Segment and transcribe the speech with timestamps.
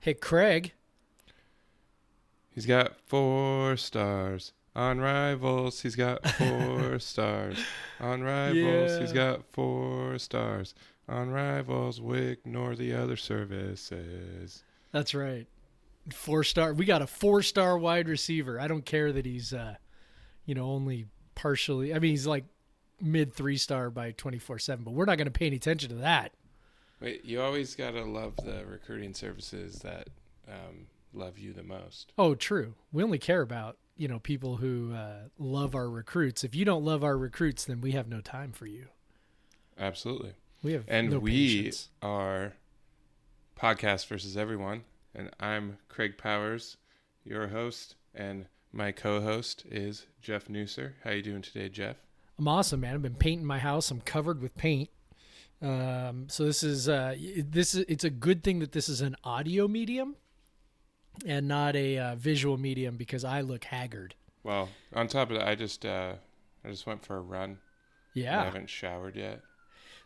[0.00, 0.72] Hey, Craig.
[2.50, 5.82] He's got four stars on Rivals.
[5.82, 7.58] He's got four stars
[8.00, 8.98] on Rivals.
[8.98, 9.32] He's Yeah.
[9.32, 10.74] got four stars
[11.08, 12.00] on Rivals.
[12.00, 14.62] We ignore the other services.
[14.92, 15.46] That's right.
[16.12, 16.72] Four star.
[16.72, 18.58] We got a four star wide receiver.
[18.58, 19.76] I don't care that he's, uh,
[20.46, 21.94] you know, only partially.
[21.94, 22.44] I mean, he's like
[23.00, 25.96] mid three star by 24 7, but we're not going to pay any attention to
[25.96, 26.32] that.
[27.00, 30.08] Wait, you always gotta love the recruiting services that
[30.48, 32.12] um, love you the most.
[32.18, 32.74] Oh, true.
[32.92, 36.44] We only care about, you know, people who uh, love our recruits.
[36.44, 38.88] If you don't love our recruits, then we have no time for you.
[39.78, 40.34] Absolutely.
[40.62, 41.30] We have And no we
[41.62, 41.88] patience.
[42.02, 42.52] are
[43.58, 44.84] Podcast versus Everyone.
[45.14, 46.76] And I'm Craig Powers,
[47.24, 50.92] your host, and my co-host is Jeff Nusser.
[51.02, 51.96] How you doing today, Jeff?
[52.38, 52.94] I'm awesome, man.
[52.94, 53.90] I've been painting my house.
[53.90, 54.88] I'm covered with paint.
[55.62, 59.14] Um, so this is uh, this is it's a good thing that this is an
[59.24, 60.16] audio medium
[61.26, 64.14] and not a uh, visual medium because I look haggard.
[64.42, 66.14] Well, on top of that, I just uh,
[66.64, 67.58] I just went for a run.
[68.14, 69.42] Yeah, I haven't showered yet.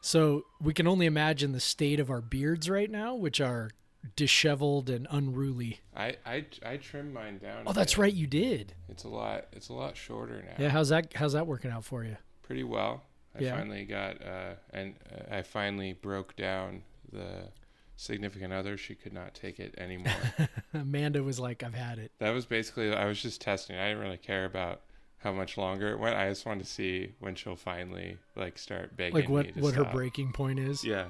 [0.00, 3.70] So we can only imagine the state of our beards right now, which are
[4.16, 5.80] disheveled and unruly.
[5.96, 7.62] I I, I trimmed mine down.
[7.66, 8.74] Oh, that's right, you did.
[8.88, 9.46] It's a lot.
[9.52, 10.64] It's a lot shorter now.
[10.64, 10.70] Yeah.
[10.70, 11.12] How's that?
[11.14, 12.16] How's that working out for you?
[12.42, 13.02] Pretty well.
[13.36, 13.56] I Yeah.
[13.56, 14.94] finally got uh, and
[15.30, 16.82] I finally broke down
[17.12, 17.48] the
[17.96, 18.76] significant other.
[18.76, 20.12] She could not take it anymore.
[20.74, 23.76] Amanda was like, "I've had it." That was basically I was just testing.
[23.76, 24.80] I didn't really care about
[25.18, 26.16] how much longer it went.
[26.16, 29.84] I just wanted to see when she'll finally like start begging Like what what her
[29.84, 30.84] breaking point is.
[30.84, 31.06] Yeah.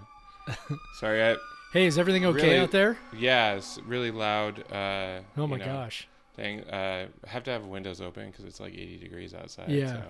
[1.00, 1.22] Sorry.
[1.22, 1.36] I
[1.72, 2.96] Hey, is everything okay Really- out there?
[3.16, 3.54] yeah.
[3.54, 4.60] It's really loud.
[4.72, 6.06] Uh, Oh my you know, gosh.
[6.36, 6.60] Dang.
[6.62, 9.70] Uh, I have to have windows open because it's like 80 degrees outside.
[9.70, 10.02] Yeah.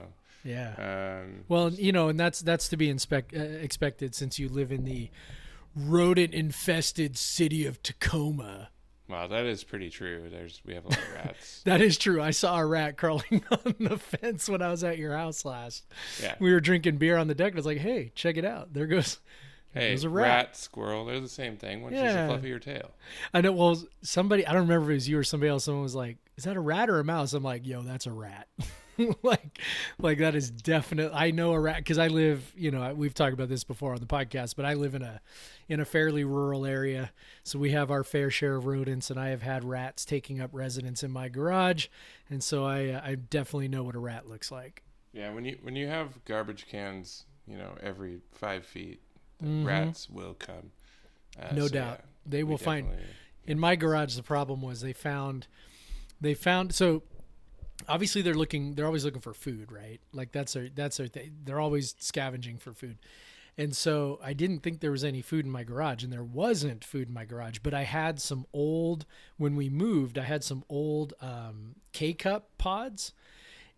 [0.45, 1.20] Yeah.
[1.25, 4.70] Um, Well, you know, and that's that's to be inspect, uh, expected since you live
[4.70, 5.11] in the
[5.75, 8.69] rodent-infested city of Tacoma.
[9.09, 10.28] wow, that is pretty true.
[10.31, 11.62] There's we have a lot of rats.
[11.64, 12.20] That is true.
[12.23, 15.85] I saw a rat crawling on the fence when I was at your house last.
[16.23, 16.35] Yeah.
[16.39, 17.48] We were drinking beer on the deck.
[17.52, 18.73] and I was like, "Hey, check it out!
[18.74, 19.18] There goes."
[19.73, 20.29] Hey, There's a rat.
[20.29, 20.57] rat.
[20.57, 21.83] squirrel, they're the same thing.
[21.83, 22.29] One's Yeah.
[22.29, 22.92] just a fluffier tail.
[23.33, 23.51] I know.
[23.52, 25.64] Well, somebody I don't remember if it was you or somebody else.
[25.64, 28.13] Someone was like, "Is that a rat or a mouse?" I'm like, "Yo, that's a
[28.13, 28.47] rat."
[29.22, 29.58] like,
[29.98, 31.10] like that is definite.
[31.14, 32.52] I know a rat because I live.
[32.56, 35.20] You know, we've talked about this before on the podcast, but I live in a
[35.68, 37.10] in a fairly rural area,
[37.42, 40.50] so we have our fair share of rodents, and I have had rats taking up
[40.52, 41.86] residence in my garage,
[42.30, 44.82] and so I I definitely know what a rat looks like.
[45.12, 49.00] Yeah, when you when you have garbage cans, you know, every five feet,
[49.40, 49.66] the Mhm.
[49.66, 50.72] rats will come.
[51.40, 52.00] Uh, No so, doubt.
[52.00, 52.88] yeah, They will find
[53.46, 55.46] in my garage the problem was they found
[56.20, 57.02] they found so
[57.89, 60.01] obviously they're looking they're always looking for food right?
[60.12, 61.33] Like that's their that's their thing.
[61.45, 62.98] They're always scavenging for food.
[63.57, 66.85] And so i didn't think there was any food in my garage and there wasn't
[66.85, 70.64] food in my garage but i had some old when we moved i had some
[70.68, 73.12] old um, k-cup pods.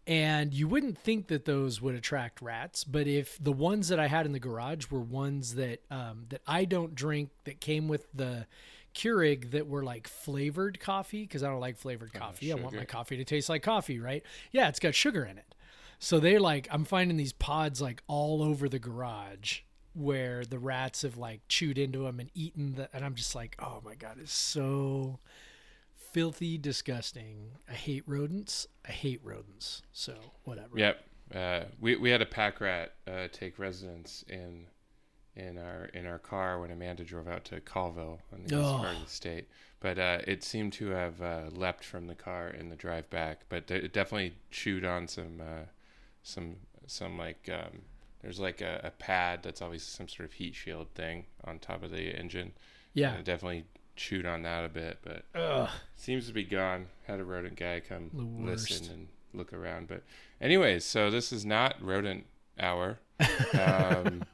[0.09, 4.07] And you wouldn't think that those would attract rats but if the ones that i
[4.07, 8.07] had in the garage were ones that um, that i don't drink that came with
[8.15, 8.47] the
[8.97, 12.51] Keurig that were like flavored coffee because I don't like flavored coffee.
[12.51, 14.25] I want my coffee to taste like coffee, right?
[14.51, 15.55] Yeah, it's got sugar in it.
[15.99, 19.61] So they're like, I'm finding these pods like all over the garage
[19.95, 23.57] where the rats have like chewed into them and eaten the, and I'm just like,
[23.59, 25.21] oh my god, it's so
[26.13, 27.51] filthy, disgusting.
[27.69, 28.67] I hate rodents.
[28.87, 29.83] I hate rodents.
[29.93, 30.15] So
[30.45, 30.79] whatever.
[30.79, 31.05] Yep.
[31.35, 34.67] Uh, we we had a pack rat uh, take residence in
[35.37, 38.79] in our in our car when Amanda drove out to Colville on the east Oh.
[38.79, 39.49] part of the state.
[39.81, 43.43] But uh, it seemed to have uh, leapt from the car in the drive back.
[43.49, 45.67] But it definitely chewed on some uh,
[46.23, 47.83] some some like um,
[48.23, 51.83] there's like a, a pad that's always some sort of heat shield thing on top
[51.83, 52.53] of the engine.
[52.95, 53.11] Yeah.
[53.11, 53.65] And it definitely
[53.95, 55.69] chewed on that a bit, but Ugh.
[55.97, 56.87] seems to be gone.
[57.07, 58.11] Had a rodent guy come
[58.41, 59.89] listen and look around.
[59.89, 60.03] But
[60.41, 62.25] anyways, so this is not rodent
[62.59, 62.99] hour.
[63.55, 64.25] Um,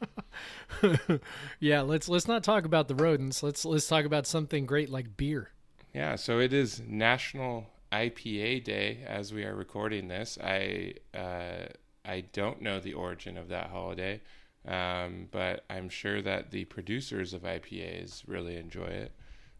[1.61, 3.43] yeah, let's let's not talk about the rodents.
[3.43, 5.51] Let's let's talk about something great like beer.
[5.95, 10.39] yeah, so it is National IPA Day as we are recording this.
[10.43, 11.67] I uh,
[12.05, 14.21] I don't know the origin of that holiday,
[14.67, 19.13] um, but I'm sure that the producers of IPAs really enjoy it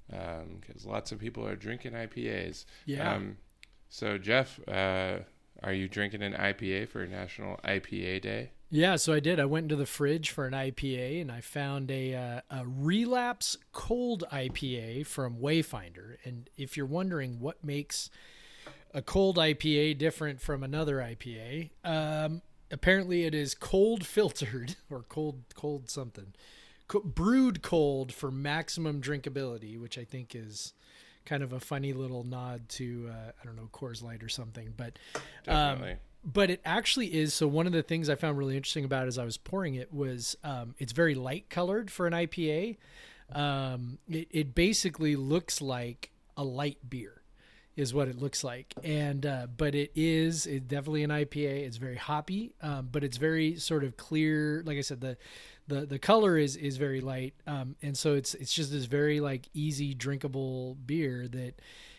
[0.09, 2.65] because lots of people are drinking IPAs.
[2.87, 3.15] Yeah.
[3.15, 3.37] Um,
[3.89, 5.19] so Jeff, uh,
[5.63, 8.51] are you drinking an IPA for National IPA Day?
[8.75, 9.39] Yeah, so I did.
[9.39, 13.59] I went into the fridge for an IPA and I found a uh, a relapse
[13.73, 16.17] cold IPA from Wayfinder.
[16.25, 18.09] And if you're wondering what makes
[18.95, 22.41] a cold IPA different from another IPA, um,
[22.71, 26.33] apparently it is cold filtered or cold cold something,
[27.05, 30.73] brewed cold for maximum drinkability, which I think is
[31.27, 34.73] kind of a funny little nod to uh, I don't know Coors Light or something,
[34.79, 34.99] but
[35.47, 35.97] um, Definitely.
[36.25, 37.35] But it actually is.
[37.35, 39.75] So one of the things I found really interesting about it as I was pouring
[39.75, 42.77] it was um, it's very light colored for an IPA.
[43.33, 47.23] Um, it, it basically looks like a light beer
[47.75, 51.79] is what it looks like and uh, but it is it definitely an ipa it's
[51.79, 55.17] very hoppy um, but it's very sort of clear like i said the
[55.69, 59.21] the the color is is very light um, and so it's it's just this very
[59.21, 61.55] like easy drinkable beer that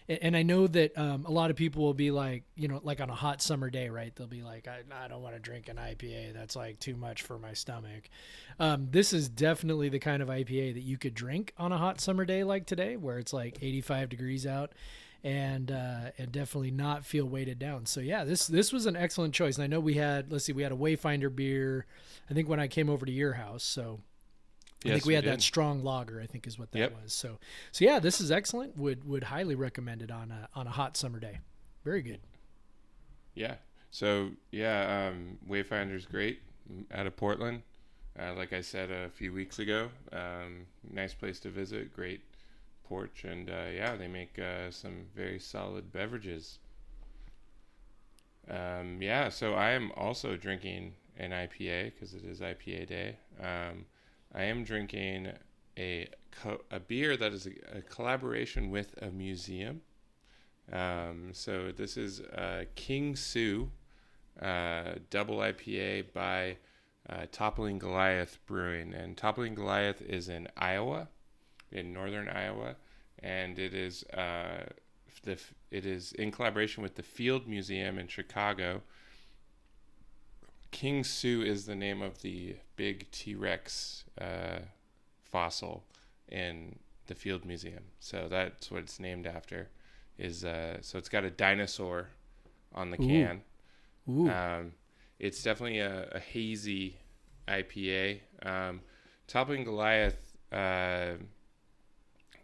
[0.07, 2.99] and I know that um, a lot of people will be like, you know, like
[2.99, 4.13] on a hot summer day, right?
[4.15, 6.33] They'll be like, I, I don't want to drink an IPA.
[6.33, 8.09] That's like too much for my stomach.
[8.59, 12.01] Um, this is definitely the kind of IPA that you could drink on a hot
[12.01, 14.73] summer day like today, where it's like 85 degrees out,
[15.23, 17.85] and uh, and definitely not feel weighted down.
[17.85, 19.55] So yeah, this this was an excellent choice.
[19.55, 21.85] And I know we had, let's see, we had a Wayfinder beer.
[22.29, 24.01] I think when I came over to your house, so
[24.85, 26.19] I Yes, think we, had that strong lager.
[26.21, 26.91] I think is what that Yep.
[26.91, 27.13] was.
[27.13, 27.39] So,
[27.71, 28.77] so yeah, this is excellent.
[28.77, 31.39] Would would highly recommend it on a on a hot summer day.
[31.83, 32.19] Very good.
[33.35, 33.55] Yeah.
[33.91, 36.41] So yeah, um, Wayfinder's great
[36.91, 37.61] out of Portland.
[38.19, 41.93] Uh, like I said a few weeks ago, um, nice place to visit.
[41.93, 42.21] Great
[42.83, 46.59] porch, and uh, yeah, they make uh, some very solid beverages.
[48.49, 53.17] Um, yeah, so I am also drinking an IPA because it is IPA day.
[53.39, 53.85] Um,
[54.33, 55.33] I am drinking
[55.77, 59.81] a co- a beer that is a, a collaboration with a museum.
[60.71, 63.69] Um, so this is uh, King Sue
[64.41, 66.57] uh, double IPA by
[67.09, 71.09] uh, Toppling Goliath Brewing, and Toppling Goliath is in Iowa,
[71.71, 72.75] in northern Iowa,
[73.19, 74.65] and it is uh,
[75.23, 75.37] the
[75.69, 78.81] it is in collaboration with the Field Museum in Chicago.
[80.73, 84.59] King Sue is the name of the big T Rex uh,
[85.21, 85.83] fossil
[86.27, 89.69] in the Field Museum, so that's what it's named after
[90.17, 92.09] is uh, so it's got a dinosaur
[92.73, 93.07] on the Ooh.
[93.07, 93.41] can.
[94.09, 94.73] Ooh, Um,
[95.19, 96.97] it's definitely a, a hazy
[97.47, 98.19] IPA.
[98.43, 98.81] Um,
[99.27, 101.13] Toppling Goliath, uh,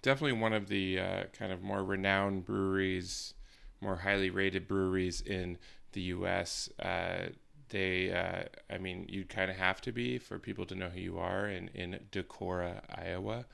[0.02, 3.34] definitely one of the uh, kind of more renowned breweries,
[3.82, 5.58] more highly rated breweries in
[5.92, 6.70] the U.S.
[6.80, 7.30] Uh,
[7.70, 8.44] they, uh,
[8.74, 11.48] I mean, you kind of have to be for people to know who you are
[11.48, 13.46] in, in Decorah, Iowa.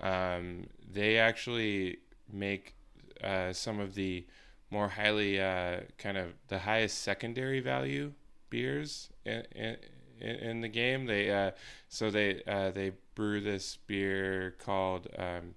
[0.00, 1.98] Um, they actually
[2.32, 2.74] make
[3.22, 4.26] uh, some of the
[4.70, 8.12] more highly uh, kind of the highest secondary value
[8.50, 9.76] beers in, in,
[10.20, 11.06] in the game.
[11.06, 11.52] They uh,
[11.88, 15.54] so they uh, they brew this beer called um,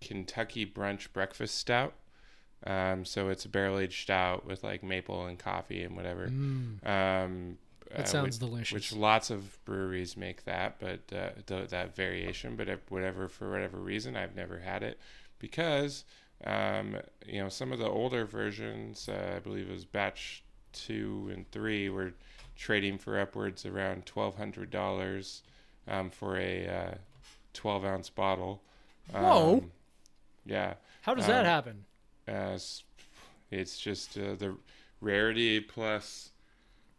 [0.00, 1.94] Kentucky Brunch Breakfast Stout.
[2.66, 6.28] Um, so it's a barrel aged stout with like maple and coffee and whatever.
[6.28, 7.58] mm, Um,
[7.90, 8.72] that uh, sounds which, delicious.
[8.72, 12.56] which lots of breweries make that, but uh, th- that variation.
[12.56, 14.98] But whatever for whatever reason, I've never had it
[15.38, 16.04] because
[16.44, 20.42] um, you know some of the older versions, uh, I believe it was batch
[20.72, 22.14] two and three, were
[22.56, 25.42] trading for upwards around twelve hundred dollars
[25.88, 26.94] um, for a uh,
[27.52, 28.62] twelve ounce bottle.
[29.10, 29.54] Whoa.
[29.54, 29.70] Um,
[30.46, 31.84] yeah, How does that um, happen?
[32.28, 32.84] Uh, s-
[33.50, 34.56] it's just uh, the
[35.00, 36.32] rarity plus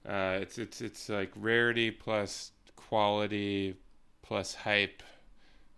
[0.08, 3.76] uh, it's it's it's like rarity plus quality
[4.22, 5.04] plus hype.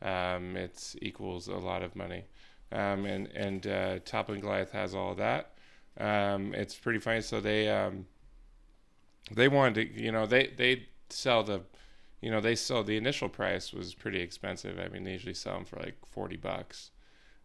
[0.02, 2.26] Um, it's equals a lot of money,
[2.72, 5.54] um, and and uh, Toppling Goliath has all that.
[6.00, 7.22] Um, it's pretty funny.
[7.22, 8.06] So they um,
[9.32, 11.62] they wanted to, you know, they they sell the,
[12.22, 14.80] you know, they sell the initial price was pretty expensive.
[14.80, 16.92] I mean, they usually sell them for like forty bucks.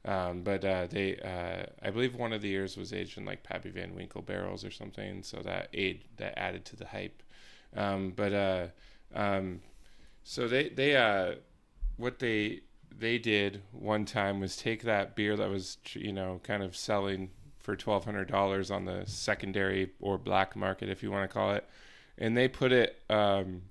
[0.05, 3.43] Um, but uh, they, uh, I believe one of the years was aged in like
[3.43, 7.23] Pappy Van Winkle barrels or something, so that aid that added to the hype.
[7.77, 8.67] Um, but uh,
[9.15, 9.61] um,
[10.25, 11.35] so they they uh,
[11.97, 12.61] what they
[12.99, 17.31] they did one time was take that beer that was you know kind of selling
[17.59, 21.53] for twelve hundred dollars on the secondary or black market if you want to call
[21.53, 21.69] it,
[22.17, 23.63] and they put it um,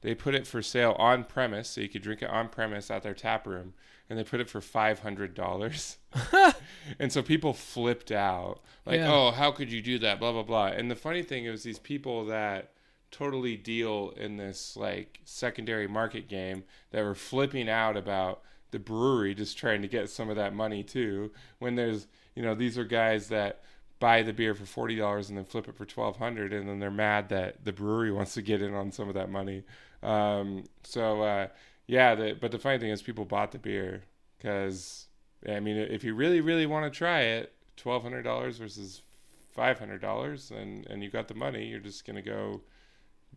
[0.00, 3.02] they put it for sale on premise, so you could drink it on premise at
[3.02, 3.74] their tap room,
[4.08, 5.98] and they put it for five hundred dollars.
[6.98, 9.12] and so people flipped out, like, Yeah.
[9.12, 10.66] "Oh, how could you do that?" Blah blah blah.
[10.66, 12.72] And the funny thing is, these people that
[13.10, 19.34] totally deal in this like secondary market game that were flipping out about the brewery
[19.34, 21.30] just trying to get some of that money too.
[21.58, 23.62] When there's, you know, these are guys that
[23.98, 26.78] buy the beer for forty dollars and then flip it for twelve hundred, and then
[26.78, 29.64] they're mad that the brewery wants to get in on some of that money.
[30.02, 31.48] Um, so uh,
[31.88, 34.04] yeah, the, but the funny thing is, people bought the beer
[34.36, 35.06] because
[35.48, 39.02] I mean, if you really, really want to try it, twelve hundred dollars versus
[39.50, 42.60] five hundred dollars, and and you got the money, you're just gonna go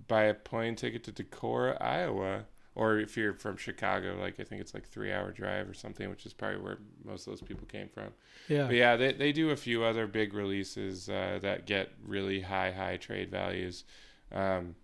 [0.08, 4.60] buy a plane ticket to Decorah, Iowa, or if you're from Chicago, like I think
[4.62, 7.66] it's like three hour drive or something, which is probably where most of those people
[7.68, 8.10] came from.
[8.50, 8.68] Yeah.
[8.68, 12.72] But yeah, they they do a few other big releases uh, that get really high
[12.72, 13.86] high trade values.
[14.34, 14.76] Um,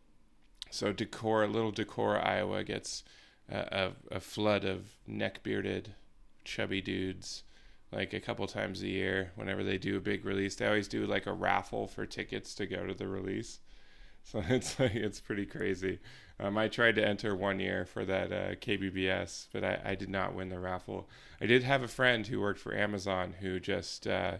[0.69, 3.03] so Decorah, little Decorah, Iowa gets
[3.49, 5.93] a, a, flood of neck bearded,
[6.43, 7.43] chubby dudes
[7.91, 10.55] like a couple times a year whenever they do a big release.
[10.55, 13.59] They always do like a raffle for tickets to go to the release.
[14.23, 15.99] So it's like it's pretty crazy.
[16.37, 20.09] Um, I tried to enter one year for that uh, KBBS, but I, I did
[20.09, 21.07] not win the raffle.
[21.39, 24.33] I did have a friend who worked for Amazon who just uh,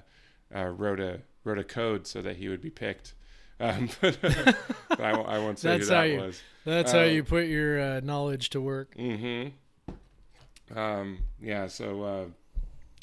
[0.53, 3.13] uh, wrote a wrote a code so that he would be picked.
[3.59, 6.41] Um, but, but I, I won't say That's who how you- was.
[6.65, 8.93] That's how Uh, you put your uh, knowledge to work.
[8.97, 10.77] Mm-hmm.
[10.77, 11.67] Um, yeah.
[11.67, 12.25] So, uh,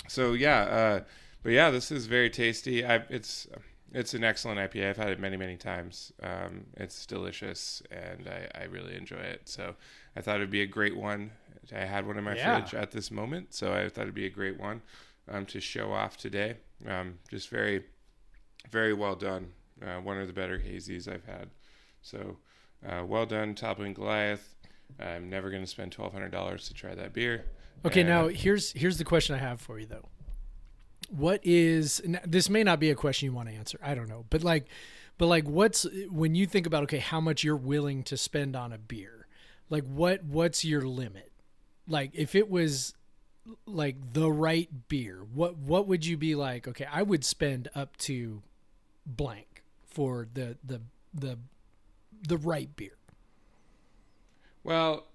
[0.08, 0.60] so yeah.
[0.60, 1.00] Uh,
[1.42, 2.84] but yeah, this is very tasty.
[2.84, 3.46] I, it's
[3.92, 4.90] it's an excellent IPA.
[4.90, 6.12] I've had it many many times.
[6.22, 9.48] Um, it's delicious, and I, I really enjoy it.
[9.48, 9.74] So,
[10.16, 11.30] I thought it'd be a great one.
[11.74, 12.60] I had one in my Yeah.
[12.60, 14.82] fridge at this moment, so I thought it'd be a great one
[15.30, 16.56] um, to show off today.
[16.86, 17.84] Um, just very,
[18.70, 19.52] very well done.
[19.82, 21.50] Uh, one of the better hazies I've had.
[22.00, 22.36] So,
[22.86, 24.54] uh, well done, Toppling Goliath.
[25.00, 27.44] I'm never going to spend twelve hundred dollars to try that beer.
[27.84, 30.08] Okay, And- now here's here's the question I have for you though.
[31.10, 33.78] What is this may not be a question you want to answer.
[33.82, 34.24] I don't know.
[34.30, 34.66] But like
[35.18, 38.72] but like what's when you think about okay, how much you're willing to spend on
[38.72, 39.26] a beer?
[39.70, 41.32] Like what what's your limit?
[41.86, 42.94] Like if it was
[43.66, 47.96] like the right beer, what what would you be like, okay, I would spend up
[47.98, 48.42] to
[49.06, 49.53] blank
[49.94, 50.80] for the the
[51.14, 51.38] the
[52.28, 52.96] the right beer.
[54.64, 55.06] Well,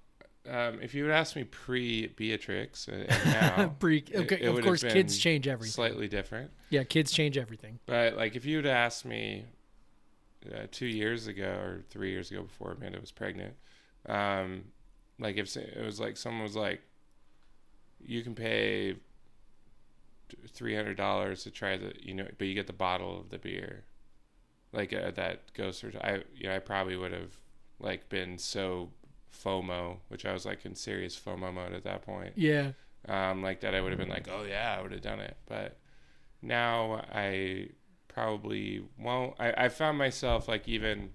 [0.49, 4.63] um, if you would ask me pre Beatrix uh, and now, Pre- okay, it of
[4.63, 5.71] course kids change everything.
[5.73, 6.51] slightly different.
[6.69, 7.79] Yeah, kids change everything.
[7.85, 9.45] But like, if you would ask me
[10.53, 13.53] uh, two years ago or three years ago before Amanda was pregnant,
[14.07, 14.63] um,
[15.19, 16.81] like if it was like someone was like,
[18.01, 18.95] you can pay
[20.47, 23.39] three hundred dollars to try the, you know, but you get the bottle of the
[23.39, 23.83] beer,
[24.71, 25.91] like uh, that goes for.
[26.01, 27.37] I, you know, I probably would have
[27.79, 28.89] like been so
[29.33, 32.71] FOMO, which I was like in serious FOMO mode at that point Yeah.
[33.07, 35.37] um, like that, I would have been like, oh yeah, I would have done it.
[35.47, 35.77] But
[36.41, 37.69] now I
[38.07, 39.35] probably won't.
[39.39, 41.11] I, I found myself like even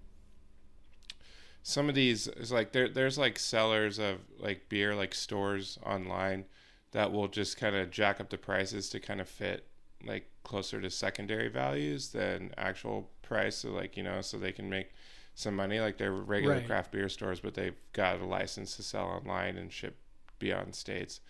[1.62, 6.44] some of these is like there there's like sellers of like beer like stores online
[6.92, 9.66] that will just kind of jack up the prices to kind of fit
[10.06, 14.68] like closer to secondary values than actual price so like you know so they can
[14.70, 14.92] make
[15.34, 16.62] some money like they're regular Right.
[16.62, 19.96] craft beer stores but they've got a license to sell online and ship
[20.38, 21.20] beyond states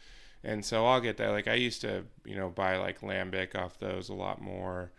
[0.44, 1.30] and so I'll get that.
[1.30, 4.92] Like I used to, you know, buy like lambic off those a lot more,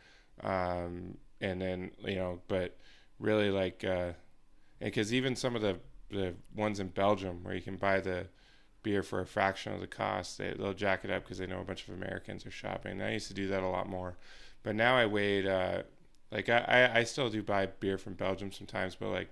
[0.43, 2.77] um, and then you know, but
[3.19, 4.13] really like, uh,
[4.79, 5.79] because even some of the
[6.11, 8.27] the ones in Belgium where you can buy the
[8.83, 11.61] beer for a fraction of the cost, they they'll jack it up because they know
[11.61, 12.93] a bunch of Americans are shopping.
[12.93, 14.17] And I used to do that a lot more,
[14.63, 15.47] but now I wait.
[15.47, 15.83] Uh,
[16.31, 19.31] like I, I I still do buy beer from Belgium sometimes, but like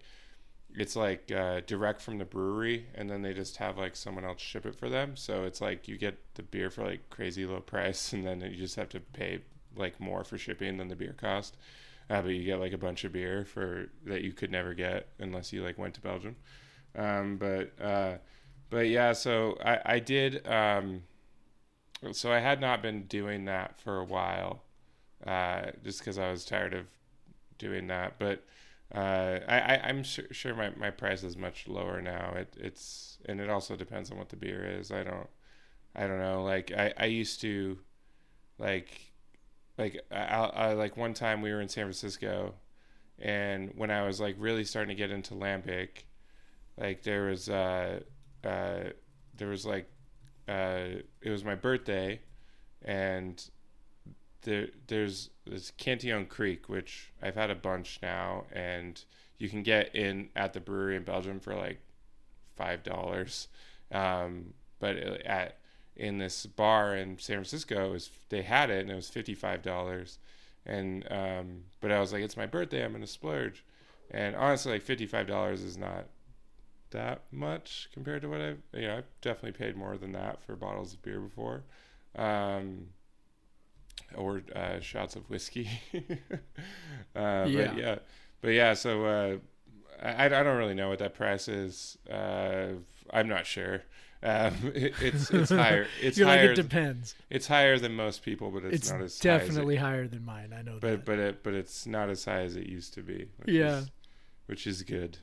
[0.76, 4.42] it's like uh, direct from the brewery and then they just have like someone else
[4.42, 5.16] ship it for them.
[5.16, 8.56] So it's like you get the beer for like crazy low price and then you
[8.58, 9.42] just have to pay
[9.76, 11.58] like more for shipping than the beer cost.
[12.10, 15.08] Uh, but you get like a bunch of beer for that you could never get
[15.20, 16.36] unless you like went to belgium.
[16.96, 18.18] Um, but uh,
[18.70, 21.04] but yeah so i, I did um,
[22.12, 24.64] so i had not been doing that for a while
[25.26, 26.86] uh, just because i was tired of
[27.58, 28.44] doing that but
[28.94, 32.34] uh, I, I I'm sure, sure my, my price is much lower now.
[32.36, 34.92] It it's and it also depends on what the beer is.
[34.92, 35.28] I don't
[35.96, 36.44] I don't know.
[36.44, 37.80] Like I, I used to
[38.60, 39.14] like
[39.78, 42.54] like I, I like one time we were in San Francisco
[43.20, 46.04] and when I was like really starting to get into lambic,
[46.78, 48.02] like there was uh
[48.44, 48.84] uh
[49.38, 49.90] there was like
[50.48, 52.20] uh it was my birthday
[52.84, 53.44] and
[54.44, 59.04] there there's this Cantillon Kriek, which I've had a bunch now, and
[59.38, 61.80] you can get in at the brewery in Belgium for like
[62.56, 63.48] five dollars.
[63.92, 65.58] Um, but at
[65.96, 69.62] in this bar in San Francisco, was they had it and it was fifty five
[69.62, 70.20] dollars.
[70.66, 73.64] And um, but I was like, it's my birthday, I'm gonna splurge.
[74.12, 76.06] And honestly, like fifty five dollars is not
[76.92, 80.56] that much compared to what I've you know I've definitely paid more than that for
[80.56, 81.64] bottles of beer before.
[82.16, 82.88] Um,
[84.16, 85.70] or uh, shots of whiskey.
[87.16, 87.68] uh, Yeah.
[87.68, 87.96] But yeah,
[88.42, 88.74] but yeah.
[88.74, 89.38] So uh,
[90.02, 91.98] I, I don't really know what that price is.
[92.10, 92.74] Uh,
[93.12, 93.84] I'm not sure.
[94.22, 95.88] Um, it, it's it's higher.
[96.02, 96.52] It's You're like higher.
[96.52, 97.16] it depends.
[97.30, 100.54] it's higher than most people, but it's, It's, not as definitely High higher than mine.
[100.58, 101.06] I know as it, that.
[101.06, 103.28] but but it but it's not as high as it used to be.
[103.40, 103.80] Which Yeah.
[103.80, 103.92] Is,
[104.46, 105.18] which is good.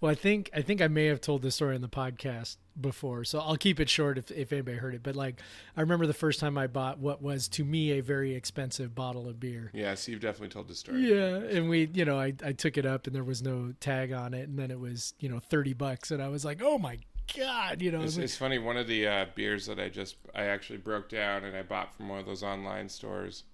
[0.00, 3.24] Well, I think I think I may have told this story in the podcast before,
[3.24, 5.02] so I'll keep it short if, if anybody heard it.
[5.02, 5.40] But like,
[5.76, 9.28] I remember the first time I bought what was to me a very expensive bottle
[9.28, 9.70] of beer.
[9.74, 11.08] Yeah, so you've definitely told the story.
[11.08, 14.12] Yeah, and we, you know, I, I took it up and there was no tag
[14.12, 16.78] on it, and then it was, you know, thirty bucks, and I was like, oh
[16.78, 16.98] my
[17.36, 18.02] god, you know.
[18.02, 18.58] It's, like, it's funny.
[18.58, 21.94] One of the uh, beers that I just I actually broke down and I bought
[21.94, 23.44] from one of those online stores.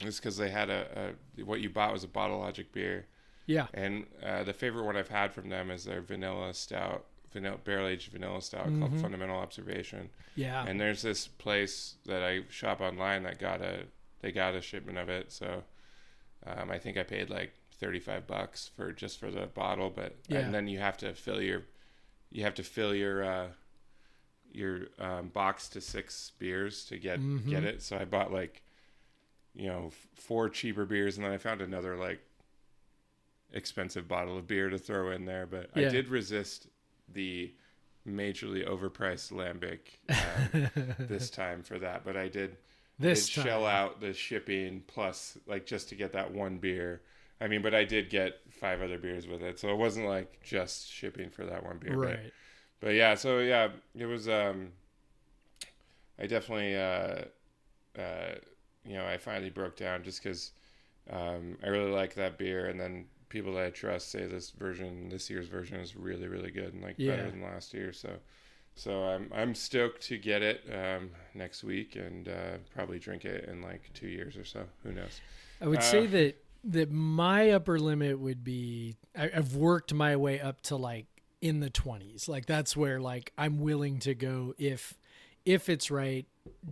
[0.00, 3.06] It's because they had a, a what you bought was a Bottle Logic beer,
[3.46, 7.58] yeah, and uh, the favorite one I've had from them is their vanilla stout, vanilla
[7.64, 9.00] barrel aged vanilla stout called Mhm.
[9.00, 10.10] Fundamental Observation.
[10.34, 13.84] yeah, And there's this place that I shop online that got a
[14.22, 15.30] they got a shipment of it.
[15.32, 15.62] So
[16.46, 20.16] um, I think I paid like thirty five bucks for just for the bottle, but
[20.28, 20.40] Yeah.
[20.40, 21.62] and then you have to fill your
[22.30, 23.48] you have to fill your uh,
[24.52, 27.48] your um, box to six beers to get Mhm.
[27.48, 27.82] get it.
[27.82, 28.62] So I bought like
[29.54, 32.20] you know f- four cheaper beers, and then I found another like
[33.52, 35.46] expensive bottle of beer to throw in there.
[35.46, 36.68] But I did resist
[37.12, 37.52] the
[38.06, 42.56] majorly overpriced lambic um, this time for that, but I did
[42.98, 47.02] this did shell out the shipping plus like just to get that one beer.
[47.40, 50.40] I mean, but I did get five other beers with it, so it wasn't like
[50.42, 51.92] just shipping for that one beer.
[51.92, 52.32] but- right?
[52.78, 54.28] But, yeah, so yeah, it was.
[54.28, 54.72] um
[56.18, 57.24] I definitely, uh,
[58.00, 58.34] uh,
[58.86, 60.52] you know, I finally broke down just because
[61.10, 65.08] um, I really like that beer, and then people that I trust say this version,
[65.08, 67.16] this year's version, is really, really good and like Yeah.
[67.16, 67.92] better than last year.
[67.92, 68.10] So.
[68.78, 73.48] So I'm I'm stoked to get it um, next week and uh, probably drink it
[73.48, 74.64] in like two years or so.
[74.82, 75.18] Who knows?
[75.62, 80.14] I would Uh, say that that my upper limit would be I, I've worked my
[80.16, 81.06] way up to like
[81.40, 82.28] in the twenties.
[82.28, 84.92] Like that's where like I'm willing to go if
[85.46, 86.26] if it's right.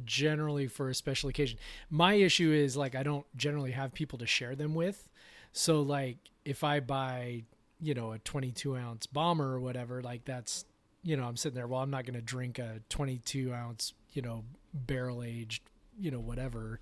[0.04, 1.58] Generally for a special occasion.
[1.90, 5.08] My issue is like I don't generally have people to share them with.
[5.54, 7.44] So like if I buy
[7.80, 10.66] you know a 22 ounce bomber or whatever, like that's
[11.02, 11.66] you know I'm sitting there.
[11.66, 14.44] Well, I'm not going to drink a 22 ounce you know
[14.75, 15.62] barrel aged
[15.99, 16.80] you know whatever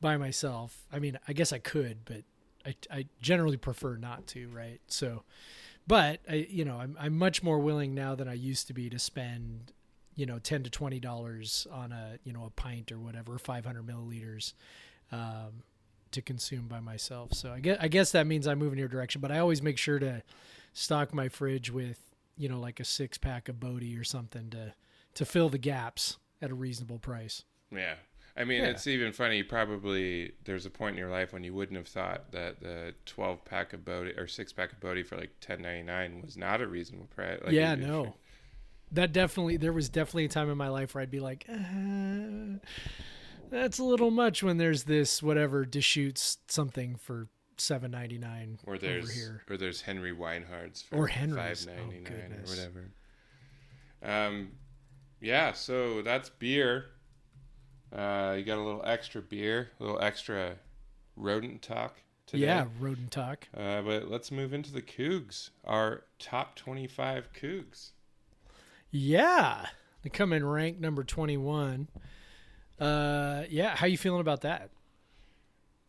[0.00, 0.86] by myself.
[0.92, 2.22] I mean, I guess I could, but
[2.66, 4.80] I, I generally prefer not to, right?
[4.86, 5.24] So,
[5.86, 8.88] but I, you know, I'm, I'm much more willing now than I used to be
[8.90, 9.72] to spend,
[10.14, 14.52] you know, 10 to $20 on a, you know, a pint or whatever, 500 milliliters,
[15.12, 15.62] um,
[16.14, 17.32] to consume by myself.
[17.34, 19.62] So I guess, I guess that means I move in your direction, but I always
[19.62, 20.22] make sure to
[20.72, 22.00] stock my fridge with,
[22.36, 24.74] you know, like a six pack of Bodie or something to,
[25.14, 27.44] to fill the gaps at a reasonable price.
[27.70, 27.94] Yeah.
[28.36, 28.70] I mean, Yeah.
[28.70, 29.44] it's even funny.
[29.44, 33.44] Probably there's a point in your life when you wouldn't have thought that the 12
[33.44, 37.06] pack of Bodie or six pack of Bodie for like 10.99 was not a reasonable
[37.14, 37.38] price.
[37.44, 38.14] Like, yeah, no.
[38.90, 42.58] That definitely there was definitely a time in my life where I'd be like, uh,
[43.54, 48.74] that's a little much when there's this whatever Deschutes something for seven ninety nine Or
[48.74, 49.42] over there's here.
[49.48, 51.64] or there's Henry Weinhard's for Or Henry's.
[51.64, 52.90] five Oh, ninety nine or whatever.
[54.02, 54.52] Um,
[55.20, 55.52] yeah.
[55.52, 56.86] So that's beer.
[57.92, 60.56] Uh, you got a little extra beer, a little extra
[61.16, 62.42] rodent talk today.
[62.46, 63.46] Yeah, rodent talk.
[63.56, 67.90] Uh, but let's move into the Cougs, our top twenty-five Cougs.
[68.90, 69.66] Yeah,
[70.02, 71.88] they come in rank number twenty one.
[72.80, 74.70] Uh, yeah, how you feeling about that?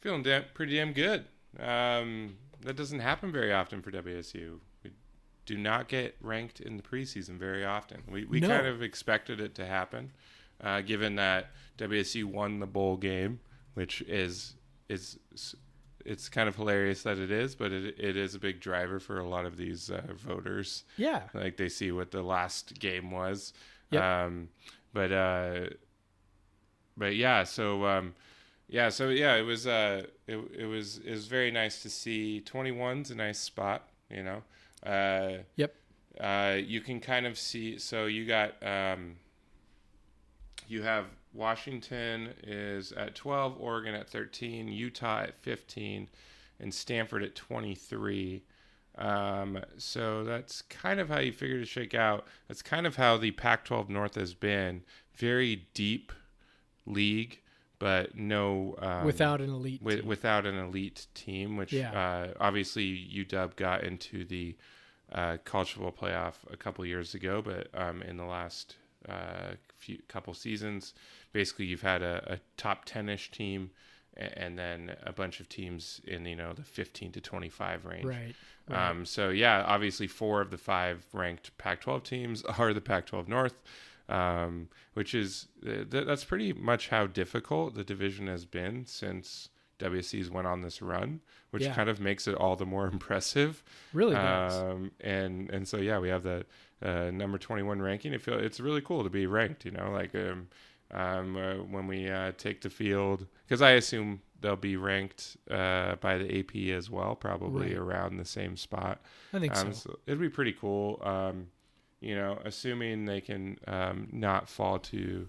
[0.01, 1.25] Feeling damn, pretty damn good.
[1.59, 4.59] Um, that doesn't happen very often for WSU.
[4.83, 4.91] We
[5.45, 8.03] do not get ranked in the preseason very often.
[8.09, 8.49] We we No.
[8.49, 10.11] kind of expected it to happen,
[10.61, 13.39] uh, given that WSU won the bowl game,
[13.73, 14.55] which is
[14.89, 15.17] is
[16.05, 19.17] it's kind of hilarious that it is, but it it is a big driver for
[19.17, 20.83] a lot of these uh, voters.
[20.97, 23.53] Yeah, Like they see what the last game was.
[23.91, 24.03] Yep.
[24.03, 24.49] Um,
[24.93, 25.67] but uh,
[26.97, 28.13] but yeah, so um,
[28.67, 32.41] yeah, so yeah, it was uh, it it was it was very nice to see.
[32.41, 34.43] Twenty one's a nice spot, you know.
[34.85, 35.75] Uh, Yep.
[36.19, 37.77] Uh, you can kind of see.
[37.77, 39.17] So you got um,
[40.67, 46.07] you have Washington is at twelve, Oregon at thirteen, Utah at fifteen,
[46.59, 48.43] and Stanford at twenty three.
[48.97, 52.25] Um, so that's kind of how you figure to shake out.
[52.47, 54.83] That's kind of how the Pac 12 North has been.
[55.15, 56.13] Very deep
[56.85, 57.41] league,
[57.79, 58.75] but no.
[58.79, 59.81] Um, without an elite.
[59.81, 61.91] without an elite team, which Yeah.
[61.91, 64.55] uh, obviously UW got into the
[65.11, 68.75] uh, college football playoff a couple years ago, but um, in the last
[69.07, 70.93] uh, few couple seasons,
[71.31, 73.69] basically you've had a, a top ten ish team,
[74.17, 78.05] and then a bunch of teams in you know the fifteen to twenty five range.
[78.05, 78.35] right.
[78.67, 78.89] right.
[78.89, 83.61] Um, so yeah, obviously four of the five ranked Pac-12 teams are the Pac-12 North,
[84.09, 89.49] um, which is uh, th- that's pretty much how difficult the division has been since
[89.79, 91.19] WC's went on this run,
[91.51, 91.73] which Yeah.
[91.73, 93.63] kind of makes it all the more impressive.
[93.93, 94.15] Really.
[94.15, 96.45] Um, and and so yeah, we have the
[96.81, 98.13] uh, number 21 ranking.
[98.13, 99.65] It feel it's really cool to be ranked.
[99.65, 100.47] You know, like um,
[100.91, 105.95] um, uh, when we uh, take the field, because I assume they'll be ranked uh,
[105.95, 107.77] by the AP as well, probably Right.
[107.77, 109.01] around the same spot.
[109.33, 109.89] I think Um, so.
[109.89, 111.01] so it'd be pretty cool.
[112.05, 115.27] You know, assuming they can um, not fall to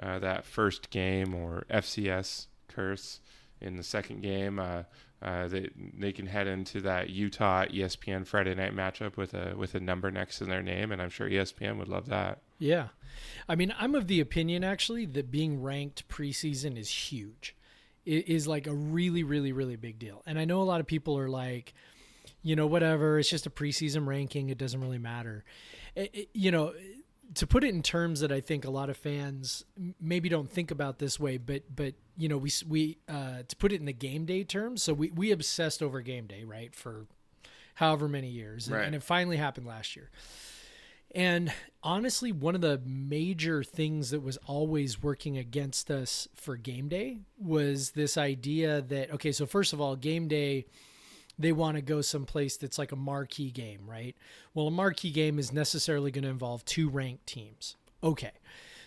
[0.00, 3.20] uh, that first game or FCS curse
[3.60, 4.58] in the second game.
[4.58, 4.82] Uh,
[5.22, 9.74] uh, they they can head into that Utah ESPN Friday night matchup with a with
[9.74, 12.40] a number next to their name, and I'm sure ESPN would love that.
[12.58, 12.88] Yeah.
[13.48, 17.54] I mean, I'm of the opinion actually that being ranked preseason is huge.
[18.04, 20.22] It is like a really, really, really big deal.
[20.26, 21.74] And I know a lot of people are like,
[22.42, 24.48] you know, whatever, it's just a preseason ranking.
[24.48, 25.44] It doesn't really matter.
[25.96, 26.72] It- it- you know,
[27.34, 29.64] to put it in terms that I think a lot of fans
[30.00, 33.72] maybe don't think about this way, but, but, you know, we, we, uh, to put
[33.72, 34.82] it in the game day terms.
[34.82, 36.74] So we, we obsessed over game day, right?
[36.74, 37.06] For
[37.74, 38.68] however many years.
[38.68, 38.86] And- Right.
[38.86, 40.10] and it finally happened last year.
[41.14, 46.88] And honestly, one of the major things that was always working against us for game
[46.88, 50.66] day was this idea that, okay, so first of all, game day,
[51.38, 54.16] they want to go someplace that's like a marquee game, right?
[54.54, 57.76] Well, a marquee game is necessarily going to involve two ranked teams.
[58.02, 58.32] Okay.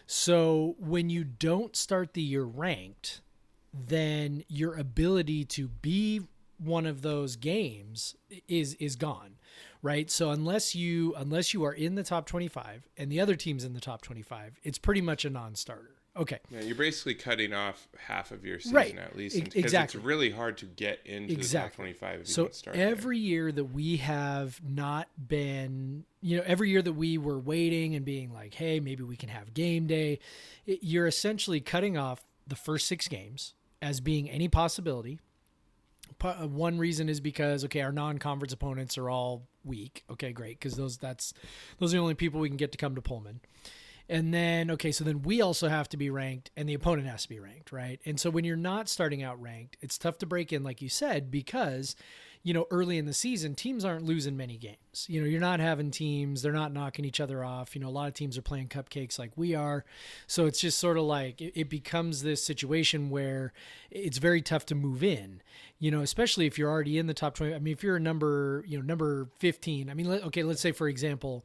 [0.07, 3.21] So when you don't start the year ranked,
[3.73, 6.21] then your ability to be
[6.57, 8.15] one of those games
[8.47, 9.35] is is gone
[9.81, 13.63] right so unless you unless you are in the top 25 and the other team's
[13.63, 17.87] in the top 25 it's pretty much a non-starter okay Yeah, you're basically cutting off
[17.97, 18.97] half of your season Right.
[18.97, 19.99] at least, E- because exactly.
[19.99, 21.93] it's really hard to get into Exactly.
[21.93, 22.87] the top 25 if you so don't start there.
[22.89, 27.95] every year that we have not been you know every year that we were waiting
[27.95, 30.19] and being like hey maybe we can have game day
[30.65, 35.19] it, you're essentially cutting off the first six games as being any possibility
[36.17, 40.59] Po- uh, one reason is because okay our non-conference opponents are all weak okay great
[40.59, 41.33] because those that's
[41.77, 43.39] those are the only people we can get to come to pullman
[44.09, 47.23] and then okay so then we also have to be ranked and the opponent has
[47.23, 47.99] to be ranked right?
[48.05, 50.89] And so when you're not starting out ranked it's tough to break in like you
[50.89, 51.95] said because
[52.41, 55.05] you know early in the season teams aren't losing many games.
[55.07, 57.75] You know you're not having teams they're not knocking each other off.
[57.75, 59.85] You know a lot of teams are playing cupcakes like we are.
[60.25, 63.53] So it's just sort of like it, becomes this situation where
[63.91, 65.41] it's very tough to move in
[65.77, 67.99] you know especially if you're already in the top 20 i mean if you're a
[67.99, 71.43] number you know number 15 i mean okay let's say for example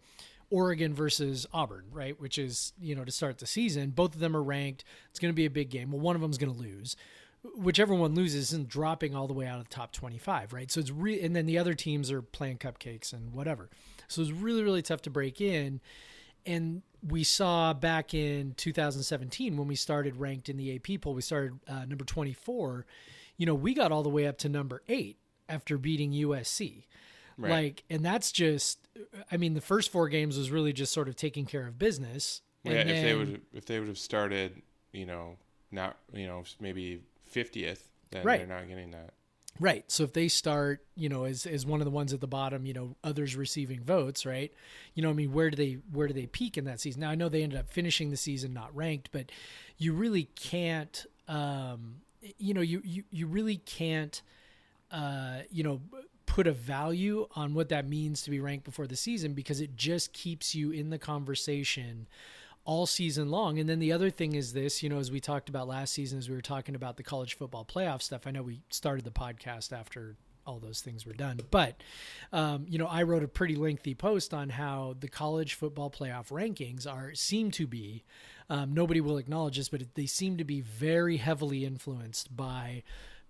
[0.54, 2.18] Oregon versus Auburn, right?
[2.20, 3.90] Which is, you know, to start the season.
[3.90, 4.84] Both of them are ranked.
[5.10, 5.90] It's going to be a big game.
[5.90, 6.94] Well, one of them's going to lose.
[7.56, 10.70] Whichever one loses isn't dropping all the way out of the top 25, right?
[10.70, 13.68] So it's re- and then the other teams are playing cupcakes and whatever.
[14.06, 15.80] So it's really, really tough to break in.
[16.46, 21.22] And we saw back in 2017 when we started ranked in the AP poll, we
[21.22, 22.86] started uh, number 24.
[23.38, 26.84] You know, we got all the way up to number eight after beating USC.
[27.36, 27.50] Right.
[27.50, 28.78] Like, and that's just,
[29.30, 32.42] I mean, the first four games was really just sort of taking care of business.
[32.62, 35.36] yeah, if they would if they would have started, you know,
[35.70, 38.38] not you know maybe 50th, then Right.
[38.38, 39.14] they're not getting that.
[39.60, 39.84] Right.
[39.90, 42.66] So if they start, you know, as as one of the ones at the bottom,
[42.66, 44.52] you know, others receiving votes, right?
[44.94, 47.02] You know, I mean, where do they where do they peak in that season?
[47.02, 49.30] Now I know they ended up finishing the season not ranked, but
[49.78, 51.96] you really can't um
[52.38, 54.22] you know, you you, you really can't
[54.90, 55.80] uh, you know,
[56.34, 59.76] put a value on what that means to be ranked before the season because it
[59.76, 62.08] just keeps you in the conversation
[62.64, 63.60] all season long.
[63.60, 66.18] And then the other thing is this, you know, as we talked about last season,
[66.18, 69.12] as we were talking about the college football playoff stuff, I know we started the
[69.12, 71.80] podcast after all those things were done, but,
[72.32, 76.30] um, you know, I wrote a pretty lengthy post on how the college football playoff
[76.30, 78.02] rankings are, seem to be,
[78.50, 82.82] um, nobody will acknowledge this, but they seem to be very heavily influenced by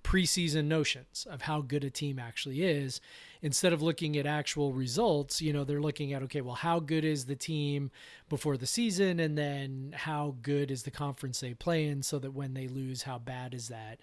[0.04, 3.00] preseason notions of how good a team actually is.
[3.42, 7.04] Instead of looking at actual results you know they're looking at okay well how good
[7.04, 7.90] is the team
[8.28, 9.18] before the season?
[9.18, 13.02] And then how good is the conference they play in so that when they lose
[13.02, 13.98] how bad is that?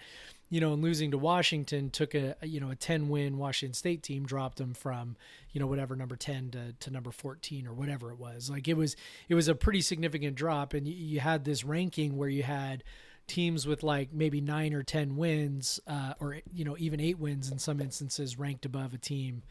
[0.50, 4.04] You know and losing to washington took a you know a 10 win washington state
[4.04, 5.16] team dropped them from
[5.54, 8.50] you know whatever number 10 to, to number 14 or whatever it was.
[8.50, 8.96] Like it was
[9.30, 10.74] it was a pretty significant drop.
[10.74, 12.84] And you, you had this ranking where you had
[13.32, 17.52] teams with like maybe nine or ten wins, uh, or you know even eight wins
[17.52, 19.44] in some instances, ranked above a team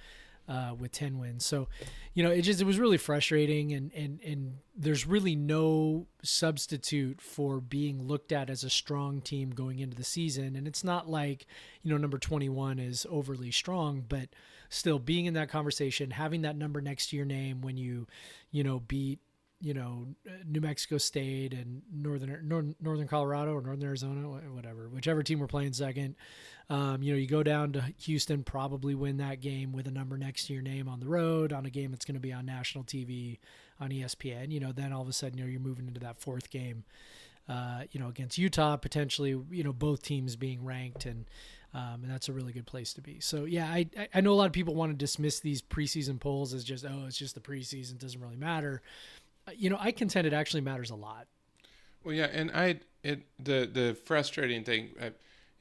[0.48, 1.44] uh, with ten wins.
[1.44, 1.68] So,
[2.12, 7.20] you know, it just it was really frustrating, and and and there's really no substitute
[7.20, 10.56] for being looked at as a strong team going into the season.
[10.56, 11.46] And it's not like
[11.82, 14.28] you know number twenty one is overly strong, but
[14.68, 18.06] still being in that conversation, having that number next to your name when you,
[18.50, 19.20] you know, beat
[19.60, 20.06] you know
[20.46, 25.46] New Mexico State and northern Nor- northern Colorado or northern Arizona whatever whichever team we're
[25.46, 26.16] playing second
[26.70, 30.16] Um, you know, you go down to Houston, probably win that game with a number
[30.16, 32.46] next to your name on the road on a game that's going to be on
[32.46, 33.38] national TV
[33.80, 34.52] on ESPN.
[34.52, 36.84] You know, then all of a sudden, you know, you're moving into that fourth game.
[37.48, 41.24] Uh, you know, against Utah, potentially, you know, both teams being ranked, and
[41.74, 43.18] um, and that's a really good place to be.
[43.18, 46.54] So yeah, I I know a lot of people want to dismiss these preseason polls
[46.54, 48.82] as just oh, it's just the preseason, doesn't really matter.
[49.50, 51.26] Uh, you know, I contend it actually matters a lot.
[52.04, 54.90] Well, yeah, and I it the the frustrating thing.
[55.00, 55.12] I,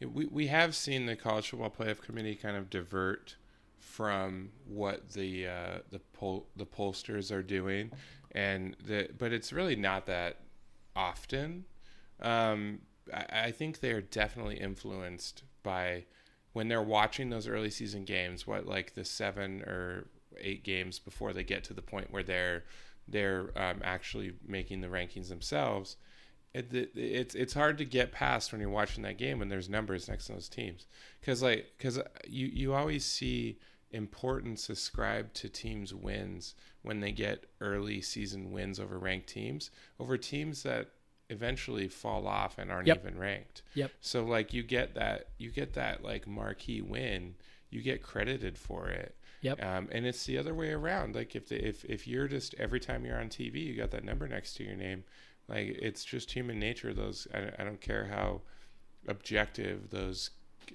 [0.06, 3.36] we we have seen the college football playoff committee kind of divert
[3.78, 7.92] from what the uh, the poll the pollsters are doing,
[8.32, 10.38] and the but it's really not that
[10.96, 11.66] often.
[12.22, 12.80] Um,
[13.14, 16.06] I, I think they are definitely influenced by
[16.54, 18.48] when they're watching those early season games.
[18.48, 20.08] What like the seven or
[20.40, 22.64] eight games before they get to the point where they're
[23.12, 25.98] they're um, actually making the rankings themselves
[26.54, 29.70] it, it, it's it's hard to get past when you're watching that game when there's
[29.70, 30.88] numbers next to those teams
[31.20, 33.60] because like because you you always see
[33.92, 40.18] importance ascribed to teams wins when they get early season wins over ranked teams over
[40.18, 40.90] teams that
[41.30, 42.98] eventually fall off and aren't Yep.
[43.06, 43.92] even ranked Yep.
[44.02, 47.36] so like you get that you get that like marquee win
[47.70, 49.64] you get credited for it Yep.
[49.64, 51.16] um, and it's the other way around.
[51.16, 54.04] Like if the, if if you're just every time you're on tv you got that
[54.04, 55.04] number next to your name.
[55.48, 58.42] Like it's just human nature those i, I don't care how
[59.08, 60.30] objective those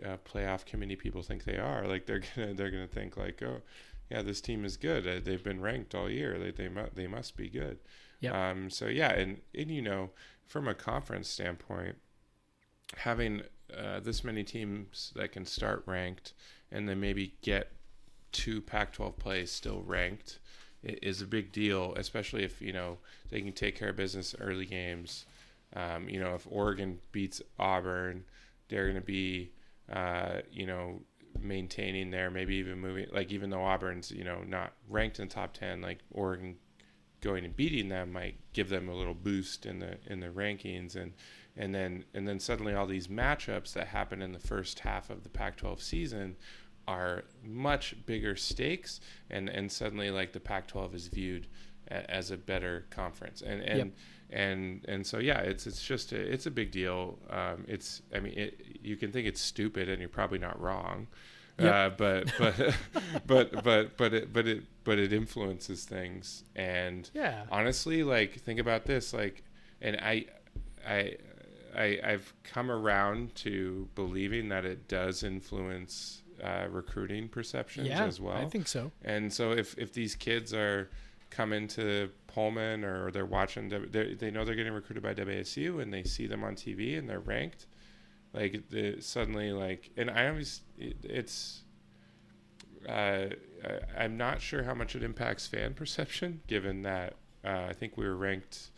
[0.05, 1.87] uh, playoff committee people think they are.
[1.88, 3.61] Like they're gonna they're gonna think like oh
[4.11, 5.07] yeah this team is good.
[5.07, 6.38] Uh, they've been ranked all year.
[6.38, 7.79] They they, mu- they must be good.
[8.20, 8.35] Yep.
[8.35, 10.11] um so yeah and and you know
[10.46, 11.96] from a conference standpoint
[12.96, 13.42] having
[13.77, 16.33] uh, this many teams that can start ranked
[16.70, 17.72] and then maybe get
[18.35, 20.38] to Pac-12 plays still ranked
[20.83, 22.99] is a big deal, especially if you know
[23.31, 25.27] they can take care of business early games.
[25.75, 28.25] Um, you know, if Oregon beats Auburn,
[28.68, 29.51] they're going to be,
[29.90, 31.01] uh, you know,
[31.40, 33.07] maintaining there, maybe even moving.
[33.12, 36.57] Like even though Auburn's you know not ranked in the top ten, like Oregon
[37.20, 40.94] going and beating them might give them a little boost in the in the rankings
[40.94, 41.14] and
[41.57, 45.23] and then and then suddenly all these matchups that happen in the first half of
[45.23, 46.37] the Pac-12 season
[46.87, 51.47] are much bigger stakes and and suddenly like the Pac-12 is viewed
[51.88, 53.88] a, as a better conference and and Yep.
[54.31, 58.20] and and so yeah it's it's just a, it's a big deal um, it's I
[58.20, 61.07] mean it, you can think it's stupid and you're probably not wrong
[61.59, 61.73] Yep.
[61.73, 62.77] uh, but but
[63.27, 67.44] but but but it but it but it influences things and Yeah.
[67.51, 69.42] honestly like think about this like
[69.81, 70.27] and i
[70.87, 71.16] i
[71.77, 78.05] i i've come around to believing that it does influence uh, recruiting perceptions Yeah.
[78.05, 78.90] as well I think so.
[79.05, 80.90] and so if if these kids are
[81.31, 85.81] coming to Pullman or they're watching, W- they they know they're getting recruited by WSU
[85.83, 87.66] and they see them on TV and they're ranked,
[88.33, 91.62] like the, suddenly like, and I always it, it's.
[92.88, 93.29] Uh,
[93.64, 97.97] I- I'm not sure how much it impacts fan perception, given that uh, I think
[97.97, 98.70] we were ranked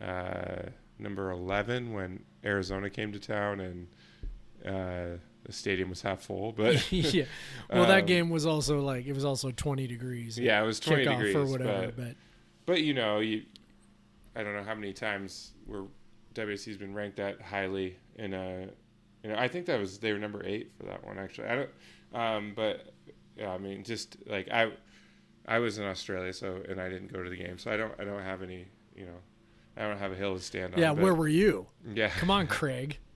[0.00, 0.62] uh,
[0.98, 3.86] number 11 when Arizona came to town and
[4.66, 5.16] uh,
[5.48, 6.52] the stadium was half full.
[6.52, 7.24] But yeah.
[7.72, 10.38] Well, that um, game was also like it was also 20 degrees.
[10.38, 11.86] yeah, it was 20 degrees or whatever.
[11.86, 12.16] but- But,
[12.66, 13.42] But you know, you
[14.36, 15.84] I don't know how many times where
[16.34, 18.68] WSC's been ranked that highly in a
[19.24, 21.48] you know, I think that was they were number 8 for that one actually.
[21.48, 21.70] I don't
[22.14, 22.92] um but
[23.36, 24.70] yeah, I mean just like I
[25.46, 27.56] I was in Australia so and I didn't go to the game.
[27.58, 29.18] So I don't I don't have any, you know,
[29.78, 30.80] I don't have a hill to stand on.
[30.80, 31.66] yeah, but- where were you?
[31.94, 32.10] Yeah.
[32.10, 32.98] Come on, Craig.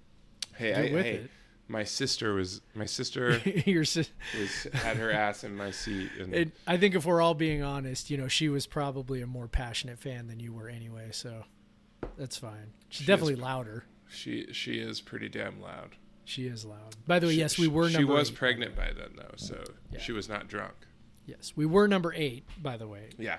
[0.55, 1.29] Hey, Get I, with hey,
[1.73, 3.39] my sister was my sister.
[3.67, 7.21] Your sis- was had her ass in my seat and it, I think if we're
[7.21, 10.69] all being honest, you know, she was probably a more passionate fan than you were
[10.69, 11.45] anyway, so
[12.17, 12.73] that's fine.
[12.89, 13.85] She's She is- definitely louder.
[14.09, 15.97] she she is pretty damn loud.
[16.25, 16.95] She is loud.
[17.07, 18.37] By the way, She- yes, we were She was eight.
[18.37, 19.99] pregnant by then, though, so Yeah.
[19.99, 20.75] she was not drunk.
[21.27, 23.11] Yes, we were number eight, by the way.
[23.19, 23.39] Yeah,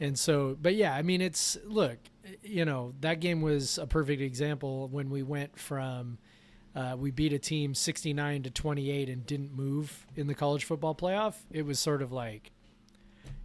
[0.00, 1.98] And so, but yeah, I mean, it's look,
[2.42, 6.18] you know, that game was a perfect example when we went from
[6.74, 10.94] uh, we beat a team 69 to 28 and didn't move in the college football
[10.94, 11.34] playoff.
[11.50, 12.52] It was sort of like,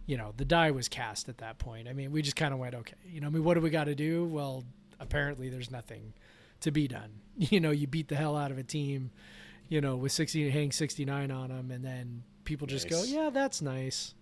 [0.06, 1.88] you know, the die was cast at that point.
[1.88, 3.70] I mean, we just kind of went, okay, you know, I mean, what do we
[3.70, 4.24] got to do?
[4.24, 4.64] Well,
[5.00, 6.12] apparently there's nothing
[6.60, 7.10] to be done.
[7.36, 9.10] You know, you beat the hell out of a team,
[9.68, 13.60] you know, with 60 hang 69 on them, and then people just go, yeah, that's
[13.60, 14.14] nice.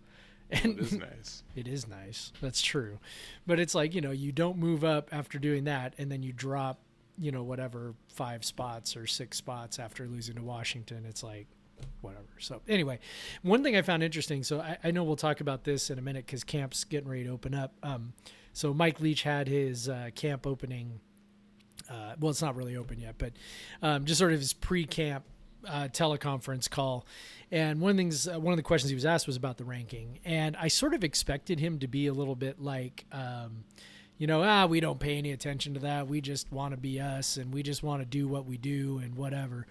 [0.50, 1.42] it And is nice.
[1.54, 2.32] it is nice.
[2.40, 2.98] That's true.
[3.46, 6.32] But it's like, you know, you don't move up after doing that and then you
[6.32, 6.78] drop,
[7.18, 11.04] you know, whatever five spots or six spots after losing to Washington.
[11.08, 11.46] It's like,
[12.00, 12.26] whatever.
[12.38, 12.98] So, anyway,
[13.42, 14.42] one thing I found interesting.
[14.42, 17.24] So, I, I know we'll talk about this in a minute because camp's getting ready
[17.24, 17.72] to open up.
[17.82, 18.12] Um,
[18.52, 21.00] so, Mike Leach had his uh, camp opening.
[21.90, 23.32] Uh, well, it's not really open yet, but
[23.82, 25.24] um, just sort of his pre camp
[25.66, 27.06] uh, teleconference call,
[27.50, 29.58] and one of the things, uh, one of the questions he was asked was about
[29.58, 33.04] the ranking, and I sort of expected him to be a little bit like.
[33.12, 33.64] Um,
[34.18, 36.06] you know, ah, we don't pay any attention to that.
[36.08, 38.98] We just want to be us and we just want to do what we do
[38.98, 39.66] and whatever.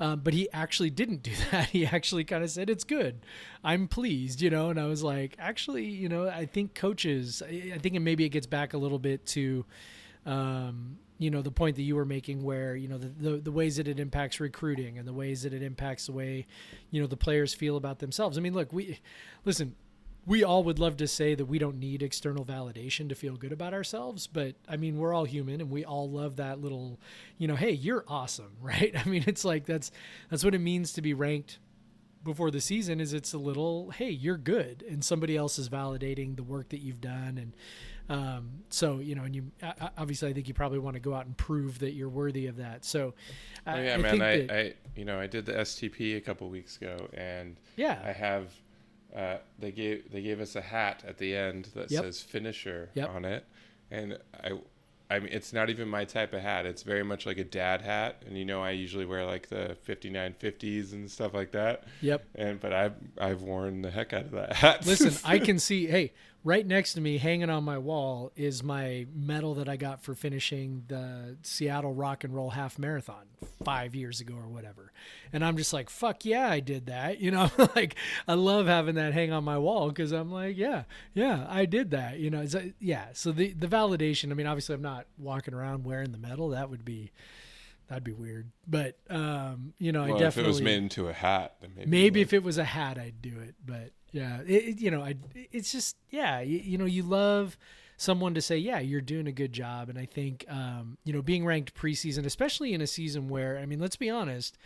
[0.00, 1.68] Um, but he actually didn't do that.
[1.68, 3.24] He actually kind of said, it's good.
[3.62, 7.78] I'm pleased, you know, and I was like, actually, you know, I think coaches, I
[7.78, 9.64] think maybe it gets back a little bit to,
[10.26, 13.52] um, you know the point that you were making where you know the, the, the
[13.52, 16.46] ways that it impacts recruiting and the ways that it impacts the way
[16.90, 18.98] you know the players feel about themselves i mean look we
[19.44, 19.76] listen
[20.24, 23.52] we all would love to say that we don't need external validation to feel good
[23.52, 26.98] about ourselves but i mean we're all human and we all love that little
[27.38, 28.94] you know hey you're awesome right?
[28.96, 29.90] I mean it's like that's
[30.30, 31.58] that's what it means to be ranked
[32.24, 36.36] before the season is it's a little hey you're good and somebody else is validating
[36.36, 37.38] the work that you've done.
[37.38, 37.52] And
[38.08, 39.50] um, so you know and you
[39.96, 42.56] obviously i think you probably want to go out and prove that you're worthy of
[42.56, 42.84] that.
[42.84, 43.14] So
[43.66, 46.48] oh, yeah I, man I, that, I you know i did the stp a couple
[46.48, 47.98] weeks ago and yeah.
[48.04, 48.52] I have
[49.16, 52.04] uh, they gave they gave us a hat at the end that yep.
[52.04, 53.10] says finisher yep.
[53.10, 53.46] on it,
[53.90, 54.52] and I
[55.12, 56.64] I mean, it's not even my type of hat.
[56.64, 59.76] It's very much like a dad hat, and you know, I usually wear like the
[59.82, 61.84] '59 50s and stuff like that.
[62.00, 62.24] Yep.
[62.34, 64.86] And but I've I've worn the heck out of that hat.
[64.86, 65.86] Listen, I can see.
[65.86, 70.02] Hey, right next to me, hanging on my wall, is my medal that I got
[70.02, 73.26] for finishing the Seattle Rock and Roll Half Marathon
[73.64, 74.92] five years ago or whatever.
[75.32, 77.02] And I'm just like, fuck yeah, I did that.
[77.22, 77.94] You know, like
[78.26, 81.92] I love having that hang on my wall because I'm like, yeah, yeah, I did
[81.92, 82.18] that.
[82.18, 83.06] You know, so, uh, yeah.
[83.12, 84.32] So the the validation.
[84.32, 86.48] I mean, obviously, I'm not walking around wearing the medal.
[86.48, 87.12] That would be
[87.92, 88.50] that'd be weird.
[88.66, 91.90] But um, you know, well, I definitely if it was made into a hat, maybe,
[91.90, 93.54] maybe if it was a hat, I'd do it.
[93.64, 97.58] But yeah, it, you know, I it's just yeah, you, you, know, you love
[97.98, 101.20] someone to say, yeah, you're doing a good job, and I think um, you know,
[101.20, 104.56] being ranked preseason, especially in a season where I mean, let's be honest,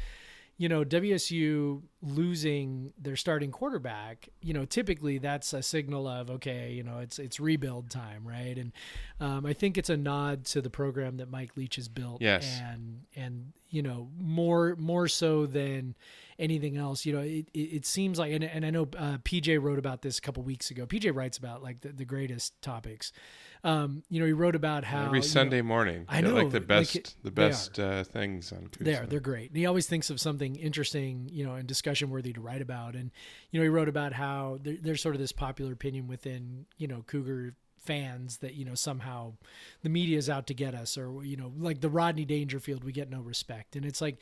[0.59, 6.73] you know, WSU losing their starting quarterback, you know, typically that's a signal of okay,
[6.73, 8.57] you know, it's it's rebuild time, right?
[8.57, 8.73] And
[9.21, 12.61] um, I think it's a nod to the program that Mike Leach has built, yes,
[12.65, 15.95] and and you know more more so than
[16.39, 17.05] anything else.
[17.05, 20.03] You know, it, it, it seems like, and, and I know uh, PJ wrote about
[20.03, 20.87] this a couple weeks ago.
[20.87, 23.13] PJ writes about like the, the greatest topics.
[23.67, 26.05] Um, you know, he wrote about how every Sunday know, morning.
[26.09, 28.93] I know, like the best, like the best uh, things on Tuesday.
[28.93, 29.07] They are.
[29.07, 29.51] They're great.
[29.51, 32.95] And he always thinks of something interesting, you know, and discussion worthy to write about.
[32.95, 33.11] And
[33.51, 36.87] you know, he wrote about how there, there's sort of this popular opinion within, you
[36.87, 37.55] know, Cougar
[37.87, 39.33] fans that you know somehow
[39.83, 42.93] the media is out to get us or you know like the rodney dangerfield we
[42.93, 43.77] get no respect.
[43.77, 44.19] And it's like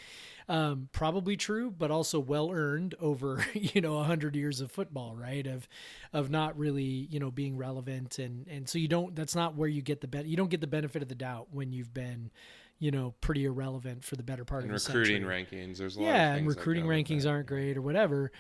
[0.48, 5.16] um, probably true but also well earned over you know a hundred years of football
[5.16, 5.46] right?
[5.46, 5.66] Of
[6.12, 8.18] of not really you know being relevant.
[8.18, 10.60] And and so you don't that's not where you get the bet you don't get
[10.60, 12.30] the benefit of the doubt when you've been
[12.78, 15.44] you know pretty irrelevant for the better part and of the recruiting century.
[15.44, 18.30] rankings there's things yeah and recruiting rankings aren't great or whatever.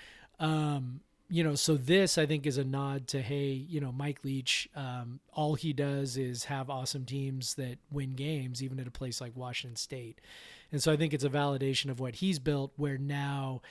[0.40, 4.24] Um, you know, so this I think is a nod to hey, you know, Mike
[4.24, 4.68] Leach.
[4.76, 9.20] Um, all he does is have awesome teams that win games, even at a place
[9.20, 10.20] like Washington State,
[10.70, 12.72] and so I think it's a validation of what he's built.
[12.76, 13.62] Where now,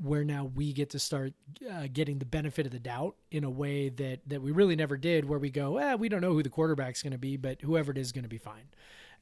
[0.00, 1.32] where now we get to start
[1.68, 4.96] uh, getting the benefit of the doubt in a way that that we really never
[4.96, 5.24] did.
[5.24, 7.90] Where we go, eh, we don't know who the quarterback's going to be, but whoever
[7.90, 8.68] it is going to be fine.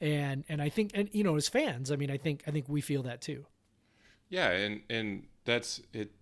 [0.03, 2.67] And and I think and you know as fans, I mean, I think I think
[2.69, 3.47] we feel that too.
[4.29, 6.13] Yeah, and and that's it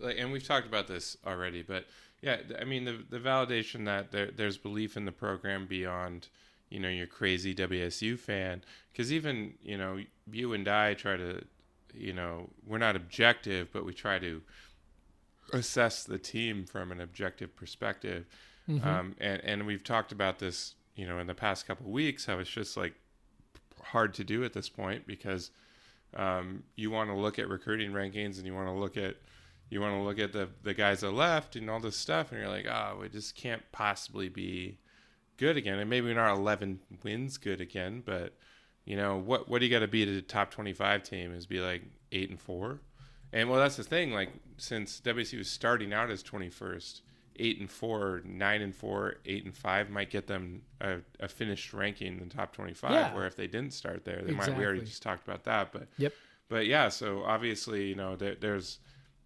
[0.00, 1.86] like, and we've talked about this already, but
[2.20, 6.28] yeah, I mean the the validation that there, there's belief in the program beyond
[6.68, 9.98] you know your crazy WSU fan, because even you know
[10.30, 11.44] you and I try to
[11.94, 14.42] you know we're not objective, but we try to
[15.52, 18.26] assess the team from an objective perspective,
[18.68, 18.86] mm-hmm.
[18.86, 22.26] um, and and we've talked about this you know in the past couple of weeks
[22.26, 22.94] how it's just like
[23.82, 25.50] hard to do at this point because
[26.16, 29.16] um, you want to look at recruiting rankings and you want to look at
[29.70, 32.40] you want to look at the the guys that left and all this stuff, and
[32.40, 34.78] you're like, oh, we just can't possibly be
[35.36, 35.78] good again.
[35.78, 38.34] And maybe we're not 11 wins good again, but
[38.84, 39.48] you know what?
[39.48, 41.34] What do you got to be to the top 25 team?
[41.34, 42.80] Is be like eight and four,
[43.32, 44.12] and well, that's the thing.
[44.12, 47.02] Like since WSU was starting out as 21st,
[47.36, 51.72] eight and four, nine and four, eight and five might get them a, a finished
[51.72, 52.90] ranking in the top 25.
[52.90, 53.14] Yeah.
[53.14, 54.52] Where if they didn't start there, they exactly.
[54.52, 54.58] might.
[54.58, 56.12] We already just talked about that, but yep.
[56.48, 58.78] But yeah, so obviously, you know, there, there's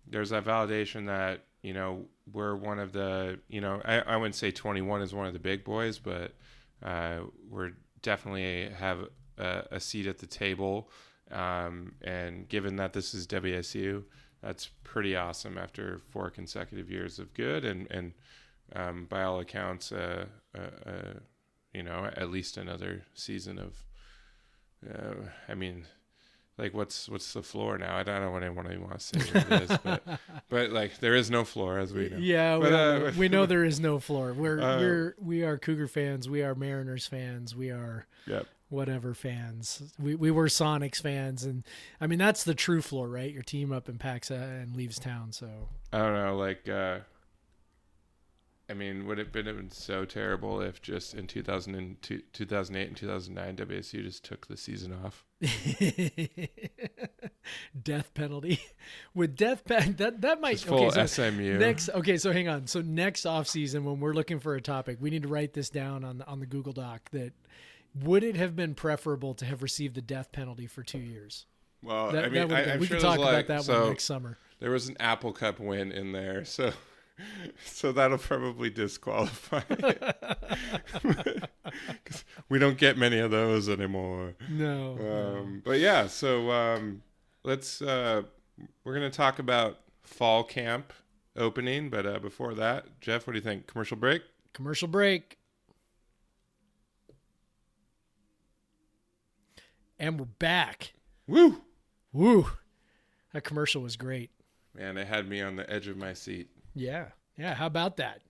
[0.07, 4.35] there's that validation that you know we're one of the you know I, I wouldn't
[4.35, 6.35] say 21 is one of the big boys, but
[6.83, 7.73] uh, we're
[8.03, 9.07] definitely have
[9.39, 10.91] a, a, seat at the table.
[11.31, 14.03] Um, and given that this is WSU,
[14.43, 18.13] that's pretty awesome after four consecutive years of good and and
[18.75, 20.27] um, by all accounts, uh,
[20.57, 21.15] uh, uh,
[21.73, 23.85] you know, at least another season of.
[24.89, 25.87] Uh, I mean,
[26.63, 27.97] like what's what's the floor now?
[27.97, 30.03] I don't know what anyone wants to say it is, but
[30.49, 32.17] but like there is no floor as we know.
[32.19, 34.33] Yeah, we, But, all uh, we know there is no floor.
[34.33, 36.29] We're Uh, we're we are Cougar fans.
[36.29, 37.57] We are Mariners fans.
[37.57, 38.47] We are Yep.
[38.69, 39.83] whatever fans.
[39.99, 41.65] We we were Sonics fans, and
[42.01, 43.33] I mean that's the true floor, right?
[43.33, 45.33] Your team up in packs uh, and leaves town.
[45.33, 45.49] So
[45.93, 47.01] I don't know, like uh
[48.73, 52.01] I mean, would it have been, have been so terrible if just in 2000 and
[52.01, 55.27] two- 2008 and 2009 WSU just took the season off?
[57.83, 58.61] death penalty
[59.15, 61.59] with death pen that that might Just full okay so SMU.
[61.59, 64.99] next okay so hang on so next off season when we're looking for a topic
[65.01, 67.33] we need to write this down on the, on the google doc that
[68.05, 71.47] would it have been preferable to have received the death penalty for two years
[71.83, 73.65] well, that, I mean, would've I, been- am we sure can talk there's about that
[73.65, 76.73] so one next summer there was an Apple Cup win in there, so
[77.65, 79.63] so that'll probably disqualify.
[79.69, 80.19] it.
[82.05, 84.35] 'Cause we don't get many of those anymore.
[84.51, 84.99] no
[85.39, 87.03] Um, but yeah, so um,
[87.45, 88.23] let's uh,
[88.85, 90.93] we're gonna talk about fall camp
[91.37, 93.67] opening, but uh, before that, Jeff, what do you think?
[93.67, 94.23] Commercial break.
[94.53, 95.39] commercial break
[99.99, 100.93] and we're back
[101.27, 101.63] Woo!
[102.13, 102.47] woo
[103.33, 104.31] that commercial was great
[104.75, 106.49] Man, it had me on the edge of my seat.
[106.75, 107.07] Yeah
[107.37, 108.21] yeah how about that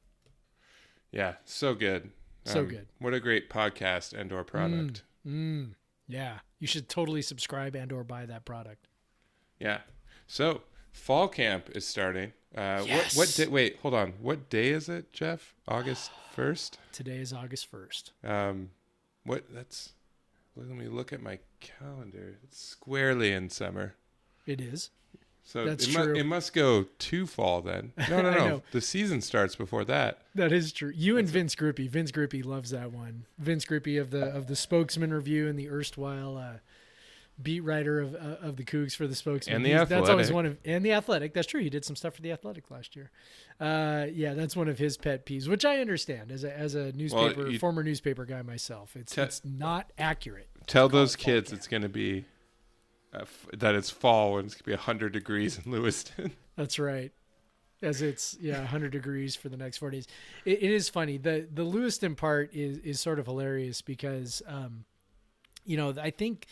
[1.11, 2.05] Yeah, so good.
[2.05, 2.86] Um, So good.
[2.99, 5.03] What a great podcast and or product.
[5.26, 5.74] Mm,
[6.09, 8.88] yeah, you should totally subscribe and or buy that product.
[9.61, 9.80] Yeah.
[10.26, 10.62] So
[10.93, 12.32] fall camp is starting.
[12.57, 13.14] Uh, Yes.
[13.14, 13.28] What?
[13.28, 13.34] What?
[13.36, 14.14] Day, wait, hold on.
[14.20, 15.55] What day is it, Jeff?
[15.68, 16.78] August first.
[16.93, 18.12] Today is August first.
[18.24, 18.70] Um,
[19.24, 19.45] what?
[19.53, 19.93] That's.
[20.57, 22.38] Let me look at my calendar.
[22.43, 23.95] It's squarely in summer.
[24.47, 24.90] It is.
[25.45, 27.93] So That's it, mu- it must go to fall then.
[28.09, 28.62] No, no, no.
[28.70, 30.18] The season starts before that.
[30.34, 30.93] That is true.
[30.95, 31.88] You and Vince Grippi.
[31.88, 33.26] Vince Grippi loves that one.
[33.38, 36.59] Vince Grippi of the of the Spokesman Review and the erstwhile uh,
[37.43, 39.57] beat writer of uh, of the Cougs for the Spokesman.
[39.57, 40.34] And the He's- That's always Athletic.
[40.34, 41.34] one of and the Athletic.
[41.34, 41.61] That's true.
[41.61, 43.11] He did some stuff for the Athletic last year.
[43.61, 46.93] Uh, yeah, that's one of his pet peeves, which I understand as a as a
[46.93, 48.95] newspaper you- former newspaper guy myself.
[48.97, 50.49] It's Te- it's not accurate.
[50.68, 52.26] Tell those kids it's going to be
[53.12, 56.32] uh, that it's fall and it's to be 100 degrees in Lewiston.
[56.56, 57.12] That's right.
[57.82, 60.06] As it's yeah, 100 degrees for the next four days.
[60.44, 61.18] It, it is funny.
[61.18, 64.84] the The Lewiston part is is sort of hilarious because, um,
[65.64, 66.46] you know, I think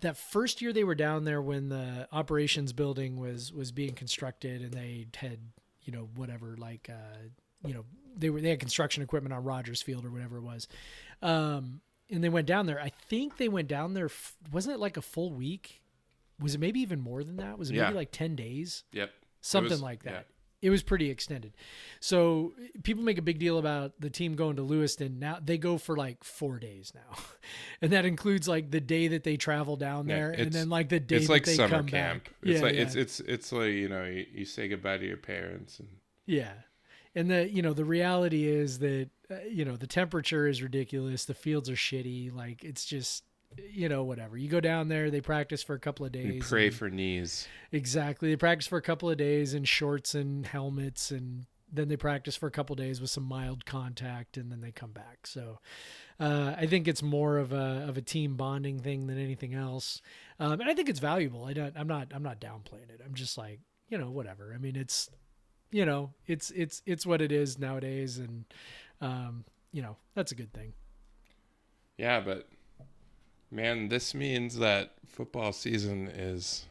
[0.00, 4.62] that first year they were down there when the operations building was was being constructed
[4.62, 5.38] and they had
[5.82, 7.18] you know whatever like uh,
[7.66, 7.84] you know
[8.16, 10.68] they were they had construction equipment on Rogers Field or whatever it was.
[11.22, 11.80] Um,
[12.10, 12.80] and they went down there.
[12.80, 14.06] I think they went down there.
[14.06, 15.80] f- Wasn't it like a full week?
[16.40, 17.58] Was it maybe even more than that?
[17.58, 17.84] Was it Yeah.
[17.84, 18.84] maybe like ten days?
[18.92, 19.10] yep.
[19.40, 20.12] something was- like that.
[20.12, 20.20] yeah.
[20.62, 21.52] It was pretty extended.
[22.00, 25.18] So people make a big deal about the team going to Lewiston.
[25.18, 27.18] Now they go for like four days now,
[27.82, 30.88] and that includes like the day that they travel down Yeah, there, and then like
[30.88, 32.24] the day It's that like they summer come camp.
[32.24, 32.32] back.
[32.42, 35.18] It's yeah, like it's it's it's like you know you, you say goodbye to your
[35.18, 35.88] parents and
[36.24, 36.52] yeah.
[37.14, 41.24] And the you know the reality is that uh, you know the temperature is ridiculous.
[41.24, 42.34] The fields are shitty.
[42.34, 43.24] Like it's just
[43.70, 44.36] you know whatever.
[44.36, 46.34] You go down there, they practice for a couple of days.
[46.34, 47.46] you pray and- for knees.
[47.72, 48.30] Exactly.
[48.30, 52.36] They practice for a couple of days in shorts and helmets, and then they practice
[52.36, 55.26] for a couple of days with some mild contact, and then they come back.
[55.26, 55.58] So
[56.20, 60.00] uh, I think it's more of a of a team bonding thing than anything else,
[60.40, 61.44] um, and I think it's valuable.
[61.44, 61.74] I don't.
[61.76, 62.12] I'm not.
[62.12, 63.00] I'm not downplaying it.
[63.04, 64.52] I'm just like you know whatever.
[64.54, 65.10] I mean it's
[65.74, 68.44] you know it's it's it's what it is nowadays, and
[69.00, 70.72] um, you know that's a good thing.
[71.98, 72.48] Yeah, but
[73.50, 76.66] man, this means that football season is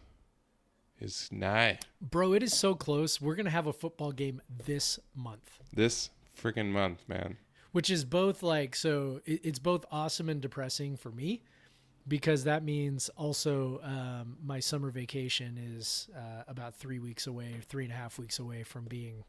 [1.02, 1.80] is nigh.
[2.00, 3.20] Bro, it is so close.
[3.20, 5.60] We're gonna have a football game this month.
[5.74, 6.10] This
[6.42, 7.36] freaking month, man.
[7.74, 11.44] which is both like so it's both awesome and depressing for me
[12.08, 17.84] because that means also um, my summer vacation is uh, about three weeks away three
[17.86, 19.24] and a half weeks away from being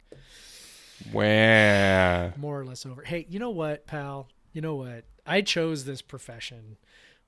[1.13, 2.33] Wow.
[2.37, 3.03] more or less over.
[3.03, 4.29] Hey you know what pal?
[4.53, 5.05] You know what?
[5.27, 6.77] I chose this profession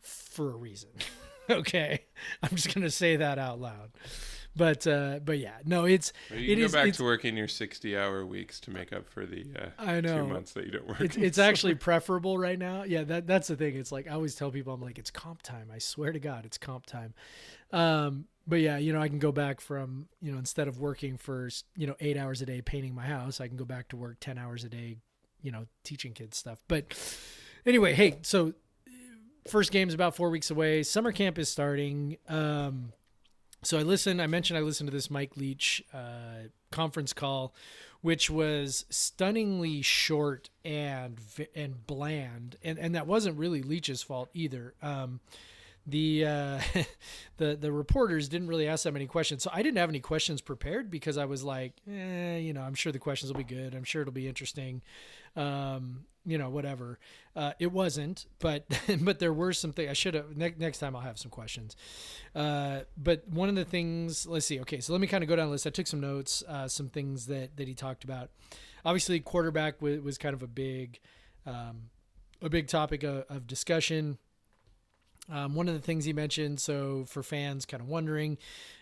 [0.01, 0.90] for a reason.
[1.49, 2.01] Okay?
[2.42, 3.92] I'm just gonna say that out loud
[4.57, 8.59] but uh but yeah no it's You it go back to working your sixty-hour weeks
[8.61, 10.23] to make up for the uh, I know.
[10.23, 11.01] two months that you don't work.
[11.01, 12.85] it's it's actually preferable right now.
[12.85, 13.77] Yeah, that that's the thing.
[13.77, 15.71] It's like I always tell people, I'm like, it's comp time.
[15.73, 17.15] I swear to God, it's comp time.
[17.73, 21.17] Um, but yeah, you know, I can go back from you know instead of working
[21.19, 23.97] for you know eight hours a day painting my house, I can go back to
[23.97, 24.99] work ten hours a day,
[25.43, 26.59] you know, teaching kids stuff.
[26.69, 26.95] But
[27.67, 28.55] anyway, hey, so
[29.49, 30.83] first game's about four weeks away.
[30.83, 32.17] Summer camp is starting.
[32.29, 32.93] Um,
[33.63, 34.23] so I listened.
[34.23, 37.55] I mentioned I listened to this Mike Leach uh, conference call,
[38.01, 41.19] which was stunningly short and
[41.55, 44.75] and bland, and and that wasn't really Leach's fault either.
[44.83, 45.21] Um,
[45.87, 46.61] the uh,
[47.37, 49.43] the the reporters didn't really ask that many questions.
[49.43, 52.75] So I didn't have any questions prepared because I was like, eh, you know, I'm
[52.75, 53.75] sure the questions will be good.
[53.75, 54.83] I'm sure it'll be interesting.
[55.37, 56.99] Um, you know, whatever.
[57.35, 58.64] Uh, it wasn't, but
[59.01, 60.37] but there were some things I should have.
[60.37, 61.77] Ne- next time I'll have some questions.
[62.35, 64.61] Uh, but one of the things, let's see.
[64.61, 65.66] Okay, so let me kind of go down the list.
[65.66, 68.31] I took some notes, uh, some things that that he talked about.
[68.85, 71.01] Obviously, quarterback was, was kind of a big,
[71.47, 71.91] um,
[72.43, 74.18] a big topic of, of discussion.
[75.29, 78.39] Um, one of the things he mentioned, so for fans kind of wondering,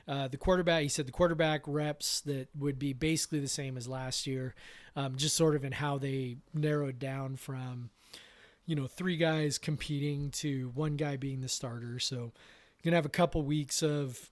[0.07, 3.89] uh, the quarterback, he said the quarterback reps that would be basically the same as
[3.89, 4.55] last year,
[4.97, 7.91] um, just sort of in how they narrowed down from,
[8.67, 11.99] you know, three guys competing to one guy being the starter.
[11.99, 12.33] So
[12.83, 14.31] you're to have a couple weeks of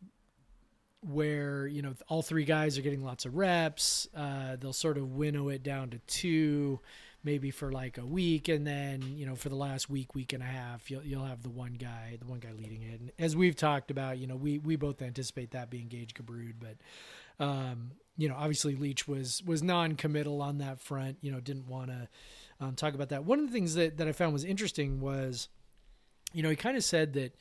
[1.00, 4.06] where, you know, all three guys are getting lots of reps.
[4.16, 6.80] Uh, they'll sort of winnow it down to two
[7.24, 10.42] maybe for like a week, and then you know for the last week, week and
[10.42, 13.00] a half, you'll you'll have the one guy, the one guy leading it.
[13.00, 16.54] And as we've talked about, you know, we we both anticipate that being Gage Gubrud,
[16.58, 21.18] but um, you know, obviously Leach was was non-committal on that front.
[21.20, 22.08] You know, didn't want to
[22.60, 23.24] um, talk about that.
[23.24, 25.48] One of the things that that I found was interesting was,
[26.32, 27.34] you know, he kind of said that,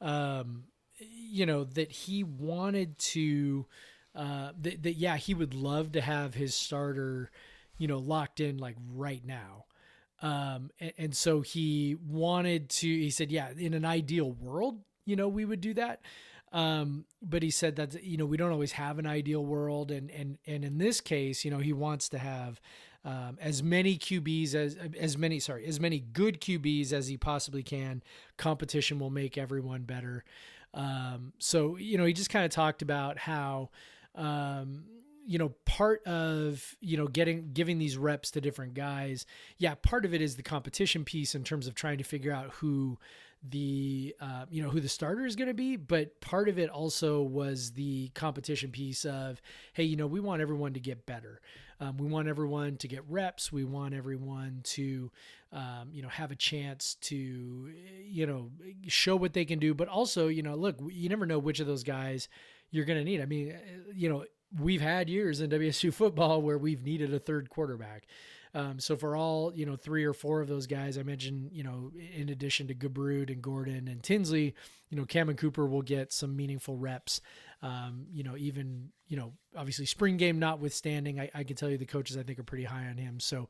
[0.00, 0.64] um,
[0.98, 3.66] you know, that he wanted to.
[4.14, 7.30] Uh, that, that yeah, he would love to have his starter
[7.78, 9.64] you know, locked in like right now.
[10.20, 15.16] Um, and, and so he wanted to, he said, yeah, in an ideal world, you
[15.16, 16.00] know, we would do that.
[16.52, 19.90] Um, but he said that, you know, we don't always have an ideal world.
[19.90, 22.60] And, and, and in this case, you know, he wants to have,
[23.04, 27.62] um, as many QBs as as many sorry as many good QBs as he possibly
[27.62, 28.02] can.
[28.36, 30.24] Competition will make everyone better.
[30.74, 33.70] Um, so you know he just kind of talked about how
[34.14, 34.84] um,
[35.28, 39.26] you know part of you know getting giving these reps to different guys
[39.58, 42.50] yeah part of it is the competition piece in terms of trying to figure out
[42.54, 42.98] who
[43.50, 46.70] the uh, you know who the starter is going to be but part of it
[46.70, 49.40] also was the competition piece of
[49.72, 51.40] hey you know we want everyone to get better.
[51.80, 53.52] Um, we want everyone to get reps.
[53.52, 55.10] We want everyone to
[55.52, 57.72] um, you know have a chance to
[58.04, 58.50] you know
[58.88, 59.74] show what they can do.
[59.74, 62.28] But also you know look you never know which of those guys
[62.70, 63.20] you're going to need.
[63.20, 63.54] I mean
[63.94, 64.24] you know
[64.58, 68.06] we've had years in WSU football where we've needed a third quarterback.
[68.54, 71.62] Um, so for all you know, three or four of those guys I mentioned, you
[71.62, 74.54] know, in addition to Gubrud and Gordon and Tinsley,
[74.90, 77.20] you know, Cammon Cooper will get some meaningful reps.
[77.60, 81.78] Um, you know, even you know, obviously spring game notwithstanding, I, I can tell you
[81.78, 83.20] the coaches I think are pretty high on him.
[83.20, 83.48] So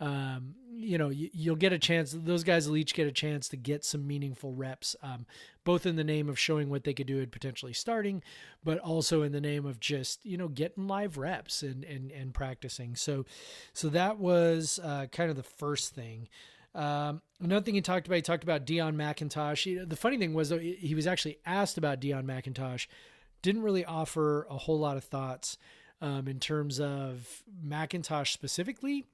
[0.00, 2.14] um, you know, you, will get a chance.
[2.16, 5.26] Those guys will each get a chance to get some meaningful reps, um,
[5.62, 8.22] both in the name of showing what they could do and potentially starting,
[8.62, 12.34] but also in the name of just you know getting live reps and and and
[12.34, 12.96] practicing.
[12.96, 13.24] So,
[13.72, 16.28] so that was uh, kind of the first thing.
[16.74, 19.62] Um, another thing he talked about, he talked about Deon McIntosh.
[19.62, 22.88] He, the funny thing was, though, he was actually asked about Deon McIntosh,
[23.42, 25.56] didn't really offer a whole lot of thoughts
[26.00, 29.04] um, in terms of McIntosh specifically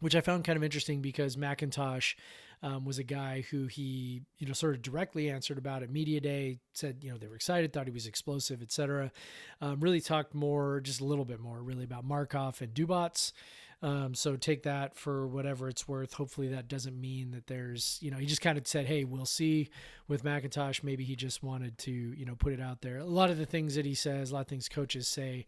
[0.00, 2.14] which I found kind of interesting because McIntosh
[2.62, 6.20] um, was a guy who he, you know, sort of directly answered about at media
[6.20, 6.58] day.
[6.72, 9.12] Said, you know, they were excited, thought he was explosive, etc.
[9.60, 13.32] Um, really talked more, just a little bit more, really about Markov and Dubots.
[13.80, 16.14] Um, so take that for whatever it's worth.
[16.14, 19.24] Hopefully that doesn't mean that there's, you know, he just kind of said, "Hey, we'll
[19.24, 19.70] see."
[20.08, 22.98] With McIntosh, maybe he just wanted to, you know, put it out there.
[22.98, 25.46] A lot of the things that he says, a lot of things coaches say,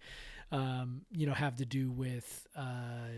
[0.52, 2.46] um, you know, have to do with.
[2.54, 3.08] Uh,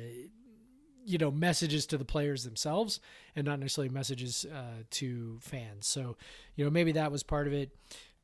[1.05, 3.01] you know messages to the players themselves
[3.37, 5.87] and not necessarily messages uh, to fans.
[5.87, 6.17] So
[6.57, 7.71] you know maybe that was part of it.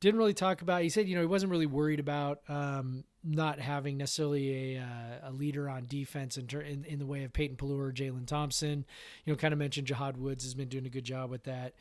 [0.00, 3.58] Didn't really talk about he said you know he wasn't really worried about um, not
[3.58, 7.56] having necessarily a, uh, a leader on defense in, in, in the way of Peyton
[7.56, 8.84] Pelluer or Jalen Thompson.
[9.24, 11.74] You know kind of mentioned Jahad Woods has been doing a good job with that.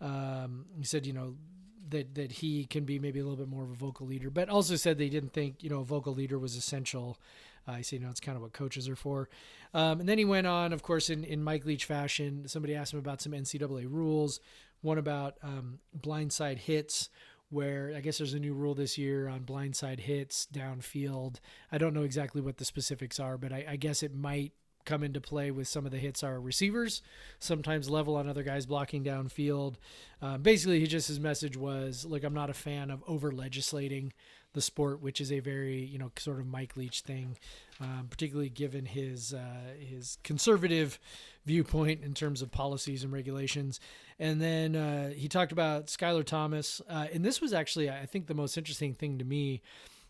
[0.00, 1.34] Um, he said you know
[1.90, 4.48] that that he can be maybe a little bit more of a vocal leader but
[4.48, 7.18] also said they didn't think you know a vocal leader was essential
[7.66, 9.28] uh, I say, you know, it's kind of what coaches are for.
[9.74, 12.46] Um, and then he went on, of course, in, in Mike Leach fashion.
[12.46, 14.40] Somebody asked him about some NCAA rules,
[14.80, 17.08] one about um, blindside hits,
[17.50, 21.36] where I guess there's a new rule this year on blindside hits downfield.
[21.70, 24.52] I don't know exactly what the specifics are, but I, I guess it might
[24.84, 27.02] come into play with some of the hits our receivers
[27.38, 29.76] sometimes level on other guys blocking downfield
[30.20, 34.12] um, basically he just his message was like i'm not a fan of over legislating
[34.52, 37.36] the sport which is a very you know sort of mike leach thing
[37.80, 40.98] um, particularly given his uh, his conservative
[41.44, 43.80] viewpoint in terms of policies and regulations
[44.18, 48.26] and then uh, he talked about skylar thomas uh, and this was actually i think
[48.26, 49.60] the most interesting thing to me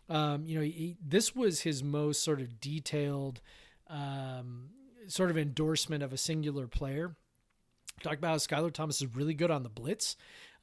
[0.09, 3.41] um, you know he, this was his most sort of detailed
[3.87, 4.69] um,
[5.07, 7.15] sort of endorsement of a singular player.
[8.01, 10.15] Talk about how Skylar Thomas is really good on the blitz.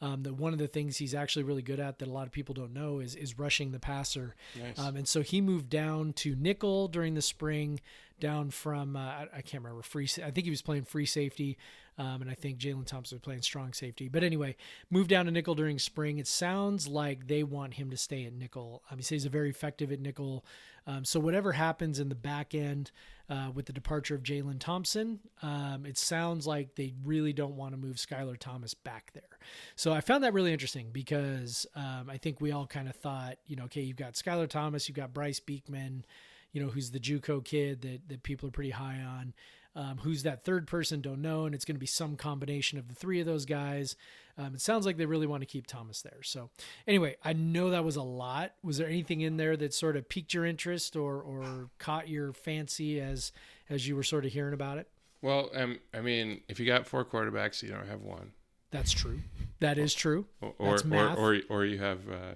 [0.02, 2.32] Um, that one of the things he's actually really good at that a lot of
[2.32, 4.34] people don't know is is rushing the passer.
[4.58, 4.78] Nice.
[4.78, 7.80] Um, and so he moved down to nickel during the spring,
[8.20, 10.08] down from uh, I, I can't remember free.
[10.24, 11.58] I think he was playing free safety,
[11.98, 14.08] um, and I think Jalen Thompson was playing strong safety.
[14.08, 14.56] But anyway,
[14.90, 16.18] moved down to nickel during spring.
[16.18, 18.82] It sounds like they want him to stay at nickel.
[18.90, 20.44] Says he's very effective at nickel.
[20.86, 22.90] Um, so whatever happens in the back end
[23.28, 27.72] uh, with the departure of Jalen Thompson, um, it sounds like they really don't want
[27.72, 29.38] to move Skylar Thomas back there.
[29.76, 33.36] So I found that really interesting because um, I think we all kind of thought,
[33.46, 36.04] you know, okay, you've got Skylar Thomas, you've got Bryce Beekman,
[36.52, 39.34] you know, who's the JUCO kid that that people are pretty high on.
[39.76, 41.00] Um, who's that third person?
[41.00, 43.94] Don't know, and it's going to be some combination of the three of those guys.
[44.36, 46.24] Um, it sounds like they really want to keep Thomas there.
[46.24, 46.50] So,
[46.88, 48.52] anyway, I know that was a lot.
[48.64, 52.32] Was there anything in there that sort of piqued your interest or or caught your
[52.32, 53.30] fancy as
[53.68, 54.88] as you were sort of hearing about it?
[55.22, 58.32] well, um, I mean, if you got four quarterbacks, you don't have one,
[58.72, 59.20] That's true.
[59.60, 60.26] That is true.
[60.40, 62.00] or or or, or, or you have.
[62.10, 62.34] Uh,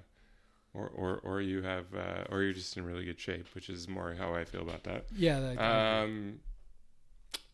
[0.74, 3.88] or, or, or you have, uh, or you're just in really good shape, which is
[3.88, 5.06] more how I feel about that.
[5.16, 5.40] Yeah.
[5.40, 6.40] That, Um,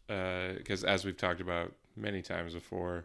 [0.09, 3.05] because as we've talked about many times before,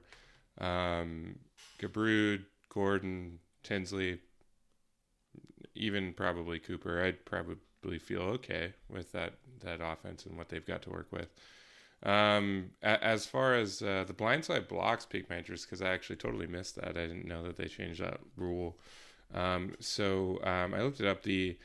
[0.60, 1.36] um,
[1.80, 4.20] Gubrud, Gordon, Tinsley,
[5.76, 10.82] even probably Cooper, I'd probably feel okay with that that offense and what they've got
[10.84, 11.28] to work with.
[12.04, 16.18] Um, a- as far as uh, the blindside blocks pique my interest because I actually
[16.18, 16.90] totally missed that.
[16.98, 18.78] I didn't know that they changed that rule.
[19.34, 21.24] Um, so um, I looked it up.
[21.24, 21.58] The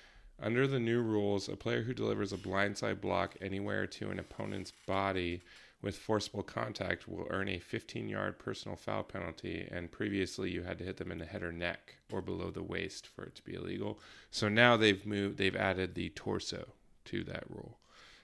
[0.42, 4.72] under the new rules, a player who delivers a blindside block anywhere to an opponent's
[4.86, 5.42] body
[5.82, 9.66] with forcible contact will earn a 15-yard personal foul penalty.
[9.70, 12.62] And previously, you had to hit them in the head or neck or below the
[12.62, 13.98] waist for it to be illegal.
[14.30, 15.38] So now they've moved.
[15.38, 16.68] They've added the torso
[17.06, 17.78] to that rule.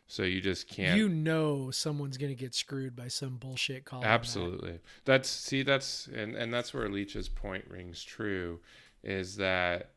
[0.08, 0.96] So you just can't.
[0.96, 3.98] you know someone's going to get screwed by some bullshit call.
[3.98, 4.10] on that.
[4.10, 4.78] Absolutely.
[5.04, 8.60] That's see that's and and that's where Leach's point rings true
[9.06, 9.92] is that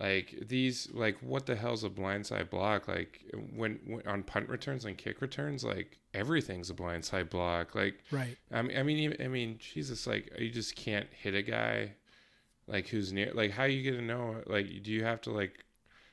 [0.00, 2.88] like these like what the hell's a blindside block?
[2.88, 3.20] Like
[3.54, 7.74] when, when on punt returns and kick returns like everything's a blindside block.
[7.74, 8.36] Like Right.
[8.52, 11.92] I mean I mean even- I mean Jesus like you just can't hit a guy
[12.66, 14.42] like who's near like how you gonna know?
[14.46, 15.64] Like do you have to like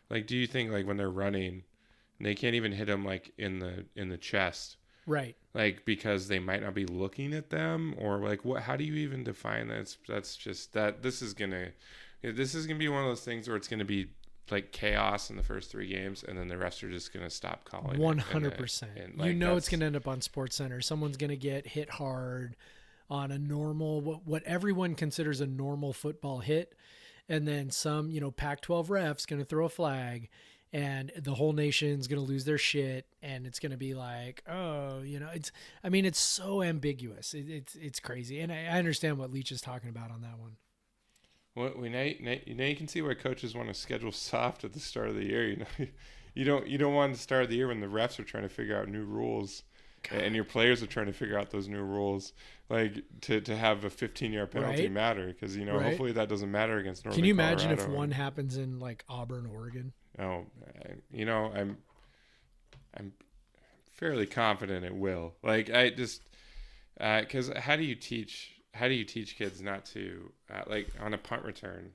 [0.10, 1.64] like do you think like when they're running
[2.18, 4.78] and they can't even hit them like in the in the chest?
[5.08, 5.36] Right.
[5.54, 8.96] like because they might not be looking at them or like what how do you
[8.96, 9.76] even define that?
[9.78, 11.68] That's, that's just that this is gonna
[12.22, 14.08] this is gonna be one of those things where it's gonna be
[14.52, 17.66] like chaos in the first three games and then the rest are just gonna stop
[17.66, 18.00] calling it.
[18.00, 18.92] One hundred uh, percent.
[19.18, 20.82] You know it's going to end up on Sports Center.
[20.82, 22.56] Someone's going to get hit hard
[23.10, 26.76] on a normal what what everyone considers a normal football hit,
[27.30, 30.30] and then some you know Pac-12 refs going to throw a flag,
[30.74, 34.44] and the whole nation's going to lose their shit, and it's going to be like,
[34.48, 35.52] oh, you know, it's.
[35.84, 37.34] I mean, it's so ambiguous.
[37.34, 40.40] It, it's it's crazy, and I, I understand what Leach is talking about on that
[40.40, 40.58] one.
[41.56, 44.74] Well, we now, now, now you can see why coaches want to schedule soft at
[44.74, 45.48] the start of the year.
[45.48, 45.66] You know,
[46.34, 48.44] you don't you don't want to start of the year when the refs are trying
[48.44, 49.64] to figure out new rules,
[50.12, 52.34] and your players are trying to figure out those new rules.
[52.70, 54.92] Like to, to have a 15 yard penalty Right.
[54.92, 55.84] matter because you know Right.
[55.86, 59.46] hopefully that doesn't matter against Northern Can you imagine if one happens in like Auburn,
[59.46, 59.94] Oregon?
[60.20, 60.46] Oh,
[60.84, 61.78] I, you know I'm
[62.98, 63.14] I'm
[63.94, 65.36] fairly confident it will.
[65.44, 66.22] Like I just
[67.00, 70.90] uh, because how do you teach how do you teach kids not to uh, like
[71.00, 71.92] on a punt return?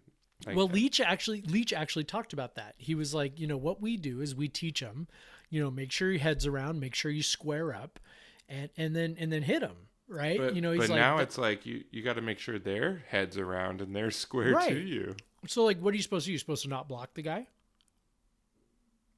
[0.46, 2.74] Like, well, Leach actually Leach actually talked about that.
[2.78, 5.06] He was like, you know, what we do is we teach them,
[5.50, 8.00] you know, make sure your head's around, make sure you square up,
[8.48, 9.76] and and then and then hit them,
[10.08, 10.38] right?
[10.38, 12.38] But, you know, he's but like, now "Th- it's like you you got to make
[12.38, 14.70] sure their heads around and they're square Right.
[14.70, 15.14] to you.
[15.46, 16.32] so like, what are you supposed to do?
[16.32, 17.46] You're supposed to not block the guy?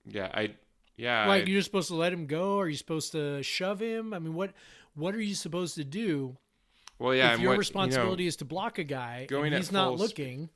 [0.04, 0.54] Yeah, I
[0.96, 2.58] yeah like I, you're supposed to let him go?
[2.58, 4.12] Are you supposed to shove him?
[4.12, 4.52] I mean, what
[4.94, 6.36] what are you supposed to do
[7.02, 7.34] well yeah.
[7.34, 9.96] if your what, you know, responsibility is to block a guy going and he's not
[9.96, 10.48] sp- looking?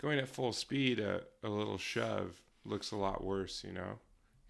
[0.00, 3.98] going at full speed, a, a little shove looks a lot worse, you know,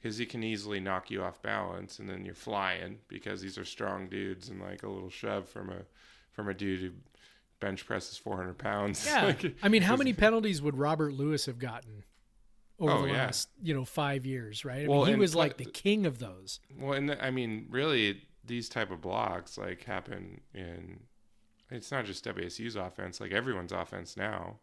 [0.00, 3.64] because he can easily knock you off balance, and then you're flying because these are
[3.64, 5.82] strong dudes, and like a little shove from a
[6.32, 6.90] from a dude who
[7.60, 9.06] bench presses 400 pounds.
[9.06, 9.24] Yeah.
[9.26, 12.04] like, I mean, how many penalties would Robert Lewis have gotten
[12.78, 13.14] over Oh, the yeah.
[13.14, 14.84] last, you know, five years, right?
[14.84, 16.60] I Well, mean, he was like the king of those.
[16.78, 21.00] well, and I mean, really, these type of blocks like happen in.
[21.70, 24.60] It's not just WSU's offense; like everyone's offense now,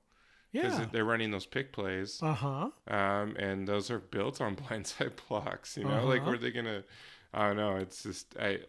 [0.53, 0.85] because Yeah.
[0.91, 2.21] they're running those pick plays.
[2.21, 2.69] Uh huh.
[2.87, 5.77] um, and those are built on blindside blocks.
[5.77, 6.31] You know, like Uh-huh.
[6.31, 6.83] were they gonna?
[7.33, 7.75] I don't know.
[7.77, 8.59] It's just I,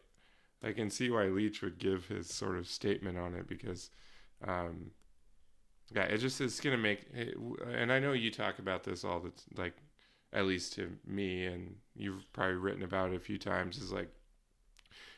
[0.62, 3.90] I can see why Leach would give his sort of statement on it because,
[4.46, 4.92] um,
[5.94, 7.06] yeah, it just it's gonna make.
[7.12, 9.76] It, and I know you talk about this all the like,
[10.32, 13.78] at least to me, and you've probably written about it a few times.
[13.78, 14.08] Is like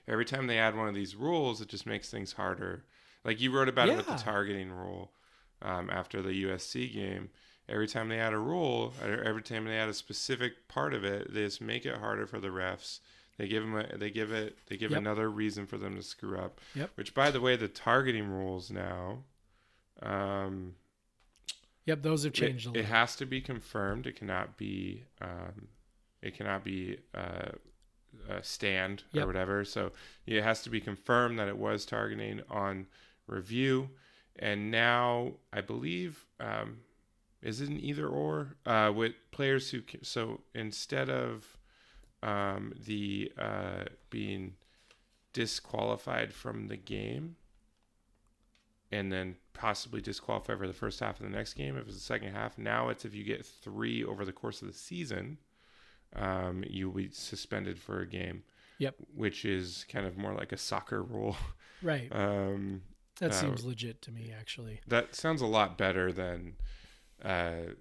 [0.09, 2.85] every time they add one of these rules, it just makes things harder.
[3.27, 5.11] Like you wrote about it with the targeting rule
[5.61, 7.31] um, after the USC game.
[7.69, 11.05] Every time they add a rule, or every time they add a specific part of
[11.05, 13.01] it, they just make it harder for the refs.
[13.37, 15.01] They give them a, they give it they give Yep.
[15.01, 16.61] another reason for them to screw up.
[16.77, 16.91] Yep.
[16.95, 19.25] Which, by the way, the targeting rules now,
[20.01, 20.77] um,
[21.87, 24.07] Yep, those have it, changed a it has to be confirmed.
[24.07, 25.67] It cannot be um,
[26.23, 27.51] it cannot be uh,
[28.29, 29.25] a stand Yep.
[29.25, 29.65] or whatever.
[29.65, 29.91] So
[30.27, 32.87] it has to be confirmed that it was targeting on
[33.27, 33.91] review.
[34.39, 36.79] And now I believe um,
[37.43, 41.57] is it an either or uh, with players who ca- so instead of
[42.23, 44.55] um, the uh, being
[45.33, 47.37] disqualified from the game
[48.91, 52.01] and then possibly disqualified for the first half of the next game if it's the
[52.01, 55.37] second half now it's if you get three over the course of the season
[56.15, 58.43] um, you'll be suspended for a game
[58.79, 58.95] Yep.
[59.15, 61.37] which is kind of more like a soccer rule
[61.83, 62.09] right.
[62.13, 62.83] um,
[63.21, 64.81] That uh, seems legit to me, actually.
[64.89, 66.55] that sounds a lot better than
[67.25, 67.73] uh,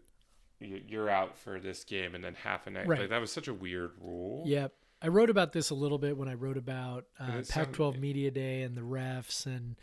[0.59, 3.01] you're out for this game and then half a night Right.
[3.01, 4.73] like that was such a weird rule Yep.
[5.01, 8.61] I wrote about this a little bit when I wrote about uh, Pac-12 Media Day
[8.63, 9.75] and the refs and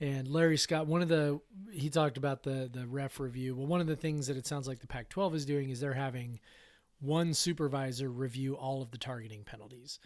[0.00, 0.86] and Larry Scott.
[0.86, 1.40] One of the
[1.72, 3.56] he talked about the the ref review.
[3.56, 5.94] Well, one of the things that it sounds like the Pac-12 is doing is they're
[5.94, 6.38] having
[7.00, 9.98] one supervisor review all of the targeting penalties,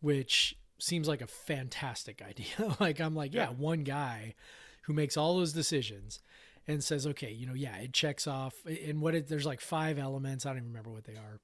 [0.00, 2.76] which seems like a fantastic idea.
[2.80, 3.54] like I'm like, yeah, Yeah.
[3.56, 4.34] one guy
[4.82, 6.20] who makes all those decisions
[6.66, 8.54] and says, okay, you know, yeah, it checks off.
[8.66, 10.46] And what it, there's like five elements.
[10.46, 11.40] I don't even remember what they are.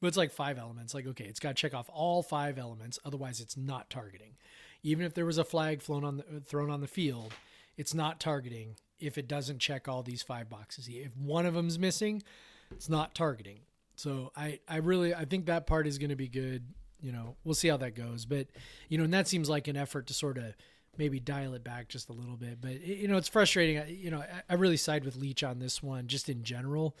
[0.00, 0.94] But it's like five elements.
[0.94, 2.98] Like, okay, it's got to check off all five elements.
[3.04, 4.36] Otherwise, it's not targeting.
[4.84, 7.32] Even if there was a flag flown on the, uh, thrown on the field,
[7.76, 10.88] it's not targeting if it doesn't check all these five boxes.
[10.88, 12.22] If one of them's missing,
[12.70, 13.60] it's not targeting.
[13.96, 16.62] So I, I really, I think that part is going to be good.
[17.00, 18.24] You know, we'll see how that goes.
[18.24, 18.48] But,
[18.88, 20.54] you know, and that seems like an effort to sort of
[20.96, 22.60] maybe dial it back just a little bit.
[22.60, 23.78] But, you know, it's frustrating.
[23.78, 26.96] I- You know, I, I really side with Leach on this one, just in general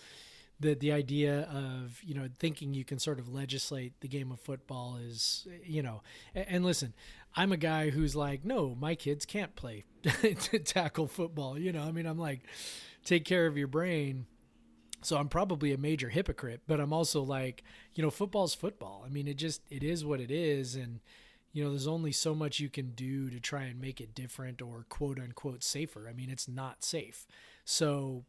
[0.60, 4.40] the the idea of you know thinking you can sort of legislate the game of
[4.40, 6.02] football is you know
[6.34, 6.92] and, and listen
[7.36, 9.84] i'm a guy who's like no my kids can't play
[10.64, 12.40] tackle football you know i mean i'm like
[13.04, 14.26] take care of your brain
[15.02, 17.62] so i'm probably a major hypocrite but i'm also like
[17.94, 21.00] you know football's football i mean it just it is what it is and
[21.52, 24.60] you know there's only so much you can do to try and make it different
[24.60, 27.26] or quote unquote safer i mean it's not safe
[27.64, 28.24] so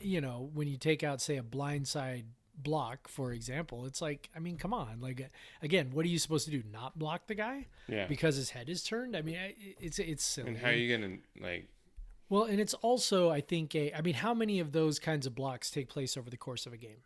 [0.00, 2.24] you know, when you take out, say, a blindside
[2.56, 5.00] block, for example, it's like, I mean, come on.
[5.00, 5.30] Like,
[5.62, 6.62] again, what are you supposed to do?
[6.72, 9.16] Not block the guy yeah because his head is turned?
[9.16, 9.36] I mean,
[9.80, 10.48] it's it's silly.
[10.48, 11.68] and how are you gonna like
[12.28, 13.92] well, and it's also, I think, a.
[13.94, 16.72] I mean, how many of those kinds of blocks take place over the course of
[16.72, 17.02] a game?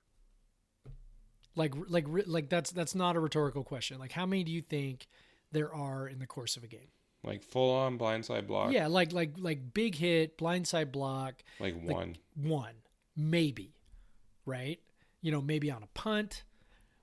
[1.54, 3.98] Like, like, like that's that's not a rhetorical question.
[3.98, 5.06] Like, how many do you think
[5.50, 6.88] there are in the course of a game?
[7.24, 11.94] like full on blindside block Yeah, like like like big hit, blindside block, like Like,
[11.94, 12.74] one one,
[13.16, 13.74] maybe,
[14.44, 14.80] right?
[15.20, 16.42] You know, maybe on a punt,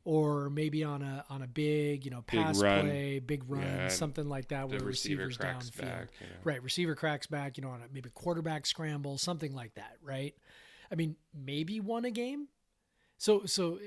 [0.05, 2.85] or maybe on a on a big, you know, Big pass run.
[2.85, 5.81] play, big run, Yeah, something like that, the where receiver receivers cracks downfield.
[5.81, 6.27] back you.
[6.43, 10.33] Right, receiver cracks back, you know, on a maybe quarterback scramble, something like that, right?
[10.91, 12.47] I mean, maybe one a game.
[13.17, 13.79] So so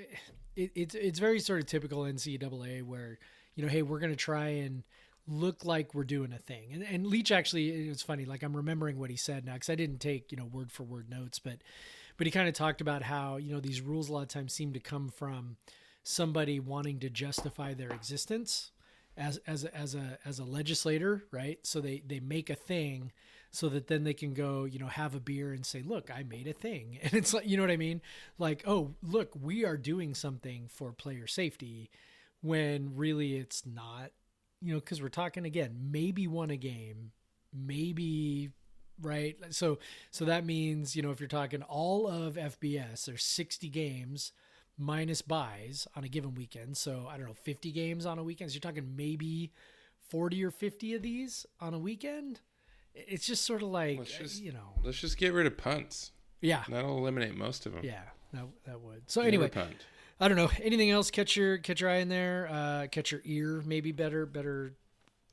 [0.55, 3.19] it, it's it's very sort of typical NCAA where
[3.55, 4.83] you know, hey, we're going to try and
[5.29, 6.73] look like we're doing a thing.
[6.73, 9.75] And and Leach actually, it's funny, like I'm remembering what he said now because I
[9.75, 11.59] didn't take you know word for word notes, but
[12.19, 14.53] but he kind of talked about how you know these rules a lot of times
[14.53, 15.57] seem to come from
[16.03, 18.73] somebody wanting to justify their existence
[19.17, 21.59] as as as a as a legislator, right?
[21.63, 23.13] So they they make a thing
[23.51, 26.23] so that then they can go, you know, have a beer and say, "Look, I
[26.23, 28.01] made a thing." And it's like, you know what I mean?
[28.39, 31.91] Like, "Oh, look, we are doing something for player safety."
[32.41, 34.11] When really it's not,
[34.61, 37.13] you know, cuz we're talking again, maybe won a game,
[37.53, 38.51] maybe
[39.01, 39.37] right?
[39.51, 39.79] So
[40.11, 44.33] so that means, you know, if you're talking all of FBS, there's 60 games
[44.79, 46.77] minus buys on a given weekend.
[46.77, 48.51] So I don't know, 50 games on a weekend.
[48.51, 49.53] So you're talking maybe
[50.09, 52.41] 40 or 50 of these on a weekend.
[52.95, 56.13] It's just sort of like, Let's just- you know, let's just get rid of punts
[56.43, 58.03] yeah, that'll eliminate most of them yeah,
[58.33, 59.03] that, that would.
[59.09, 59.87] So anyway, punt.
[60.21, 60.51] I don't know.
[60.61, 62.49] Anything else catch your catch your eye in there?
[62.51, 64.75] Uh, catch your ear, maybe better, better.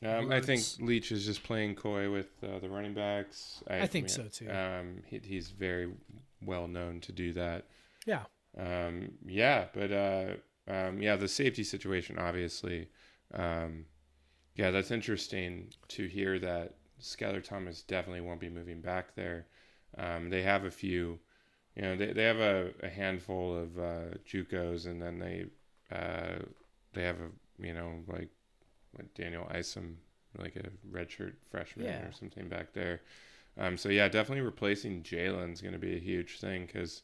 [0.06, 0.62] Um, I think.
[0.80, 3.62] Leach is just playing coy with uh, the running backs.
[3.68, 4.50] I think so, too.
[4.50, 5.90] Um, he, he's very
[6.46, 7.66] well known to do that.
[8.06, 8.24] Yeah,
[8.60, 10.28] Um, yeah, but uh,
[10.68, 12.89] um, yeah, the safety situation, obviously.
[13.34, 13.86] Um,
[14.55, 19.47] yeah, that's interesting to hear that Skylar Thomas definitely won't be moving back there.
[19.97, 21.20] Um, they have a few,
[21.76, 25.45] you know, they, they have a, a handful of uh, JUCOs, and then they
[25.95, 26.39] uh,
[26.93, 28.30] they have a you know like
[28.93, 29.97] what Daniel Isom,
[30.38, 32.07] like a redshirt freshman Yeah.
[32.07, 33.01] or something back there.
[33.57, 37.03] Um, so yeah, definitely replacing Jalen's going to be a huge thing because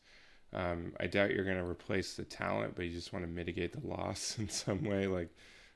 [0.56, 3.74] um, I doubt you're going to replace the talent, but you just want to mitigate
[3.74, 5.30] the loss in some way, like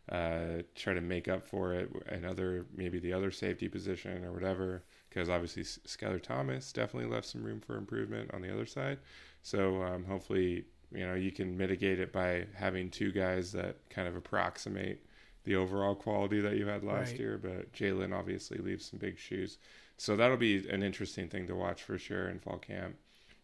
[0.09, 4.83] uh, try to make up for it another maybe the other safety position or whatever.
[5.09, 8.99] Because obviously Skylar Thomas definitely left some room for improvement on the other side.
[9.43, 14.07] So um, hopefully you know you can mitigate it by having two guys that kind
[14.07, 15.05] of approximate
[15.43, 17.19] the overall quality that you had last right.
[17.19, 17.37] year.
[17.37, 19.57] But Jalen obviously leaves some big shoes,
[19.97, 22.95] so that'll be an interesting thing to watch for sure in fall camp.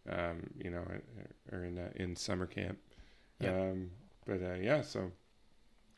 [0.10, 0.86] Um, you know,
[1.52, 2.78] or in uh, in summer camp.
[3.40, 3.54] Yep.
[3.54, 3.90] Um,
[4.26, 5.12] but uh, yeah, so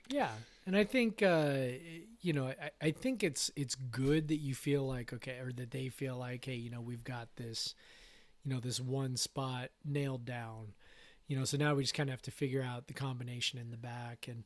[0.09, 0.29] yeah,
[0.65, 1.57] and I think uh,
[2.21, 5.71] you know, I, I think it's it's good that you feel like okay, or that
[5.71, 7.75] they feel like, hey, you know, we've got this,
[8.43, 10.73] you know, this one spot nailed down.
[11.27, 13.69] You know, so now we just kind of have to figure out the combination in
[13.69, 14.43] the back, and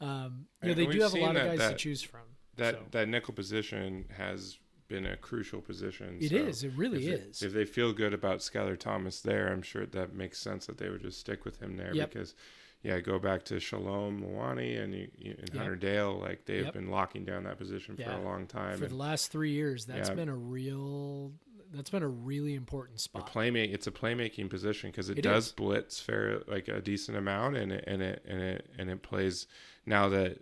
[0.00, 2.22] um, you know, they do have a lot of guys that, to choose from.
[2.56, 2.80] That so.
[2.90, 4.58] that nickel position has
[4.88, 6.18] been a crucial position.
[6.20, 6.64] It so is.
[6.64, 7.38] It really if is.
[7.40, 10.78] They, if they feel good about Skylar Thomas there, I'm sure that makes sense that
[10.78, 12.12] they would just stick with him there yep.
[12.12, 12.34] because
[12.82, 15.56] yeah, go back to Shalom Luani and, and yep.
[15.56, 16.18] Hunter Dale.
[16.20, 16.74] Like they've yep.
[16.74, 18.76] been locking down that position for a long time.
[18.76, 21.32] For and, the last three years, that's been a real.
[21.72, 23.22] That's been a really important spot.
[23.22, 23.72] A playmate.
[23.72, 25.52] It's a playmaking position because it, it, does is.
[25.52, 29.46] blitz fair like a decent amount, and it and it and it and it plays.
[29.86, 30.38] Now that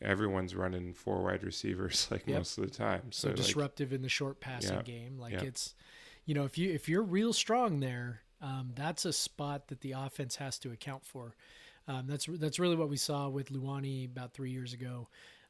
[0.00, 2.38] everyone's running four wide receivers like yep.
[2.38, 5.18] most of the time, so, so disruptive like, in the short passing game.
[5.18, 5.74] Like it's,
[6.26, 9.92] you know, if you if you're real strong there, um, that's a spot that the
[9.92, 11.36] offense has to account for.
[11.88, 15.08] Um, that's that's really what we saw with Luani about three years ago,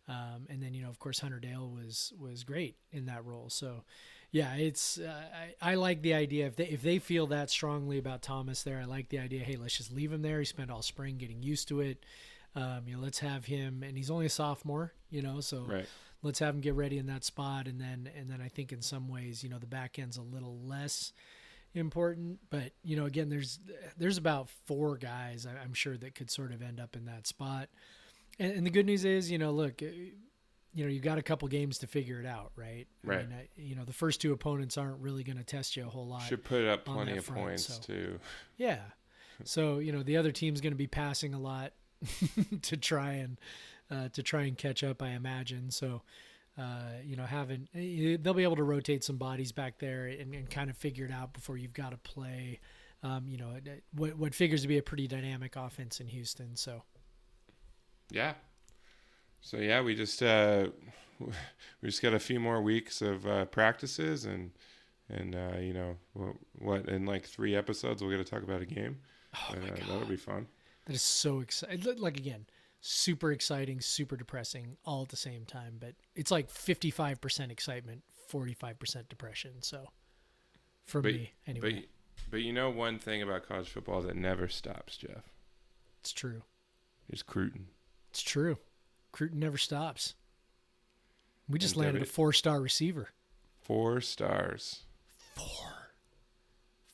[0.09, 3.51] um, and then you know of course Hunter Dale was was great in that role.
[3.51, 3.85] So
[4.33, 5.23] yeah, it's uh,
[5.61, 8.81] I, I like the idea if they if they feel that strongly about Thomas there,
[8.81, 9.45] I like the idea.
[9.45, 10.39] Hey, let's just leave him there.
[10.39, 12.05] He spent all spring getting used to it.
[12.57, 14.95] Um, you know, let's have him, and he's only a sophomore.
[15.11, 15.87] You know, so right.
[16.23, 18.81] let's have him get ready in that spot, and then and then I think in
[18.81, 21.13] some ways, you know, the back end's a little less
[21.75, 22.39] important.
[22.49, 23.59] But you know, again, there's
[23.99, 27.69] there's about four guys I'm sure that could sort of end up in that spot.
[28.39, 29.83] And, and the good news is, you know, look,
[30.75, 32.87] you know, you've got a couple games to figure it out, right?
[33.05, 33.21] Right.
[33.21, 35.87] I mean, I, you know, the first two opponents aren't really going to test you
[35.87, 36.23] a whole lot.
[36.23, 37.83] Should put up plenty of front, points so.
[37.83, 38.21] too.
[38.57, 38.79] Yeah.
[39.45, 41.73] So you know, the other team's going to be passing a lot
[42.63, 43.41] to try and
[43.91, 45.71] uh, to try and catch up, I imagine.
[45.71, 46.03] So
[46.59, 50.35] uh, you know, having eh, they'll be able to rotate some bodies back there and,
[50.35, 52.61] and kind of figure it out before you've got to play.
[53.03, 53.55] Um, you know,
[53.95, 56.55] what what figures to be a pretty dynamic offense in Houston.
[56.57, 56.83] So,
[58.11, 58.35] yeah.
[59.43, 60.69] So yeah, we just uh,
[61.21, 64.53] we just got a few more weeks of uh, practices and
[65.11, 68.63] and uh, you know what, what in like three episodes we'll get to talk about
[68.63, 68.99] a game.
[69.35, 69.83] Oh my God.
[69.89, 70.47] That'll be fun.
[70.87, 71.99] That is so exciting.
[71.99, 72.47] Like again,
[72.81, 75.77] super exciting, super depressing all at the same time.
[75.79, 79.53] But it's like 55% excitement, 45% depression.
[79.61, 79.89] So
[80.87, 81.75] for but, me, anyway.
[81.75, 85.33] But, but you know one thing about college football that never stops, Jeff?
[86.01, 86.43] It's true.
[87.09, 87.67] It's Cruton.
[88.11, 88.59] It's true.
[89.13, 90.15] Cruton never stops.
[91.49, 93.11] We just and landed w- a four star receiver.
[93.61, 94.81] Four stars.
[95.35, 95.93] Four.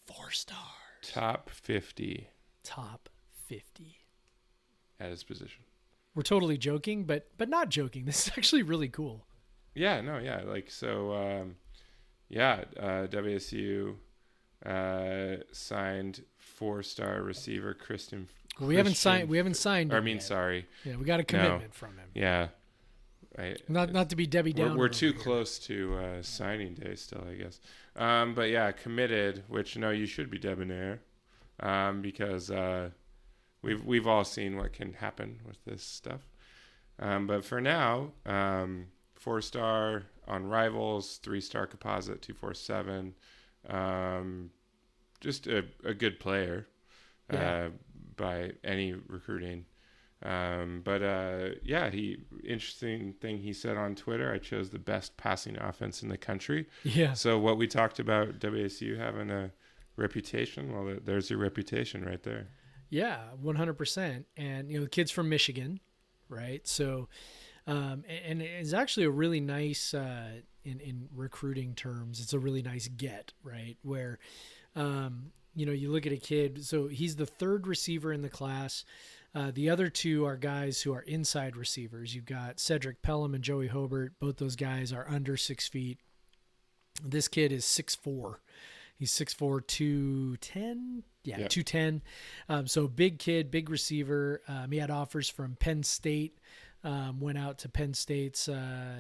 [0.06, 0.58] Four stars.
[1.02, 2.28] Top 50.
[2.64, 3.08] Top
[3.46, 3.96] 50.
[5.00, 5.62] At his position
[6.18, 8.04] we're totally joking, but but not joking.
[8.06, 9.24] This is actually really cool.
[9.76, 11.12] Yeah, no, yeah, like so.
[11.14, 11.54] Um,
[12.28, 13.94] yeah, uh, WSU
[14.66, 18.26] uh, signed four-star receiver Kristen.
[18.59, 19.28] Well, we haven't signed.
[19.28, 19.92] We haven't signed.
[19.92, 20.24] I mean, yet.
[20.24, 20.66] sorry.
[20.84, 21.68] Yeah, we got a commitment no.
[21.72, 22.09] from him.
[22.14, 22.48] Yeah.
[23.38, 24.70] I, not not to be Debbie Downer.
[24.70, 27.61] We're, we're too close to uh, signing day still, I guess.
[27.94, 29.44] Um, but yeah, committed.
[29.48, 31.00] Which no, you should be debonair,
[31.61, 32.90] um, because uh,
[33.62, 36.28] we've we've all seen what can happen with this stuff.
[36.98, 43.14] Um, but for now, um, four star on Rivals, three star composite, two four seven.
[43.68, 44.50] Um,
[45.20, 46.66] just a, a good player
[47.32, 47.40] yeah.
[47.40, 47.68] uh,
[48.18, 49.64] by any recruiting.
[50.22, 54.32] Um, but uh, yeah, he interesting thing he said on Twitter.
[54.32, 56.66] I chose the best passing offense in the country.
[56.82, 57.14] Yeah.
[57.14, 59.52] So what we talked about WSU having a
[59.98, 60.72] reputation.
[60.72, 62.48] Well, there's your reputation right there.
[62.88, 64.24] Yeah, 100%.
[64.36, 65.80] And, you know, the kid's from Michigan,
[66.28, 66.66] right?
[66.66, 67.08] So,
[67.66, 72.62] um, and, it's actually a really nice, uh, in, in recruiting terms, it's a really
[72.62, 73.76] nice get, right?
[73.82, 74.18] Where,
[74.74, 78.28] um, you know, you look at a kid, so he's the third receiver in the
[78.28, 78.84] class.
[79.34, 82.14] Uh, the other two are guys who are inside receivers.
[82.14, 84.18] You've got Cedric Pelham and Joey Hobert.
[84.20, 85.98] Both those guys are under six feet.
[87.04, 88.40] This kid is six four.
[88.98, 91.48] He's 6'4", 210, yeah, yeah.
[91.48, 92.02] 210.
[92.48, 94.42] Um, so big kid, big receiver.
[94.48, 96.38] Um, he had offers from Penn State,
[96.85, 98.99] Um, went out to Penn State's uh,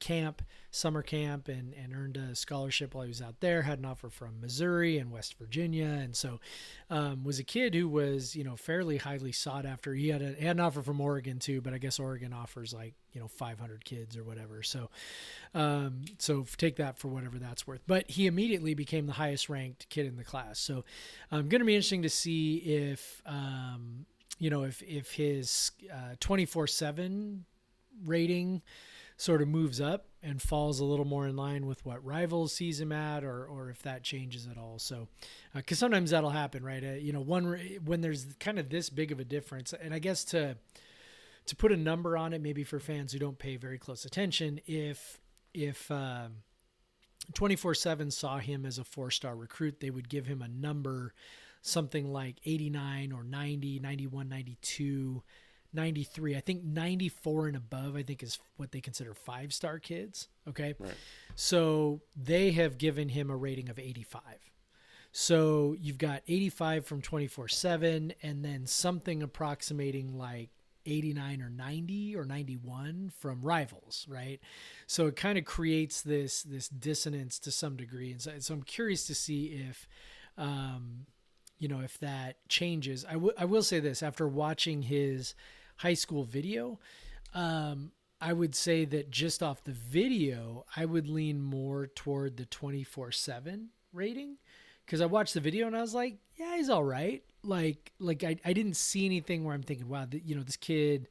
[0.00, 0.40] camp,
[0.70, 3.60] summer camp, and, and earned a scholarship while he was out there.
[3.62, 6.40] Had an offer from Missouri and West Virginia, and so
[6.88, 9.92] um, was a kid who was you know fairly highly sought after.
[9.92, 12.94] He had, a, had an offer from Oregon too, but I guess Oregon offers like
[13.12, 14.62] you know 500 kids or whatever.
[14.62, 14.88] So
[15.54, 17.82] um, so take that for whatever that's worth.
[17.86, 20.58] But he immediately became the highest ranked kid in the class.
[20.58, 20.84] So
[21.30, 24.06] I'm going to be interesting to see if um,
[24.38, 25.72] you know, if if his
[26.20, 27.44] twenty four seven
[28.04, 28.62] rating
[29.16, 32.80] sort of moves up and falls a little more in line with what rivals sees
[32.80, 34.78] him at, or or if that changes at all.
[34.78, 35.08] So,
[35.54, 36.82] because uh, sometimes that'll happen, right?
[36.82, 39.98] Uh, you know, one when there's kind of this big of a difference, and I
[39.98, 40.56] guess to
[41.46, 44.60] to put a number on it, maybe for fans who don't pay very close attention,
[44.66, 45.20] if
[45.54, 46.36] if um,
[47.34, 51.14] 24 7 saw him as a four star recruit, they would give him a number
[51.62, 55.22] something like 89 or 90, 91, 92,
[55.72, 56.36] 93.
[56.36, 60.28] I think 94 and above, I think, is what they consider five star kids.
[60.48, 60.74] Okay.
[60.78, 60.92] Right.
[61.34, 64.22] So they have given him a rating of 85.
[65.12, 70.50] So you've got 85 from 24 7, and then something approximating like
[70.84, 74.40] 89 or 90 or 91 from rivals right
[74.88, 78.64] so it kind of creates this this dissonance to some degree and so, so i'm
[78.64, 79.86] curious to see if
[80.36, 81.06] um,
[81.62, 83.04] you know, if that changes.
[83.08, 85.36] I, w- I will say this after watching his
[85.76, 86.80] high school video,
[87.34, 92.46] um, I would say that just off the video, I would lean more toward the
[92.46, 94.38] 24 7 rating
[94.84, 97.22] because I watched the video and I was like, yeah, he's all right.
[97.44, 101.06] Like, like I, I didn't see anything where I'm thinking, wow, you know, this kid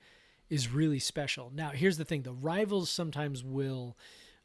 [0.49, 1.49] is really special.
[1.55, 3.97] Now, here's the thing the rivals sometimes will,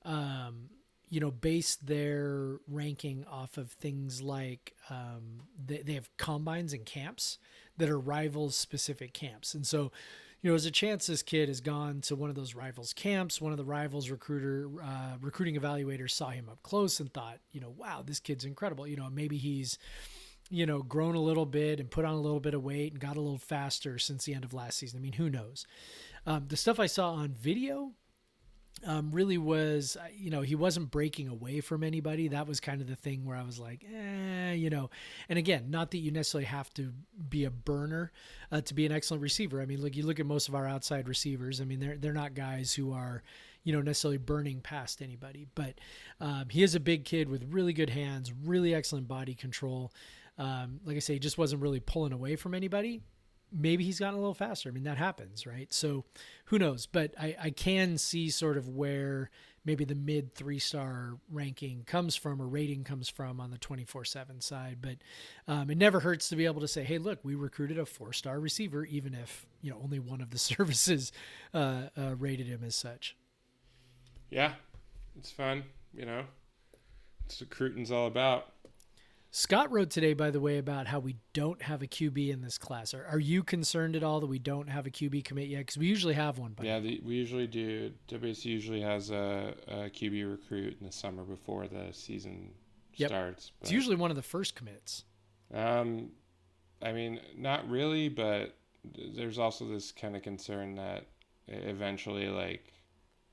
[0.05, 0.71] um,
[1.09, 6.85] you know, base their ranking off of things like um, they, they have combines and
[6.85, 7.39] camps
[7.77, 9.55] that are rivals specific camps.
[9.55, 9.93] And so,
[10.43, 13.41] you know, there's a chance this kid has gone to one of those rivals camps.
[13.41, 17.61] One of the rivals recruiter, uh, recruiting evaluators saw him up close and thought, you
[17.61, 18.87] know, wow, this kid's incredible.
[18.87, 19.79] You know, maybe he's,
[20.51, 23.01] you know, grown a little bit and put on a little bit of weight and
[23.01, 24.99] got a little faster since the end of last season.
[24.99, 25.67] I mean, who knows?
[26.27, 27.93] Um, the stuff I saw on video
[28.85, 32.29] um, really was, uh, you know, he wasn't breaking away from anybody.
[32.29, 34.91] That was kind of the thing where I was like, eh, you know.
[35.29, 36.93] And again, not that you necessarily have to
[37.29, 38.13] be a burner
[38.53, 39.63] uh, to be an excellent receiver.
[39.63, 41.61] I mean, look, you look at most of our outside receivers.
[41.61, 43.23] I mean, they're they're not guys who are,
[43.65, 45.47] you know, necessarily burning past anybody.
[45.55, 45.75] But
[46.21, 49.93] um, he is a big kid with really good hands, really excellent body control.
[50.39, 53.01] Um, like I say, he just wasn't really pulling away from anybody
[53.53, 54.69] maybe he's gotten a little faster.
[54.69, 55.73] I mean, that happens, right?
[55.73, 56.05] So
[56.47, 56.87] who knows?
[56.87, 59.31] But I, I can see sort of where
[59.65, 64.05] maybe the mid three star ranking comes from or rating comes from on the 24
[64.05, 64.79] 7 side.
[64.81, 64.97] But
[65.49, 68.13] um, it never hurts to be able to say, hey, look, we recruited a four
[68.13, 71.13] star receiver, even if, you know, only one of the services
[71.53, 73.17] uh, uh, rated him as such.
[74.31, 74.53] Yeah,
[75.19, 76.25] it's fun, you know.
[77.27, 78.53] It's recruiting's all about.
[79.37, 82.57] Scott wrote today, by the way, about how we don't have a QB in this
[82.57, 82.95] class.
[82.95, 85.59] Are, are you concerned at all that we don't have a QB commit yet?
[85.59, 86.57] Because we usually have one.
[86.63, 87.93] yeah, the, we usually do.
[88.09, 92.49] WSU usually has a, a, QB recruit in the summer before the season
[92.95, 93.11] yep.
[93.11, 93.53] starts.
[93.61, 95.05] But, it's usually one of the first commits.
[95.53, 96.13] Um,
[96.81, 98.57] I mean, not really, but
[99.15, 101.09] there's also this kind of concern that
[101.47, 102.73] eventually, like,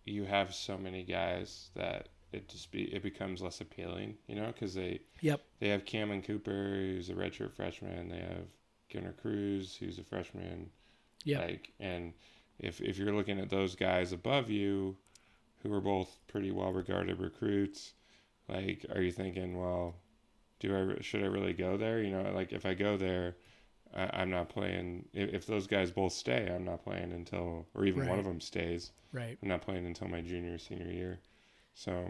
[0.04, 4.48] you have so many guys that it just be it becomes less appealing, you know,
[4.48, 8.48] because they yep they have Cammon Cooper who's a redshirt freshman, they have
[8.92, 10.70] Gunnar Cruz who's a freshman,
[11.24, 12.14] yeah, like and
[12.60, 14.98] if if you're looking at those guys above you,
[15.62, 17.94] who are both pretty well regarded recruits,
[18.50, 19.96] like are you thinking, well,
[20.60, 22.02] do I should I really go there?
[22.02, 23.36] You know, like if I go there.
[23.96, 25.06] I, am not playing.
[25.14, 28.10] If, if, those guys both stay, I'm not playing until, or even right.
[28.10, 28.90] one of them stays.
[29.12, 29.38] Right.
[29.40, 31.20] I'm not playing until my junior senior year.
[31.74, 32.08] So,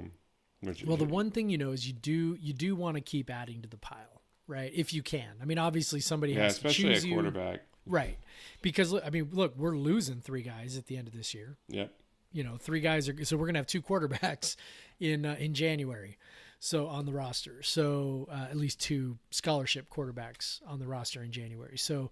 [0.61, 3.29] which, well, the one thing you know is you do you do want to keep
[3.29, 4.71] adding to the pile, right?
[4.73, 5.35] If you can.
[5.41, 8.17] I mean, obviously somebody yeah, has to choose you, quarterback, right?
[8.61, 11.57] Because I mean, look, we're losing three guys at the end of this year.
[11.69, 11.91] Yep.
[12.31, 14.55] You know, three guys are so we're gonna have two quarterbacks
[14.99, 16.17] in uh, in January.
[16.59, 21.33] So on the roster, so uh, at least two scholarship quarterbacks on the roster in
[21.33, 21.77] January.
[21.77, 22.11] So,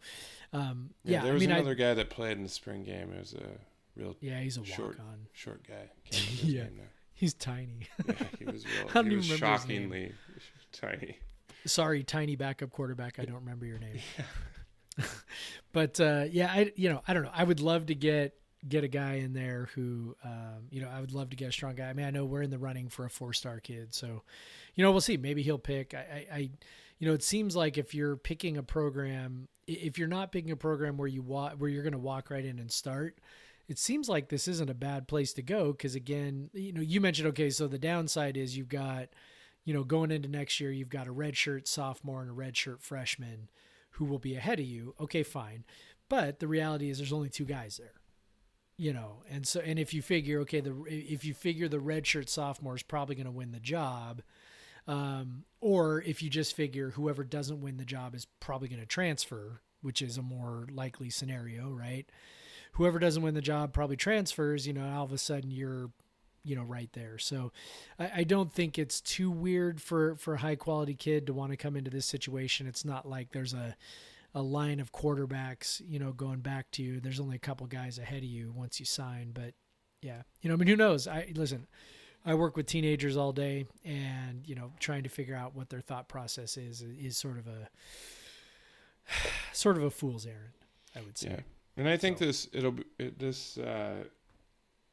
[0.52, 2.84] um, yeah, yeah, there was I mean, another I, guy that played in the spring
[2.84, 3.14] game.
[3.14, 3.48] It was a
[3.96, 5.90] real yeah, he's a short, on short guy.
[6.44, 6.66] yeah,
[7.22, 7.88] He's tiny.
[8.08, 9.04] yeah, he was real.
[9.04, 10.12] he was shockingly
[10.72, 11.20] tiny.
[11.68, 13.20] Sorry, tiny backup quarterback.
[13.20, 14.00] I don't remember your name.
[14.98, 15.06] Yeah.
[15.72, 17.32] but uh, yeah, I you know I don't know.
[17.32, 18.34] I would love to get
[18.68, 21.52] get a guy in there who um, you know I would love to get a
[21.52, 21.90] strong guy.
[21.90, 24.24] I mean I know we're in the running for a four star kid, so
[24.74, 25.16] you know we'll see.
[25.16, 25.94] Maybe he'll pick.
[25.94, 26.00] I,
[26.32, 26.50] I, I
[26.98, 30.58] you know it seems like if you're picking a program, if you're not picking a
[30.58, 33.20] program where you walk where you're going to walk right in and start
[33.72, 37.00] it seems like this isn't a bad place to go because again, you know, you
[37.00, 39.08] mentioned okay, so the downside is you've got,
[39.64, 43.50] you know, going into next year, you've got a redshirt sophomore and a redshirt freshman
[43.92, 44.94] who will be ahead of you.
[45.00, 45.64] Okay, fine,
[46.10, 47.94] but the reality is there's only two guys there
[48.78, 49.22] you know?
[49.30, 52.82] And so and if you figure okay the if you figure the redshirt sophomore is
[52.82, 54.24] probably going to win the job
[54.88, 58.88] um, or if you just figure whoever doesn't win the job is probably going to
[58.88, 62.10] transfer which is a more likely scenario right
[62.74, 65.92] whoever doesn't win the job probably transfers you know all of a sudden you're
[66.44, 67.52] you know right there so
[68.00, 71.52] I, I don't think it's too weird for for a high quality kid to want
[71.52, 73.76] to come into this situation it's not like there's a
[74.34, 77.00] a line of quarterbacks, you know, going back to you.
[77.00, 79.54] There's only a couple guys ahead of you once you sign, but
[80.02, 81.08] yeah, you know, I mean, who knows?
[81.08, 81.68] I listen.
[82.24, 85.82] I work with teenagers all day, and you know, trying to figure out what their
[85.82, 87.70] thought process is is sort of a
[89.54, 90.54] sort of a fool's errand.
[90.96, 91.30] I would say.
[91.30, 91.40] Yeah,
[91.78, 92.26] and I think so.
[92.26, 93.58] this it'll be it, this.
[93.58, 94.04] Uh,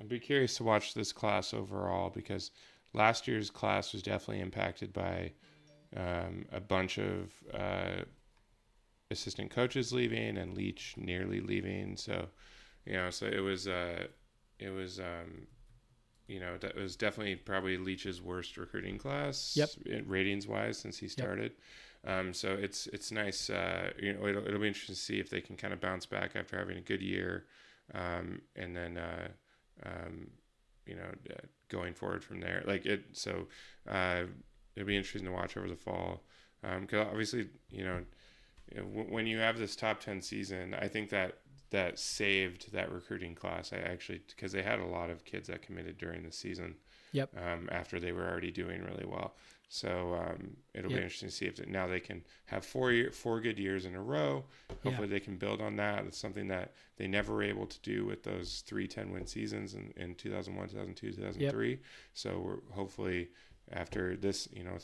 [0.00, 2.52] I'd be curious to watch this class overall because
[2.92, 5.32] last year's class was definitely impacted by
[5.96, 8.02] um, a bunch of uh,
[9.10, 11.96] assistant coaches leaving and Leach nearly leaving.
[11.96, 12.28] So,
[12.84, 14.06] you know, so it was, uh,
[14.58, 15.46] it was, um,
[16.26, 19.70] you know, that was definitely probably Leach's worst recruiting class, yep.
[20.06, 21.52] ratings wise, since he started.
[21.52, 21.60] Yep.
[22.08, 23.50] Um, so it's it's nice.
[23.50, 26.06] Uh, you know, it'll, it'll be interesting to see if they can kind of bounce
[26.06, 27.44] back after having a good year,
[27.94, 29.28] um, and then uh,
[29.84, 30.28] um,
[30.86, 32.62] you know uh, going forward from there.
[32.66, 33.46] Like it, so
[33.86, 34.22] uh,
[34.74, 36.22] it'll be interesting to watch over the fall
[36.62, 38.00] because um, obviously you know
[39.08, 41.38] when you have this top 10 season, I think that
[41.70, 43.72] that saved that recruiting class.
[43.72, 46.76] I actually, because they had a lot of kids that committed during the season.
[47.12, 47.30] Yep.
[47.38, 49.34] Um, after they were already doing really well.
[49.68, 50.98] So um, it'll yep.
[50.98, 53.94] be interesting to see if now they can have four year, four good years in
[53.94, 54.44] a row.
[54.82, 55.14] Hopefully yeah.
[55.14, 56.06] they can build on that.
[56.06, 59.74] It's something that they never were able to do with those three 10 win seasons
[59.74, 61.70] in, in 2001, 2002, 2003.
[61.70, 61.78] Yep.
[62.14, 63.28] So we're hopefully
[63.72, 64.78] after this, you know,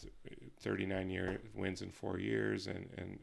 [0.60, 3.18] 39 year wins in four years and, and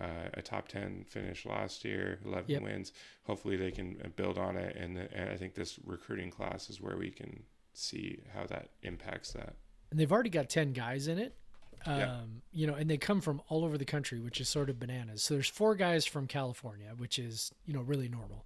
[0.00, 2.62] uh, a top 10 finish last year, 11 yep.
[2.62, 2.92] wins.
[3.24, 4.76] Hopefully they can uh, build on it.
[4.76, 8.70] And, the, and, I think this recruiting class is where we can see how that
[8.82, 9.54] impacts that.
[9.90, 11.34] And they've already got 10 guys in it.
[11.84, 12.20] Um, yeah.
[12.52, 15.22] you know, and they come from all over the country, which is sort of bananas.
[15.22, 18.44] So there's four guys from California, which is, you know, really normal.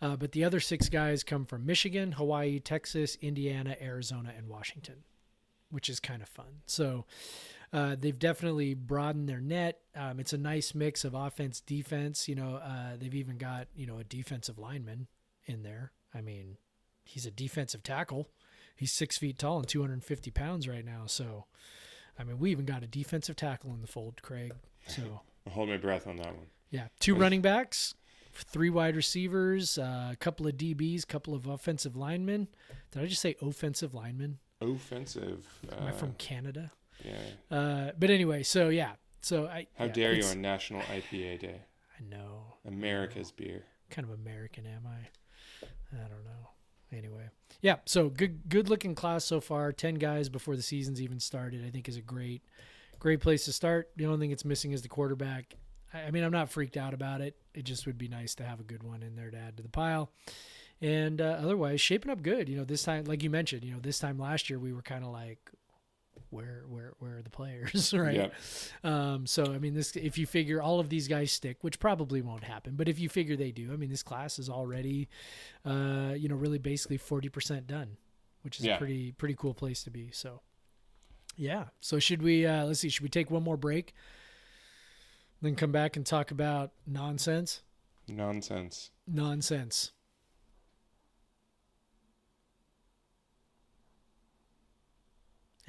[0.00, 5.04] Uh, but the other six guys come from Michigan, Hawaii, Texas, Indiana, Arizona, and Washington,
[5.70, 6.62] which is kind of fun.
[6.64, 7.04] So,
[7.72, 9.80] uh, they've definitely broadened their net.
[9.94, 12.28] Um, it's a nice mix of offense, defense.
[12.28, 15.06] You know, uh, they've even got you know a defensive lineman
[15.46, 15.92] in there.
[16.12, 16.56] I mean,
[17.04, 18.28] he's a defensive tackle.
[18.80, 21.02] He's six feet tall and 250 pounds right now.
[21.04, 21.44] So,
[22.18, 24.54] I mean, we even got a defensive tackle in the fold, Craig.
[24.86, 26.46] So, I'll hold my breath on that one.
[26.70, 27.94] Yeah, two running backs,
[28.32, 32.48] three wide receivers, uh, a couple of DBs, a couple of offensive linemen.
[32.90, 34.38] Did I just say offensive linemen?
[34.62, 35.46] Offensive.
[35.78, 36.72] Am I from uh, Canada?
[37.04, 37.54] Yeah.
[37.54, 39.66] Uh, but anyway, so yeah, so I.
[39.76, 41.60] How yeah, dare you on National IPA Day?
[41.98, 42.54] I know.
[42.66, 43.46] America's I know.
[43.46, 43.64] beer.
[43.90, 45.66] Kind of American am I?
[45.92, 46.48] I don't know.
[46.92, 47.28] Anyway,
[47.60, 47.76] yeah.
[47.86, 49.72] So good, good looking class so far.
[49.72, 51.64] Ten guys before the season's even started.
[51.64, 52.42] I think is a great,
[52.98, 53.90] great place to start.
[53.96, 55.54] The only thing it's missing is the quarterback.
[55.94, 57.36] I, I mean, I'm not freaked out about it.
[57.54, 59.62] It just would be nice to have a good one in there to add to
[59.62, 60.10] the pile
[60.80, 62.48] and uh, otherwise shaping up good.
[62.48, 64.82] You know, this time, like you mentioned, you know, this time last year we were
[64.82, 65.38] kind of like,
[66.30, 68.14] where where where are the players, right?
[68.14, 68.34] Yep.
[68.84, 72.22] Um, so I mean, this if you figure all of these guys stick, which probably
[72.22, 75.08] won't happen, but if you figure they do, I mean, this class is already,
[75.64, 77.96] uh, you know, really basically forty percent done,
[78.42, 78.76] which is yeah.
[78.76, 80.10] a pretty pretty cool place to be.
[80.12, 80.40] So,
[81.36, 81.64] yeah.
[81.80, 82.46] So should we?
[82.46, 82.88] Uh, let's see.
[82.88, 83.94] Should we take one more break?
[85.42, 87.62] Then come back and talk about nonsense.
[88.06, 88.90] Nonsense.
[89.06, 89.92] Nonsense.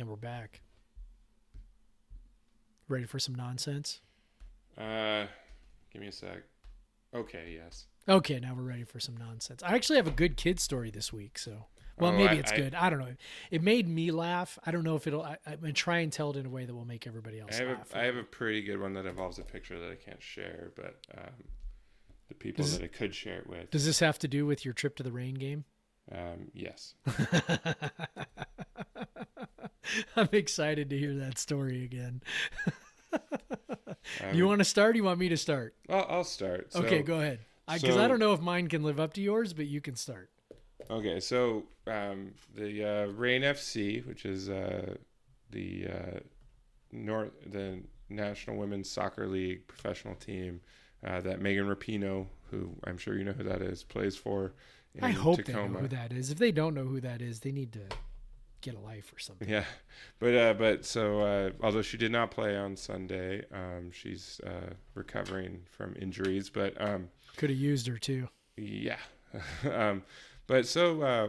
[0.02, 0.62] And we're back.
[2.88, 4.02] Ready for some nonsense?
[4.76, 5.28] Uh,
[5.94, 6.42] give me a sec.
[7.14, 7.86] Okay, yes.
[8.10, 9.62] Okay, now we're ready for some nonsense.
[9.62, 11.68] I actually have a good kid story this week, so
[12.00, 12.74] well, oh, maybe I, it's good.
[12.74, 13.14] I, I, don't know.
[13.52, 14.58] It made me laugh.
[14.66, 15.22] I don't know if it'll.
[15.22, 17.52] I, am gonna try and tell it in a way that will make everybody else
[17.54, 17.94] I have laugh.
[17.94, 20.72] A, I have a pretty good one that involves a picture that I can't share,
[20.76, 21.44] but um,
[22.28, 23.70] the people does, that I could share it with.
[23.70, 25.66] Does this have to do with your trip to the Reign game?
[26.12, 26.96] Um, yes.
[30.16, 32.22] I'm excited to hear that story again.
[34.34, 34.94] you want to start?
[34.94, 35.76] Or you want me to start?
[35.90, 36.72] I'll, I'll start.
[36.74, 37.40] So, okay, go ahead.
[37.68, 39.82] Because I, so, I, don't know if mine can live up to yours, but you
[39.82, 40.30] can start.
[40.90, 44.96] Okay, so um, the uh, Reign FC, which is uh,
[45.52, 46.20] the uh,
[46.92, 50.60] North, the National Women's Soccer League professional team
[51.06, 54.54] uh, that Megan Rapinoe, who I'm sure you know who that is, plays for,
[55.02, 55.68] I hope Tacoma.
[55.68, 56.32] they know who that is.
[56.32, 57.84] If they don't know who that is, they need to
[58.62, 59.50] get a life or something.
[59.50, 59.66] Yeah,
[60.20, 64.74] but uh, but so uh, although she did not play on Sunday, um, she's uh,
[64.94, 66.50] recovering from injuries.
[66.50, 68.30] But um, could have used her too.
[68.58, 69.00] Yeah,
[69.72, 70.04] um,
[70.48, 71.28] but so uh,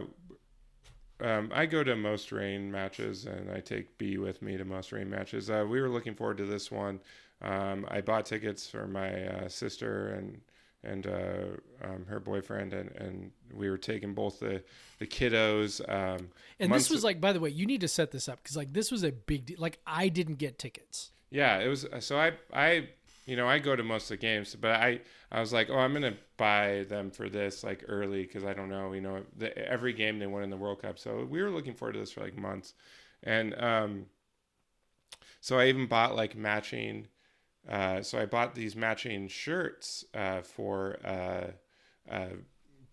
[1.23, 4.91] um, I go to most Reign matches, and I take B with me to most
[4.91, 5.49] Reign matches.
[5.49, 6.99] Uh, we were looking forward to this one.
[7.41, 10.39] Um, I bought tickets for my uh, sister and
[10.83, 14.63] and uh, um, her boyfriend, and, and we were taking both the
[14.99, 15.81] the kiddos.
[15.87, 16.29] Um,
[16.59, 18.73] and this was like, by the way, you need to set this up because like
[18.73, 19.57] this was a big deal.
[19.59, 21.11] Like I didn't get tickets.
[21.29, 21.85] Yeah, it was.
[21.99, 22.89] So I I
[23.25, 25.01] you know I go to most of the games, but I
[25.31, 28.69] I was like, oh, I'm gonna buy them for this like early because I don't
[28.69, 30.99] know, you know, the, every game they won in the World Cup.
[30.99, 32.73] So we were looking forward to this for like months,
[33.23, 34.05] and um,
[35.39, 37.07] so I even bought like matching
[37.67, 41.47] uh, so I bought these matching shirts uh, for uh,
[42.11, 42.27] uh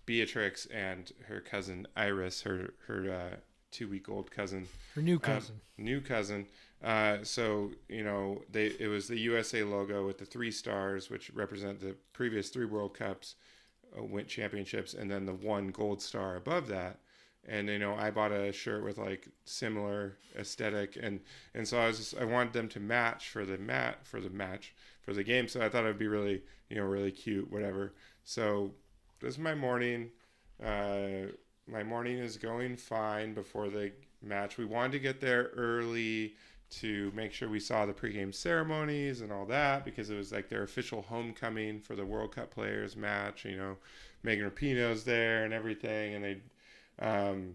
[0.06, 3.36] Beatrix and her cousin Iris, her her uh,
[3.70, 6.46] two week old cousin, her new cousin, new cousin.
[7.22, 11.80] so you know, they it was the USA logo with the three stars, which represent
[11.80, 13.36] the previous three World Cups,
[13.96, 17.00] went championships, and then the one gold star above that
[17.48, 20.96] and you know I bought a shirt with like similar aesthetic.
[21.00, 21.20] And
[21.54, 24.30] and so I was just, I wanted them to match for the mat for the
[24.30, 25.48] match for the game.
[25.48, 27.94] So I thought it'd be really you know really cute whatever.
[28.24, 28.72] So
[29.20, 30.10] this is my morning.
[30.62, 31.32] Uh,
[31.66, 33.92] my morning is going fine before the
[34.22, 34.58] match.
[34.58, 36.34] We wanted to get there early
[36.70, 40.48] to make sure we saw the pregame ceremonies and all that because it was like
[40.48, 43.76] their official homecoming for the World Cup players match you know
[44.22, 46.14] Megan Rapinoe's there and everything.
[46.14, 46.38] And they
[46.98, 47.54] um,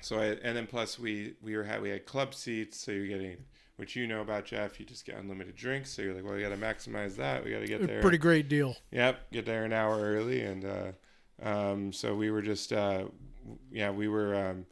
[0.00, 3.06] so I, and then plus we we were had we had club seats, so you're
[3.06, 3.36] getting
[3.76, 4.78] which you know about Jeff.
[4.80, 7.44] You just get unlimited drinks, so you're like, well, we got to maximize that.
[7.44, 8.00] We got to get there.
[8.00, 8.74] Pretty great deal.
[8.90, 10.92] Yep, get there an hour early, and uh,
[11.42, 13.04] um, so we were just uh,
[13.70, 14.66] yeah, we were um,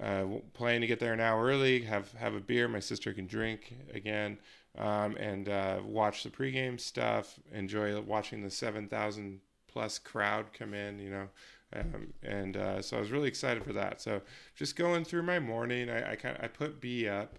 [0.00, 0.24] uh,
[0.54, 2.68] planning to get there an hour early, have have a beer.
[2.68, 4.38] My sister can drink again.
[4.78, 7.40] Um, and uh, watch the pregame stuff.
[7.52, 11.00] Enjoy watching the seven thousand plus crowd come in.
[11.00, 11.28] You know,
[11.74, 14.00] um, and uh, so I was really excited for that.
[14.00, 14.22] So
[14.56, 17.38] just going through my morning, I, I kind of I put B up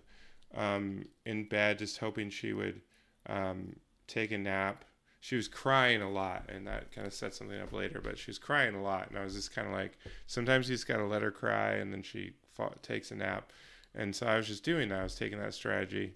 [0.55, 2.81] um, in bed, just hoping she would
[3.27, 3.75] um,
[4.07, 4.85] take a nap.
[5.19, 8.01] She was crying a lot, and that kind of set something up later.
[8.03, 9.97] But she was crying a lot, and I was just kind of like,
[10.27, 13.51] sometimes you just gotta let her cry, and then she fought, takes a nap.
[13.93, 14.99] And so I was just doing that.
[14.99, 16.13] I was taking that strategy.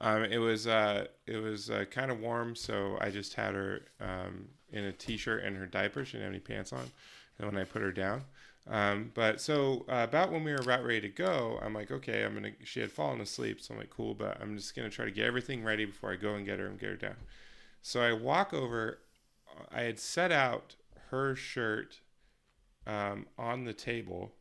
[0.00, 3.82] Um, it was uh, it was uh, kind of warm, so I just had her
[4.00, 6.04] um, in a t-shirt and her diaper.
[6.04, 6.90] She didn't have any pants on.
[7.38, 8.24] And when I put her down,
[8.68, 12.24] um, but so uh, about when we were about ready to go, I'm like, okay,
[12.24, 12.52] I'm gonna.
[12.64, 15.26] She had fallen asleep, so I'm like, cool, but I'm just gonna try to get
[15.26, 17.16] everything ready before I go and get her and get her down.
[17.82, 18.98] So I walk over.
[19.72, 20.76] I had set out
[21.10, 22.00] her shirt
[22.86, 24.32] um, on the table,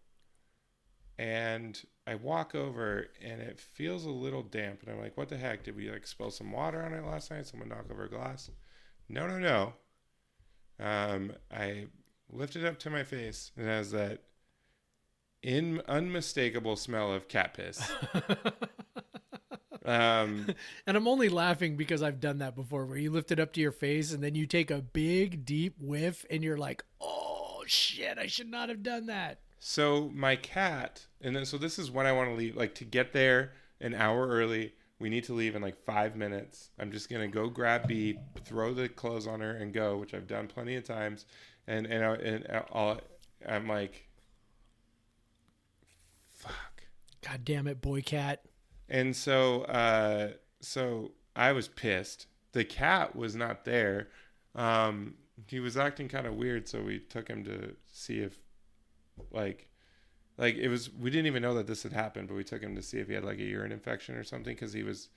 [1.20, 5.38] and I walk over and it feels a little damp, and I'm like, what the
[5.38, 5.66] heck?
[5.66, 7.46] Did we like spill some water on it last night?
[7.46, 8.50] Someone knock over a glass?
[9.10, 9.74] No, no, no.
[10.80, 11.88] Um, I
[12.32, 14.22] it up to my face and it has that
[15.44, 17.91] in unmistakable smell of cat piss.
[19.86, 20.48] um,
[20.88, 23.62] and I'm only laughing because I've done that before, where you lift it up to
[23.62, 28.18] your face and then you take a big deep whiff and you're like, "Oh shit,
[28.18, 32.06] I should not have done that." So my cat, and then so this is when
[32.06, 35.56] I want to leave, like to get there an hour early we need to leave
[35.56, 36.69] in like five minutes.
[36.77, 40.27] I'm just gonna go grab B, throw the clothes on her, and go, which I've
[40.27, 41.26] done plenty of times.
[41.68, 42.99] And and I, and I'll,
[43.48, 44.07] I'm like,
[46.31, 46.84] fuck.
[47.22, 48.44] God damn it, boy cat.
[48.90, 50.31] And so, uh,
[50.61, 52.27] so I was pissed.
[52.52, 54.10] The cat was not there.
[54.56, 55.15] Um,
[55.48, 58.40] he was acting kind of weird, so we took him to see if,
[59.32, 59.68] like,
[60.38, 62.76] like it was we didn't even know that this had happened but we took him
[62.76, 65.10] to see if he had like a urine infection or something because he was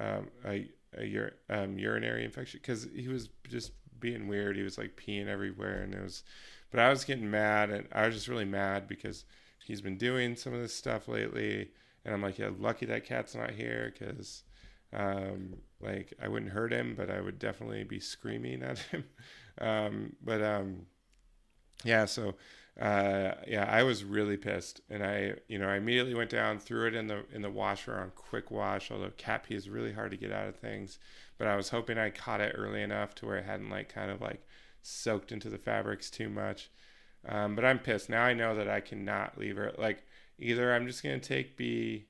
[0.00, 0.68] um, a,
[0.98, 4.56] a ur- um, urinary infection because he was just being weird.
[4.56, 6.22] He was like peeing everywhere and it was
[6.70, 9.24] but i was getting mad and i was just really mad because
[9.64, 11.70] he's been doing some of this stuff lately
[12.04, 14.42] and i'm like yeah lucky that cat's not here because
[14.92, 19.04] um, like i wouldn't hurt him but i would definitely be screaming at him.
[19.60, 20.86] Um, but um,
[21.84, 22.34] yeah so
[22.80, 26.86] uh, yeah, I was really pissed, and I, you know, I immediately went down, threw
[26.86, 28.90] it in the in the washer on quick wash.
[28.90, 30.98] Although cat pee is really hard to get out of things,
[31.36, 34.10] but I was hoping I caught it early enough to where it hadn't like kind
[34.10, 34.46] of like
[34.80, 36.70] soaked into the fabrics too much.
[37.28, 38.22] Um, but I'm pissed now.
[38.22, 39.72] I know that I cannot leave her.
[39.76, 40.02] Like
[40.38, 42.06] either I'm just gonna take B,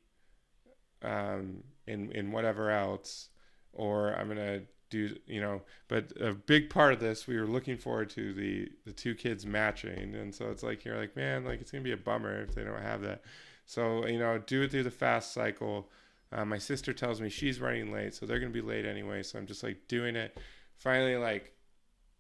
[1.03, 3.29] um, in in whatever else,
[3.73, 4.61] or I'm gonna
[4.91, 8.69] do you know but a big part of this we were looking forward to the
[8.85, 10.15] the two kids matching.
[10.15, 12.65] And so it's like you're like man like it's gonna be a bummer if they
[12.65, 13.23] don't have that.
[13.67, 15.89] So you know do it through the fast cycle.
[16.33, 19.23] Uh, my sister tells me she's running late so they're gonna be late anyway.
[19.23, 20.37] So i'm just like doing it.
[20.77, 21.55] Finally like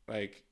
[0.08, 0.44] like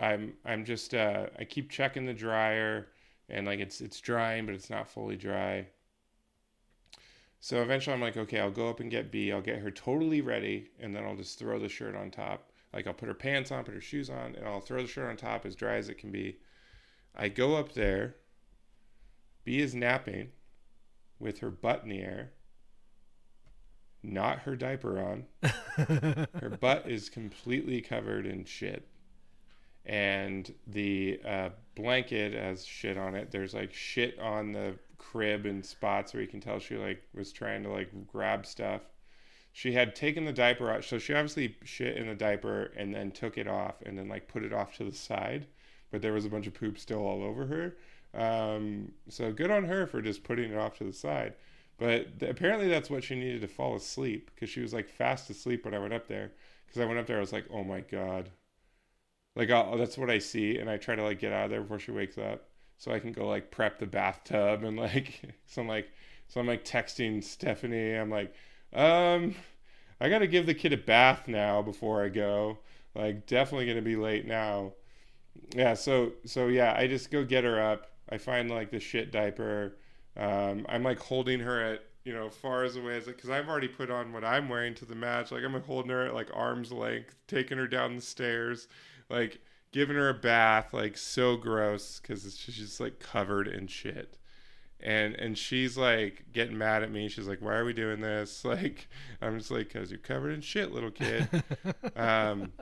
[0.00, 2.88] i'm i'm just uh i keep checking the dryer
[3.28, 5.66] and like it's it's drying but it's not fully dry
[7.40, 9.32] so eventually I'm like, okay, I'll go up and get B.
[9.32, 12.50] I'll get her totally ready, and then I'll just throw the shirt on top.
[12.72, 15.08] Like I'll put her pants on, put her shoes on, and I'll throw the shirt
[15.08, 16.38] on top as dry as it can be.
[17.16, 18.16] I go up there.
[19.44, 20.28] B is napping
[21.18, 22.32] with her butt in the air,
[24.02, 25.24] not her diaper on.
[26.40, 28.86] her butt is completely covered in shit.
[29.86, 33.30] And the uh, blanket has shit on it.
[33.30, 37.32] There's like shit on the crib and spots where you can tell she like was
[37.32, 38.82] trying to like grab stuff.
[39.52, 43.10] She had taken the diaper out, so she obviously shit in the diaper and then
[43.10, 45.46] took it off and then like put it off to the side,
[45.90, 47.76] but there was a bunch of poop still all over her.
[48.14, 51.34] Um, so good on her for just putting it off to the side.
[51.78, 55.30] But th- apparently that's what she needed to fall asleep because she was like fast
[55.30, 56.32] asleep when I went up there.
[56.66, 58.30] Because I went up there, I was like, oh my god,
[59.34, 61.62] like I'll, that's what I see, and I try to like get out of there
[61.62, 62.49] before she wakes up
[62.80, 65.92] so I can go like prep the bathtub and like so I'm like
[66.28, 67.92] so I'm like texting Stephanie.
[67.94, 68.32] I'm like,
[68.72, 69.34] um,
[70.00, 72.58] I gotta give the kid a bath now before I go.
[72.94, 74.72] Like definitely gonna be late now.
[75.54, 77.90] Yeah, so so yeah, I just go get her up.
[78.08, 79.76] I find like the shit diaper.
[80.16, 83.48] Um, I'm like holding her at you know far as away as like because I've
[83.48, 85.32] already put on what I'm wearing to the match.
[85.32, 88.68] Like I'm holding her at like arm's length, taking her down the stairs,
[89.10, 89.38] like
[89.72, 94.18] giving her a bath, like so gross because she's just like covered in shit.
[94.82, 97.08] And and she's like getting mad at me.
[97.08, 98.88] She's like, "Why are we doing this?" Like,
[99.20, 101.28] I'm just like, "Cause you're covered in shit, little kid."
[101.96, 102.52] um,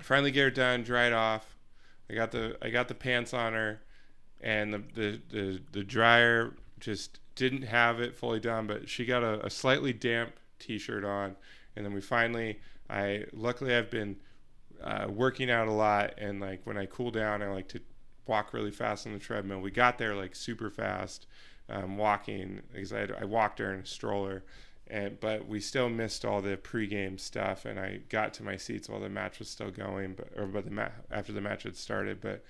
[0.00, 1.56] finally get her done, dried off.
[2.10, 3.82] I got the I got the pants on her,
[4.40, 9.22] and the the the, the dryer just didn't have it fully done, but she got
[9.22, 11.36] a, a slightly damp t-shirt on,
[11.76, 14.16] and then we finally I luckily I've been
[14.82, 17.80] uh, working out a lot, and like when I cool down, I like to
[18.26, 19.60] walk really fast on the treadmill.
[19.60, 21.26] We got there like super fast,
[21.68, 24.44] um, walking because I, I walked her in a stroller,
[24.86, 28.88] and but we still missed all the pregame stuff, and I got to my seats
[28.88, 31.76] while the match was still going, but or but the ma- after the match had
[31.76, 32.44] started, but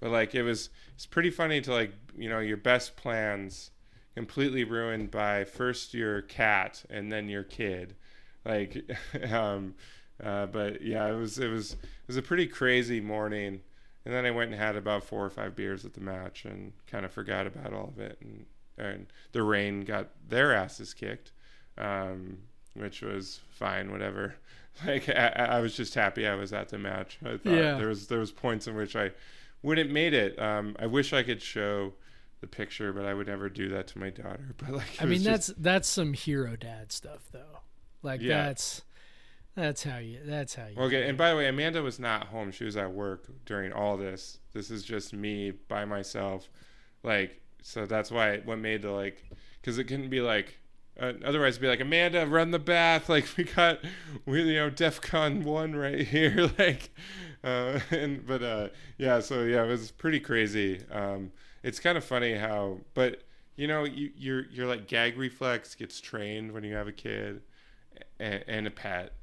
[0.00, 3.70] but like it was it's pretty funny to like you know your best plans
[4.14, 7.94] completely ruined by first your cat and then your kid.
[8.44, 8.90] Like
[9.32, 9.74] um
[10.22, 13.60] uh, but yeah, it was it was it was a pretty crazy morning.
[14.04, 16.72] And then I went and had about four or five beers at the match and
[16.86, 18.18] kind of forgot about all of it.
[18.22, 18.46] And,
[18.78, 21.32] and the Reign got their asses kicked,
[21.76, 22.38] um,
[22.74, 24.36] which was fine, whatever.
[24.86, 27.18] Like I, I, was just happy I was at the match.
[27.22, 27.76] I thought yeah.
[27.76, 29.10] there was there was points in which I
[29.62, 30.40] wouldn't made it.
[30.40, 31.92] Um, I wish I could show
[32.40, 34.54] the picture, but I would never do that to my daughter.
[34.56, 37.58] But like, I mean, that's that's some hero dad stuff, though.
[38.02, 38.46] Like yeah.
[38.46, 38.82] that's
[39.56, 40.20] that's how you.
[40.24, 40.80] That's how you.
[40.80, 42.52] Okay, and by the way, Amanda was not home.
[42.52, 44.38] She was at work during all this.
[44.52, 46.48] This is just me by myself,
[47.02, 47.84] like so.
[47.84, 49.24] That's why what made the like,
[49.60, 50.58] because it couldn't be like.
[50.98, 53.08] Uh, otherwise, it'd be like Amanda, run the bath.
[53.08, 53.78] Like we got,
[54.26, 56.50] we you know, DefCon one right here.
[56.58, 56.90] like,
[57.42, 58.68] uh, and but uh,
[58.98, 59.20] yeah.
[59.20, 60.82] So yeah, it was pretty crazy.
[60.92, 61.32] Um,
[61.62, 63.22] it's kind of funny how, but
[63.56, 67.42] you know, you, your your like gag reflex gets trained when you have a kid
[68.18, 69.14] and, and a pet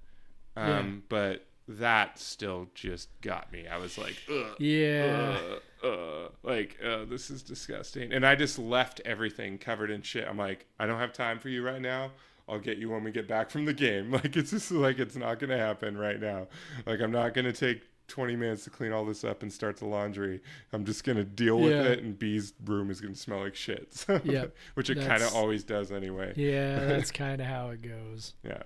[0.58, 1.00] um, yeah.
[1.10, 3.68] But that still just got me.
[3.68, 4.16] I was like,
[4.58, 5.38] yeah,
[5.84, 8.14] uh, uh, like uh, this is disgusting.
[8.14, 10.28] And I just left everything covered in shit.
[10.28, 12.12] I'm like, I don't have time for you right now.
[12.50, 14.12] I'll get you when we get back from the game.
[14.18, 16.48] Like it's just like it's not gonna happen right now.
[16.86, 19.86] Like I'm not gonna take 20 minutes to clean all this up and start the
[19.86, 20.42] laundry.
[20.72, 21.84] I'm just gonna deal with yeah.
[21.84, 23.90] it, and B's room is gonna smell like shit.
[23.92, 26.34] So, yeah, which it kind of always does anyway.
[26.38, 28.34] Yeah, that's kind of how it goes.
[28.46, 28.64] Yeah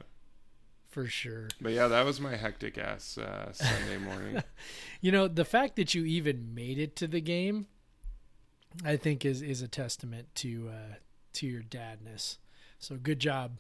[0.92, 1.48] for sure.
[1.60, 4.44] But yeah, that was my hectic ass uh, Sunday morning.
[5.02, 7.68] you know, the fact that you even made it to the game,
[8.86, 10.96] I think is is a testament to uh,
[11.34, 12.38] to your dadness.
[12.78, 13.58] So good job.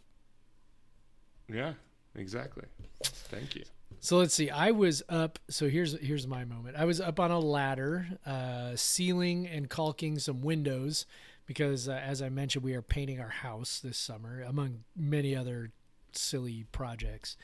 [1.48, 1.74] Yeah,
[2.16, 2.66] exactly.
[3.04, 3.64] Thank you.
[4.00, 4.50] So let's see.
[4.50, 5.40] I was up.
[5.50, 6.76] So here's here's my moment.
[6.78, 11.06] I was up on a ladder, uh, sealing and caulking some windows
[11.46, 15.72] because, uh, as I mentioned, we are painting our house this summer, among many other
[16.18, 17.38] silly projects.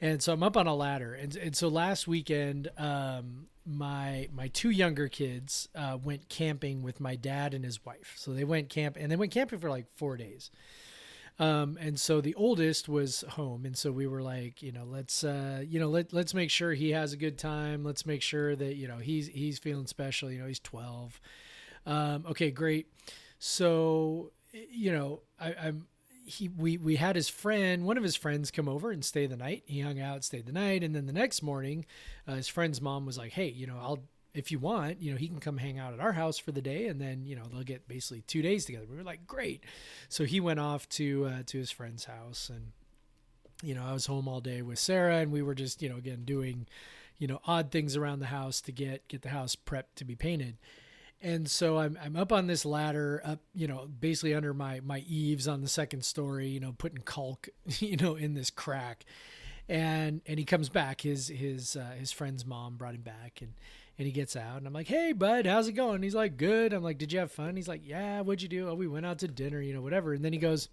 [0.00, 1.14] And so I'm up on a ladder.
[1.14, 7.00] And, and so last weekend, um, my my two younger kids uh, went camping with
[7.00, 8.14] my dad and his wife.
[8.16, 10.50] So they went camp and they went camping for like four days.
[11.40, 15.22] Um, and so the oldest was home, and so we were like, you know, let's,
[15.22, 17.84] uh, you know, let let's make sure he has a good time.
[17.84, 20.32] Let's make sure that you know he's he's feeling special.
[20.32, 21.20] You know, he's twelve.
[21.86, 22.88] Um, okay, great.
[23.38, 25.86] So you know, I, I'm
[26.28, 29.36] he we we had his friend, one of his friends, come over and stay the
[29.36, 29.64] night.
[29.66, 31.86] He hung out, stayed the night, and then the next morning,
[32.26, 34.00] uh, his friend's mom was like, "Hey, you know, I'll
[34.34, 36.62] if you want, you know, he can come hang out at our house for the
[36.62, 38.86] day, and then you know they'll get basically two days together.
[38.88, 39.64] We were like, great.
[40.08, 42.72] So he went off to uh, to his friend's house, and
[43.62, 45.96] you know, I was home all day with Sarah, and we were just you know
[45.96, 46.66] again doing,
[47.18, 50.14] you know, odd things around the house to get get the house prepped to be
[50.14, 50.56] painted.
[51.20, 55.00] And so I'm I'm up on this ladder, up you know, basically under my my
[55.00, 59.04] eaves on the second story, you know, putting caulk, you know, in this crack,
[59.68, 61.00] and and he comes back.
[61.00, 63.54] His his uh, his friend's mom brought him back, and
[63.98, 66.72] and he gets out, and I'm like, "Hey, bud, how's it going?" He's like, "Good."
[66.72, 69.06] I'm like, "Did you have fun?" He's like, "Yeah, what'd you do?" "Oh, we went
[69.06, 70.68] out to dinner, you know, whatever." And then he goes,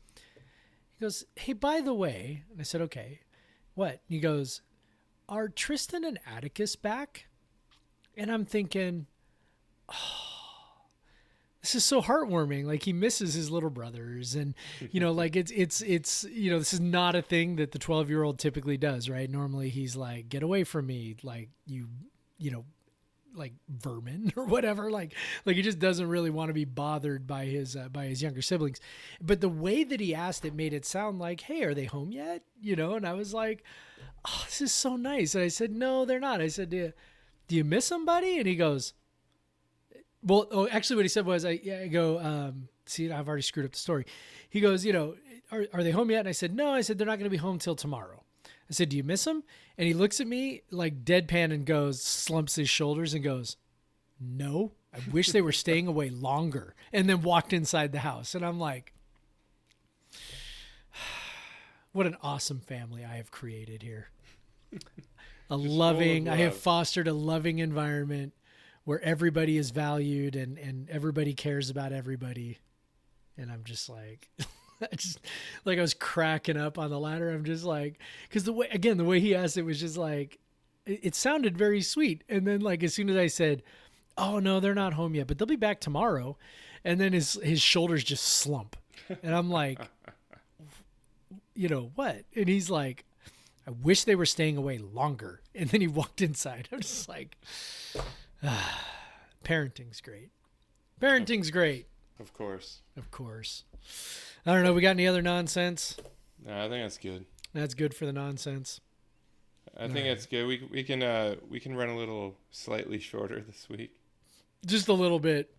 [0.98, 3.22] he goes, "Hey, by the way," and I said, "Okay,
[3.74, 4.62] what?" He goes,
[5.28, 7.26] "Are Tristan and Atticus back?"
[8.16, 9.08] And I'm thinking,
[9.90, 10.35] oh,
[11.66, 12.66] this is so heartwarming.
[12.66, 14.54] Like he misses his little brothers, and
[14.92, 17.80] you know, like it's it's it's you know, this is not a thing that the
[17.80, 19.30] 12 year old typically does, right?
[19.30, 21.88] Normally he's like, "Get away from me!" Like you,
[22.38, 22.66] you know,
[23.34, 25.14] like vermin or whatever like
[25.44, 28.42] like he just doesn't really want to be bothered by his uh, by his younger
[28.42, 28.80] siblings
[29.20, 32.14] but the way that he asked it made it sound like hey are they home
[32.14, 33.62] yet you know and i was like
[34.26, 36.94] oh this is so nice and i said no they're not i said do you,
[37.50, 38.94] do you miss somebody and he goes
[40.26, 43.44] well oh actually what he said was i, yeah, I go um, see i've already
[43.44, 44.06] screwed up the story
[44.50, 45.16] he goes you know
[45.52, 47.30] are, are they home yet and i said no i said they're not going to
[47.30, 48.26] be home till tomorrow
[48.70, 49.44] I said, Do you miss them?
[49.78, 53.58] And he looks at me like deadpan and goes, slumps his shoulders and goes,
[54.20, 56.76] No, I wish they were staying away longer.
[56.92, 58.34] And then walked inside the house.
[58.36, 58.94] And I'm like,
[61.92, 64.10] What an awesome family I have created here.
[65.50, 68.34] A loving, I have fostered a loving environment
[68.86, 72.60] where everybody is valued and, and everybody cares about everybody.
[73.38, 74.30] And I'm just like,
[74.82, 75.20] I just
[75.66, 77.30] like I was cracking up on the ladder.
[77.30, 78.00] I'm just like,
[78.30, 80.40] because the way again the way he asked it was just like,
[80.86, 82.24] it, it, sounded very sweet.
[82.30, 83.64] And then like as soon as I said,
[84.18, 86.38] "Oh no, they're not home yet, but they'll be back tomorrow,"
[86.84, 88.76] and then his his shoulders just slump,
[89.24, 89.80] and I'm like,
[91.56, 92.24] you know what?
[92.36, 93.06] And he's like,
[93.68, 95.42] I wish they were staying away longer.
[95.56, 96.68] And then he walked inside.
[96.72, 97.38] I'm just like,
[99.44, 100.30] parenting's great.
[101.00, 101.88] Parenting's great.
[102.20, 102.82] Of course.
[102.98, 103.64] Of course.
[104.46, 104.74] I don't know.
[104.74, 105.98] We got any other nonsense?
[106.46, 107.26] No, I think that's good.
[107.54, 108.82] That's good for the nonsense.
[109.78, 110.46] I think that's good.
[110.46, 113.92] We we can uh we can run a little slightly shorter this week.
[114.66, 115.54] Just a little bit.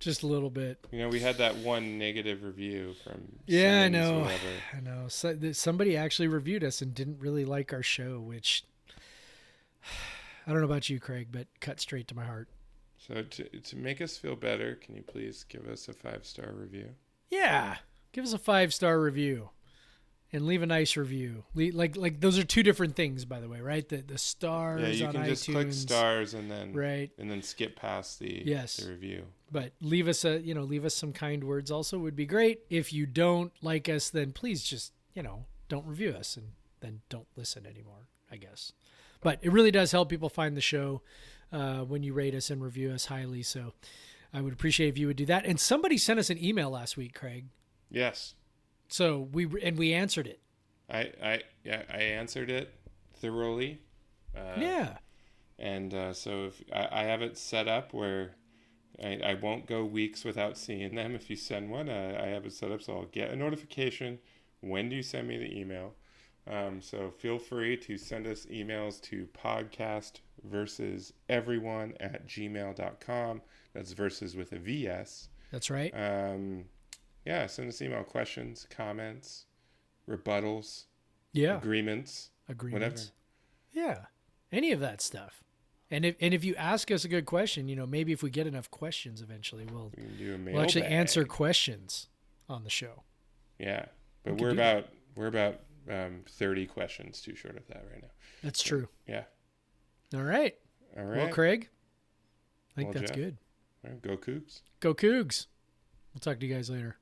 [0.00, 0.84] Just a little bit.
[0.90, 3.20] You know, we had that one negative review from.
[3.46, 4.28] Yeah, I know.
[4.76, 5.06] I know.
[5.08, 8.64] So, somebody actually reviewed us and didn't really like our show, which
[10.48, 12.48] I don't know about you, Craig, but cut straight to my heart.
[12.96, 16.52] So to to make us feel better, can you please give us a five star
[16.52, 16.88] review?
[17.28, 17.76] Yeah,
[18.12, 19.50] give us a five star review,
[20.32, 21.44] and leave a nice review.
[21.54, 23.86] Le- like like those are two different things, by the way, right?
[23.86, 24.80] The the stars.
[24.98, 28.78] Yeah, you can just click stars and then right, and then skip past the yes
[28.78, 29.26] the review.
[29.52, 31.70] But leave us a you know leave us some kind words.
[31.70, 32.62] Also, would be great.
[32.70, 37.02] If you don't like us, then please just you know don't review us and then
[37.10, 38.08] don't listen anymore.
[38.32, 38.72] I guess.
[39.20, 41.02] But it really does help people find the show
[41.52, 43.42] uh, when you rate us and review us highly.
[43.42, 43.72] So
[44.32, 45.44] I would appreciate if you would do that.
[45.44, 47.46] And somebody sent us an email last week, Craig.
[47.90, 48.34] Yes.
[48.88, 50.40] So we and we answered it.
[50.90, 52.72] I I yeah I answered it
[53.14, 53.80] thoroughly.
[54.36, 54.98] Uh, yeah.
[55.58, 58.36] And uh, so if I, I, have it set up where
[59.02, 61.16] I, I won't go weeks without seeing them.
[61.16, 64.20] If you send one, uh, I have it set up so I'll get a notification
[64.60, 65.94] when do you send me the email.
[66.50, 73.42] Um, so feel free to send us emails to podcast versus everyone at gmail.com.
[73.74, 75.28] That's versus with a VS.
[75.52, 75.92] That's right.
[75.94, 76.64] Um,
[77.24, 79.44] yeah, send us email questions, comments,
[80.08, 80.84] rebuttals,
[81.32, 83.12] yeah, agreements, agreements,
[83.74, 83.90] whatever.
[84.00, 84.04] Yeah,
[84.50, 85.42] any of that stuff.
[85.90, 88.30] And if and if you ask us a good question, you know, maybe if we
[88.30, 90.92] get enough questions, eventually we'll we we'll actually bag.
[90.92, 92.08] answer questions
[92.48, 93.04] on the show.
[93.58, 93.86] Yeah,
[94.22, 94.92] but we are about that.
[95.16, 98.10] we're about um, thirty questions too short of that right now.
[98.42, 98.88] That's true.
[99.06, 99.24] Yeah.
[100.14, 100.54] All right.
[100.96, 101.18] All right.
[101.18, 101.68] Well, Craig,
[102.72, 103.16] I think well, that's Jeff.
[103.16, 103.36] good.
[103.84, 104.62] Right, go Cougs.
[104.80, 105.46] Go Cougs.
[106.12, 106.96] We'll talk to you guys later.